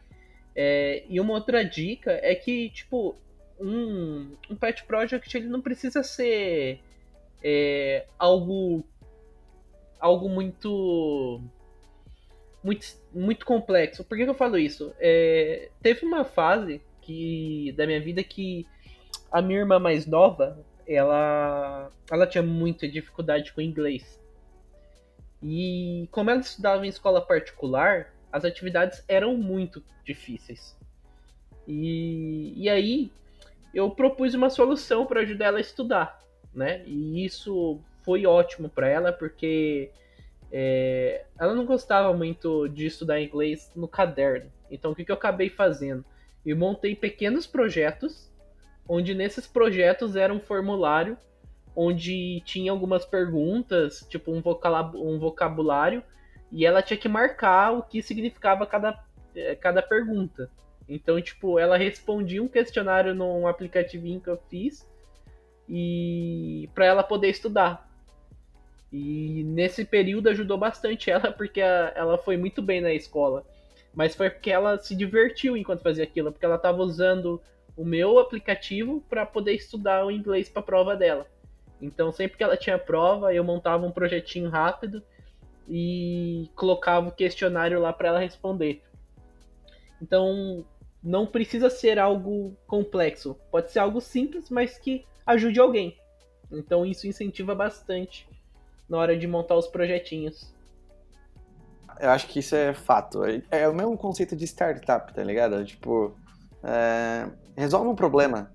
É, 0.57 1.05
e 1.09 1.21
uma 1.21 1.35
outra 1.35 1.65
dica 1.65 2.19
é 2.23 2.35
que, 2.35 2.71
tipo, 2.71 3.17
um, 3.61 4.37
um 4.51 4.57
pet 4.57 4.85
project 4.85 5.37
ele 5.37 5.47
não 5.47 5.61
precisa 5.61 6.03
ser 6.03 6.81
é, 7.43 8.07
algo 8.19 8.85
algo 9.99 10.29
muito 10.29 11.41
muito 12.65 12.87
muito 13.13 13.45
complexo. 13.45 14.05
Por 14.05 14.17
que, 14.17 14.25
que 14.25 14.31
eu 14.31 14.35
falo 14.35 14.59
isso? 14.59 14.93
É, 14.99 15.71
teve 15.83 16.05
uma 16.05 16.25
fase 16.25 16.81
que 17.03 17.73
da 17.77 17.87
minha 17.87 18.01
vida 18.01 18.23
que 18.23 18.67
a 19.31 19.41
minha 19.43 19.61
irmã 19.61 19.79
mais 19.79 20.07
nova 20.07 20.65
ela 20.87 21.91
ela 22.11 22.27
tinha 22.27 22.43
muita 22.43 22.89
dificuldade 22.89 23.53
com 23.53 23.61
inglês 23.61 24.21
e 25.43 26.09
como 26.11 26.31
ela 26.31 26.41
estudava 26.41 26.85
em 26.85 26.89
escola 26.89 27.21
particular 27.21 28.13
as 28.33 28.45
atividades 28.45 29.03
eram 29.09 29.37
muito 29.37 29.83
difíceis 30.05 30.77
e, 31.67 32.53
e 32.57 32.69
aí 32.69 33.11
eu 33.73 33.91
propus 33.91 34.35
uma 34.35 34.51
solução 34.51 35.07
para 35.07 35.21
ajudar 35.21 35.47
ela 35.47 35.59
a 35.59 35.61
estudar, 35.61 36.19
né? 36.53 36.83
E 36.87 37.25
isso 37.25 37.81
foi 38.03 38.27
ótimo 38.27 38.69
para 38.69 38.89
ela 38.89 39.13
porque 39.13 39.91
é, 40.51 41.25
ela 41.39 41.55
não 41.55 41.65
gostava 41.65 42.13
muito 42.13 42.69
de 42.69 42.87
estudar 42.87 43.21
inglês 43.21 43.71
no 43.77 43.87
caderno. 43.87 44.51
Então 44.71 44.93
o 44.93 44.95
que, 44.95 45.05
que 45.05 45.13
eu 45.13 45.17
acabei 45.17 45.49
fazendo? 45.49 46.05
Eu 46.45 46.57
montei 46.57 46.95
pequenos 46.95 47.47
projetos, 47.47 48.31
onde 48.89 49.15
nesses 49.15 49.47
projetos 49.47 50.17
era 50.17 50.33
um 50.33 50.41
formulário 50.41 51.17
onde 51.75 52.41
tinha 52.45 52.73
algumas 52.73 53.05
perguntas, 53.05 54.05
tipo 54.09 54.33
um, 54.33 54.43
um 54.95 55.19
vocabulário, 55.19 56.03
e 56.51 56.67
ela 56.67 56.83
tinha 56.83 56.97
que 56.97 57.09
marcar 57.09 57.73
o 57.73 57.83
que 57.83 58.03
significava 58.03 58.67
cada, 58.67 58.99
é, 59.35 59.55
cada 59.55 59.81
pergunta. 59.81 60.51
Então, 60.91 61.23
tipo, 61.23 61.57
ela 61.57 61.77
respondia 61.77 62.43
um 62.43 62.49
questionário 62.49 63.15
num 63.15 63.47
aplicativinho 63.47 64.21
que 64.21 64.29
eu 64.29 64.37
fiz 64.49 64.85
e 65.69 66.69
para 66.75 66.85
ela 66.85 67.05
poder 67.05 67.29
estudar. 67.29 67.89
E 68.93 69.45
nesse 69.45 69.85
período 69.85 70.29
ajudou 70.31 70.59
bastante 70.59 71.09
ela 71.09 71.31
porque 71.33 71.63
a, 71.63 71.93
ela 71.95 72.19
foi 72.19 72.37
muito 72.37 72.61
bem 72.61 72.81
na 72.81 72.93
escola. 72.93 73.47
Mas 73.95 74.17
foi 74.17 74.31
porque 74.31 74.51
ela 74.51 74.79
se 74.79 74.97
divertiu 74.97 75.57
enquanto 75.57 75.83
fazia 75.83 76.03
aquilo, 76.03 76.33
porque 76.33 76.45
ela 76.45 76.57
estava 76.57 76.83
usando 76.83 77.41
o 77.77 77.85
meu 77.85 78.19
aplicativo 78.19 79.01
para 79.09 79.25
poder 79.25 79.55
estudar 79.55 80.05
o 80.05 80.11
inglês 80.11 80.49
para 80.49 80.61
a 80.61 80.65
prova 80.65 80.97
dela. 80.97 81.25
Então, 81.81 82.11
sempre 82.11 82.37
que 82.37 82.43
ela 82.43 82.57
tinha 82.57 82.79
prova, 82.79 83.33
eu 83.33 83.45
montava 83.45 83.87
um 83.87 83.93
projetinho 83.93 84.51
rápido 84.51 85.01
e 85.69 86.51
colocava 86.57 87.09
o 87.09 87.13
questionário 87.13 87.81
lá 87.81 87.93
para 87.93 88.09
ela 88.09 88.19
responder. 88.19 88.83
Então, 90.03 90.65
não 91.03 91.27
precisa 91.27 91.71
ser 91.71 91.99
algo 91.99 92.57
complexo. 92.67 93.37
Pode 93.51 93.71
ser 93.71 93.79
algo 93.79 94.01
simples, 94.01 94.51
mas 94.51 94.79
que 94.79 95.05
ajude 95.27 95.59
alguém. 95.59 95.97
Então 96.51 96.85
isso 96.85 97.07
incentiva 97.07 97.55
bastante 97.55 98.29
na 98.89 98.99
hora 98.99 99.17
de 99.17 99.27
montar 99.27 99.55
os 99.55 99.69
projetinhos. 99.69 100.53
Eu 101.99 102.11
acho 102.11 102.27
que 102.27 102.41
isso 102.41 102.55
é 102.55 102.73
fato. 102.73 103.21
É 103.51 103.69
o 103.69 103.75
mesmo 103.75 103.97
conceito 103.97 104.35
de 104.35 104.45
startup, 104.47 105.13
tá 105.13 105.23
ligado? 105.23 105.65
Tipo, 105.65 106.17
é... 106.63 107.29
resolve 107.57 107.89
um 107.89 107.95
problema, 107.95 108.53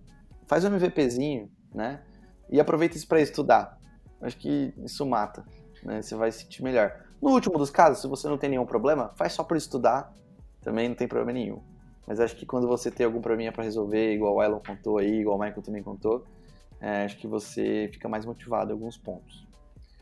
faz 0.48 0.64
um 0.66 0.68
MVPzinho, 0.68 1.50
né? 1.74 2.02
E 2.50 2.60
aproveita 2.60 2.98
isso 2.98 3.08
para 3.08 3.22
estudar. 3.22 3.78
Acho 4.22 4.38
que 4.38 4.74
isso 4.84 5.06
mata, 5.06 5.46
né? 5.84 6.02
Você 6.02 6.16
vai 6.16 6.32
se 6.32 6.40
sentir 6.40 6.64
melhor. 6.64 7.04
No 7.22 7.32
último 7.32 7.58
dos 7.58 7.70
casos, 7.70 8.02
se 8.02 8.08
você 8.08 8.28
não 8.28 8.38
tem 8.38 8.50
nenhum 8.50 8.66
problema, 8.66 9.12
faz 9.16 9.34
só 9.34 9.44
por 9.44 9.58
estudar, 9.58 10.14
também 10.62 10.90
não 10.90 10.96
tem 10.96 11.08
problema 11.08 11.32
nenhum. 11.32 11.62
Mas 12.08 12.20
acho 12.20 12.36
que 12.36 12.46
quando 12.46 12.68
você 12.68 12.92
tem 12.92 13.06
algum 13.06 13.22
problema 13.22 13.52
para 13.52 13.64
resolver, 13.64 14.14
igual 14.14 14.36
o 14.36 14.44
Elon 14.44 14.60
contou 14.60 14.98
aí, 14.98 15.22
igual 15.22 15.38
o 15.38 15.40
Michael 15.40 15.62
também 15.62 15.82
contou, 15.82 16.24
é, 16.80 17.04
acho 17.04 17.18
que 17.18 17.28
você 17.28 17.90
fica 17.92 18.08
mais 18.08 18.26
motivado 18.26 18.72
em 18.72 18.74
alguns 18.74 18.98
pontos. 18.98 19.46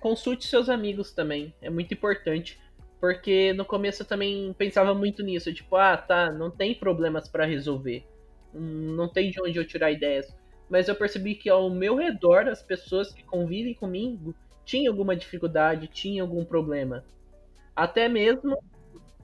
Consulte 0.01 0.47
seus 0.47 0.67
amigos 0.67 1.13
também, 1.13 1.53
é 1.61 1.69
muito 1.69 1.93
importante. 1.93 2.59
Porque 3.03 3.51
no 3.51 3.65
começo 3.65 4.01
eu 4.01 4.05
também 4.05 4.53
pensava 4.57 4.93
muito 4.93 5.21
nisso, 5.23 5.53
tipo, 5.53 5.75
ah, 5.75 5.97
tá, 5.97 6.31
não 6.31 6.49
tem 6.49 6.73
problemas 6.73 7.27
para 7.27 7.45
resolver. 7.45 8.05
Hum, 8.55 8.95
não 8.95 9.09
tem 9.09 9.29
de 9.29 9.41
onde 9.41 9.59
eu 9.59 9.67
tirar 9.67 9.91
ideias. 9.91 10.33
Mas 10.69 10.87
eu 10.87 10.95
percebi 10.95 11.35
que 11.35 11.49
ao 11.49 11.69
meu 11.69 11.97
redor, 11.97 12.47
as 12.47 12.63
pessoas 12.63 13.13
que 13.13 13.21
convivem 13.21 13.73
comigo, 13.73 14.33
tinha 14.63 14.89
alguma 14.89 15.17
dificuldade, 15.17 15.87
tinha 15.87 16.21
algum 16.21 16.45
problema. 16.45 17.03
Até 17.75 18.07
mesmo 18.07 18.57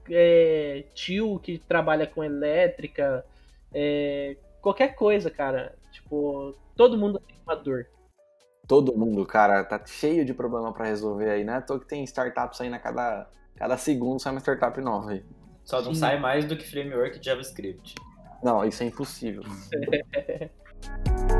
é, 0.08 0.84
tio 0.94 1.38
que 1.38 1.58
trabalha 1.58 2.06
com 2.06 2.22
elétrica, 2.22 3.24
é, 3.72 4.36
qualquer 4.60 4.94
coisa, 4.94 5.30
cara. 5.30 5.74
Tipo, 5.92 6.54
todo 6.76 6.96
mundo 6.96 7.18
tem 7.20 7.36
uma 7.46 7.56
dor. 7.56 7.86
Todo 8.66 8.96
mundo, 8.96 9.26
cara, 9.26 9.64
tá 9.64 9.84
cheio 9.84 10.24
de 10.24 10.32
problema 10.32 10.72
para 10.72 10.86
resolver 10.86 11.28
aí, 11.28 11.44
né? 11.44 11.60
Tô 11.60 11.78
que 11.78 11.86
tem 11.86 12.04
startups 12.04 12.58
saindo 12.58 12.76
a 12.76 12.78
cada, 12.78 13.28
cada 13.56 13.76
segundo 13.76 14.20
sai 14.20 14.32
uma 14.32 14.40
startup 14.40 14.80
nova 14.80 15.10
aí. 15.10 15.24
Só 15.64 15.82
não 15.82 15.92
Sim. 15.92 16.00
sai 16.00 16.18
mais 16.18 16.44
do 16.44 16.56
que 16.56 16.64
framework 16.64 17.18
de 17.18 17.26
JavaScript. 17.26 17.94
Não, 18.42 18.64
isso 18.64 18.82
é 18.82 18.86
impossível. 18.86 19.42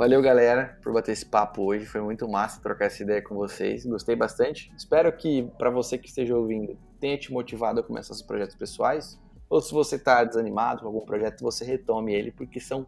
Valeu, 0.00 0.22
galera, 0.22 0.78
por 0.82 0.94
bater 0.94 1.12
esse 1.12 1.26
papo 1.26 1.62
hoje. 1.62 1.84
Foi 1.84 2.00
muito 2.00 2.26
massa 2.26 2.58
trocar 2.62 2.86
essa 2.86 3.02
ideia 3.02 3.20
com 3.20 3.34
vocês. 3.34 3.84
Gostei 3.84 4.16
bastante. 4.16 4.72
Espero 4.74 5.12
que, 5.14 5.42
para 5.58 5.68
você 5.68 5.98
que 5.98 6.08
esteja 6.08 6.34
ouvindo, 6.34 6.74
tenha 6.98 7.18
te 7.18 7.30
motivado 7.30 7.80
a 7.80 7.82
começar 7.82 8.14
seus 8.14 8.26
projetos 8.26 8.56
pessoais. 8.56 9.20
Ou 9.50 9.60
se 9.60 9.74
você 9.74 9.96
está 9.96 10.24
desanimado 10.24 10.80
com 10.80 10.86
algum 10.86 11.04
projeto, 11.04 11.42
você 11.42 11.66
retome 11.66 12.14
ele, 12.14 12.32
porque 12.32 12.58
são 12.58 12.86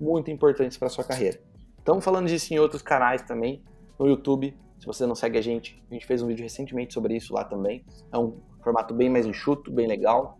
muito 0.00 0.30
importantes 0.30 0.78
para 0.78 0.88
sua 0.88 1.04
carreira. 1.04 1.38
Estamos 1.76 2.02
falando 2.02 2.26
disso 2.26 2.54
em 2.54 2.58
outros 2.58 2.80
canais 2.80 3.20
também, 3.20 3.62
no 3.98 4.06
YouTube. 4.06 4.56
Se 4.78 4.86
você 4.86 5.04
não 5.04 5.14
segue 5.14 5.36
a 5.36 5.42
gente, 5.42 5.84
a 5.90 5.92
gente 5.92 6.06
fez 6.06 6.22
um 6.22 6.26
vídeo 6.26 6.42
recentemente 6.42 6.94
sobre 6.94 7.14
isso 7.14 7.34
lá 7.34 7.44
também. 7.44 7.84
É 8.10 8.16
um 8.16 8.40
formato 8.64 8.94
bem 8.94 9.10
mais 9.10 9.26
enxuto, 9.26 9.70
bem 9.70 9.86
legal. 9.86 10.38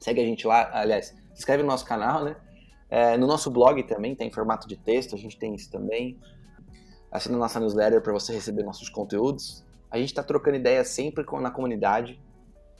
Segue 0.00 0.18
a 0.18 0.24
gente 0.24 0.46
lá, 0.46 0.70
aliás, 0.72 1.08
se 1.08 1.40
inscreve 1.40 1.62
no 1.62 1.68
nosso 1.68 1.84
canal, 1.84 2.24
né? 2.24 2.36
É, 2.92 3.16
no 3.16 3.26
nosso 3.26 3.50
blog 3.50 3.82
também 3.84 4.14
tem 4.14 4.30
formato 4.30 4.68
de 4.68 4.76
texto, 4.76 5.14
a 5.14 5.18
gente 5.18 5.38
tem 5.38 5.54
isso 5.54 5.70
também. 5.70 6.20
Assina 7.10 7.38
nossa 7.38 7.58
newsletter 7.58 8.02
para 8.02 8.12
você 8.12 8.34
receber 8.34 8.62
nossos 8.64 8.90
conteúdos. 8.90 9.64
A 9.90 9.96
gente 9.96 10.08
está 10.08 10.22
trocando 10.22 10.58
ideias 10.58 10.88
sempre 10.88 11.24
na 11.40 11.50
comunidade. 11.50 12.20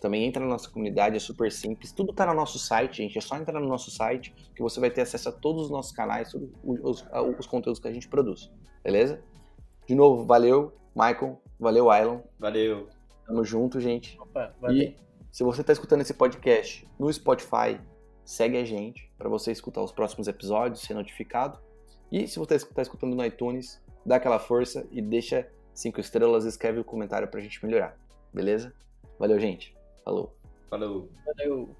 Também 0.02 0.26
entra 0.26 0.44
na 0.44 0.50
nossa 0.50 0.68
comunidade, 0.68 1.16
é 1.16 1.18
super 1.18 1.50
simples. 1.50 1.92
Tudo 1.92 2.10
está 2.10 2.26
no 2.26 2.34
nosso 2.34 2.58
site, 2.58 2.98
gente. 2.98 3.16
É 3.16 3.22
só 3.22 3.38
entrar 3.38 3.58
no 3.58 3.66
nosso 3.66 3.90
site 3.90 4.34
que 4.54 4.60
você 4.60 4.78
vai 4.78 4.90
ter 4.90 5.00
acesso 5.00 5.30
a 5.30 5.32
todos 5.32 5.64
os 5.64 5.70
nossos 5.70 5.92
canais, 5.92 6.30
todos 6.30 6.50
os, 6.62 7.06
os 7.38 7.46
conteúdos 7.46 7.80
que 7.80 7.88
a 7.88 7.92
gente 7.92 8.06
produz. 8.06 8.52
Beleza? 8.84 9.18
De 9.86 9.94
novo, 9.94 10.26
valeu, 10.26 10.74
Michael. 10.94 11.40
Valeu, 11.58 11.90
Ailon. 11.90 12.20
Valeu. 12.38 12.86
Tamo 13.26 13.42
junto, 13.44 13.80
gente. 13.80 14.20
Opa, 14.20 14.54
e 14.70 14.94
se 15.30 15.42
você 15.42 15.62
está 15.62 15.72
escutando 15.72 16.02
esse 16.02 16.12
podcast 16.12 16.86
no 16.98 17.10
Spotify, 17.10 17.80
segue 18.32 18.56
a 18.56 18.64
gente 18.64 19.10
para 19.18 19.28
você 19.28 19.52
escutar 19.52 19.82
os 19.82 19.92
próximos 19.92 20.26
episódios, 20.26 20.80
ser 20.80 20.94
notificado. 20.94 21.58
E 22.10 22.26
se 22.26 22.38
você 22.38 22.54
está 22.54 22.80
escutando 22.80 23.14
no 23.14 23.24
iTunes, 23.24 23.78
dá 24.06 24.16
aquela 24.16 24.38
força 24.38 24.86
e 24.90 25.02
deixa 25.02 25.46
cinco 25.74 26.00
estrelas, 26.00 26.46
escreve 26.46 26.78
o 26.78 26.80
um 26.80 26.84
comentário 26.84 27.28
para 27.28 27.40
a 27.40 27.42
gente 27.42 27.62
melhorar. 27.64 27.98
Beleza? 28.32 28.72
Valeu, 29.18 29.38
gente. 29.38 29.76
Falou. 30.02 30.34
Falou. 30.70 31.10
Valeu. 31.26 31.76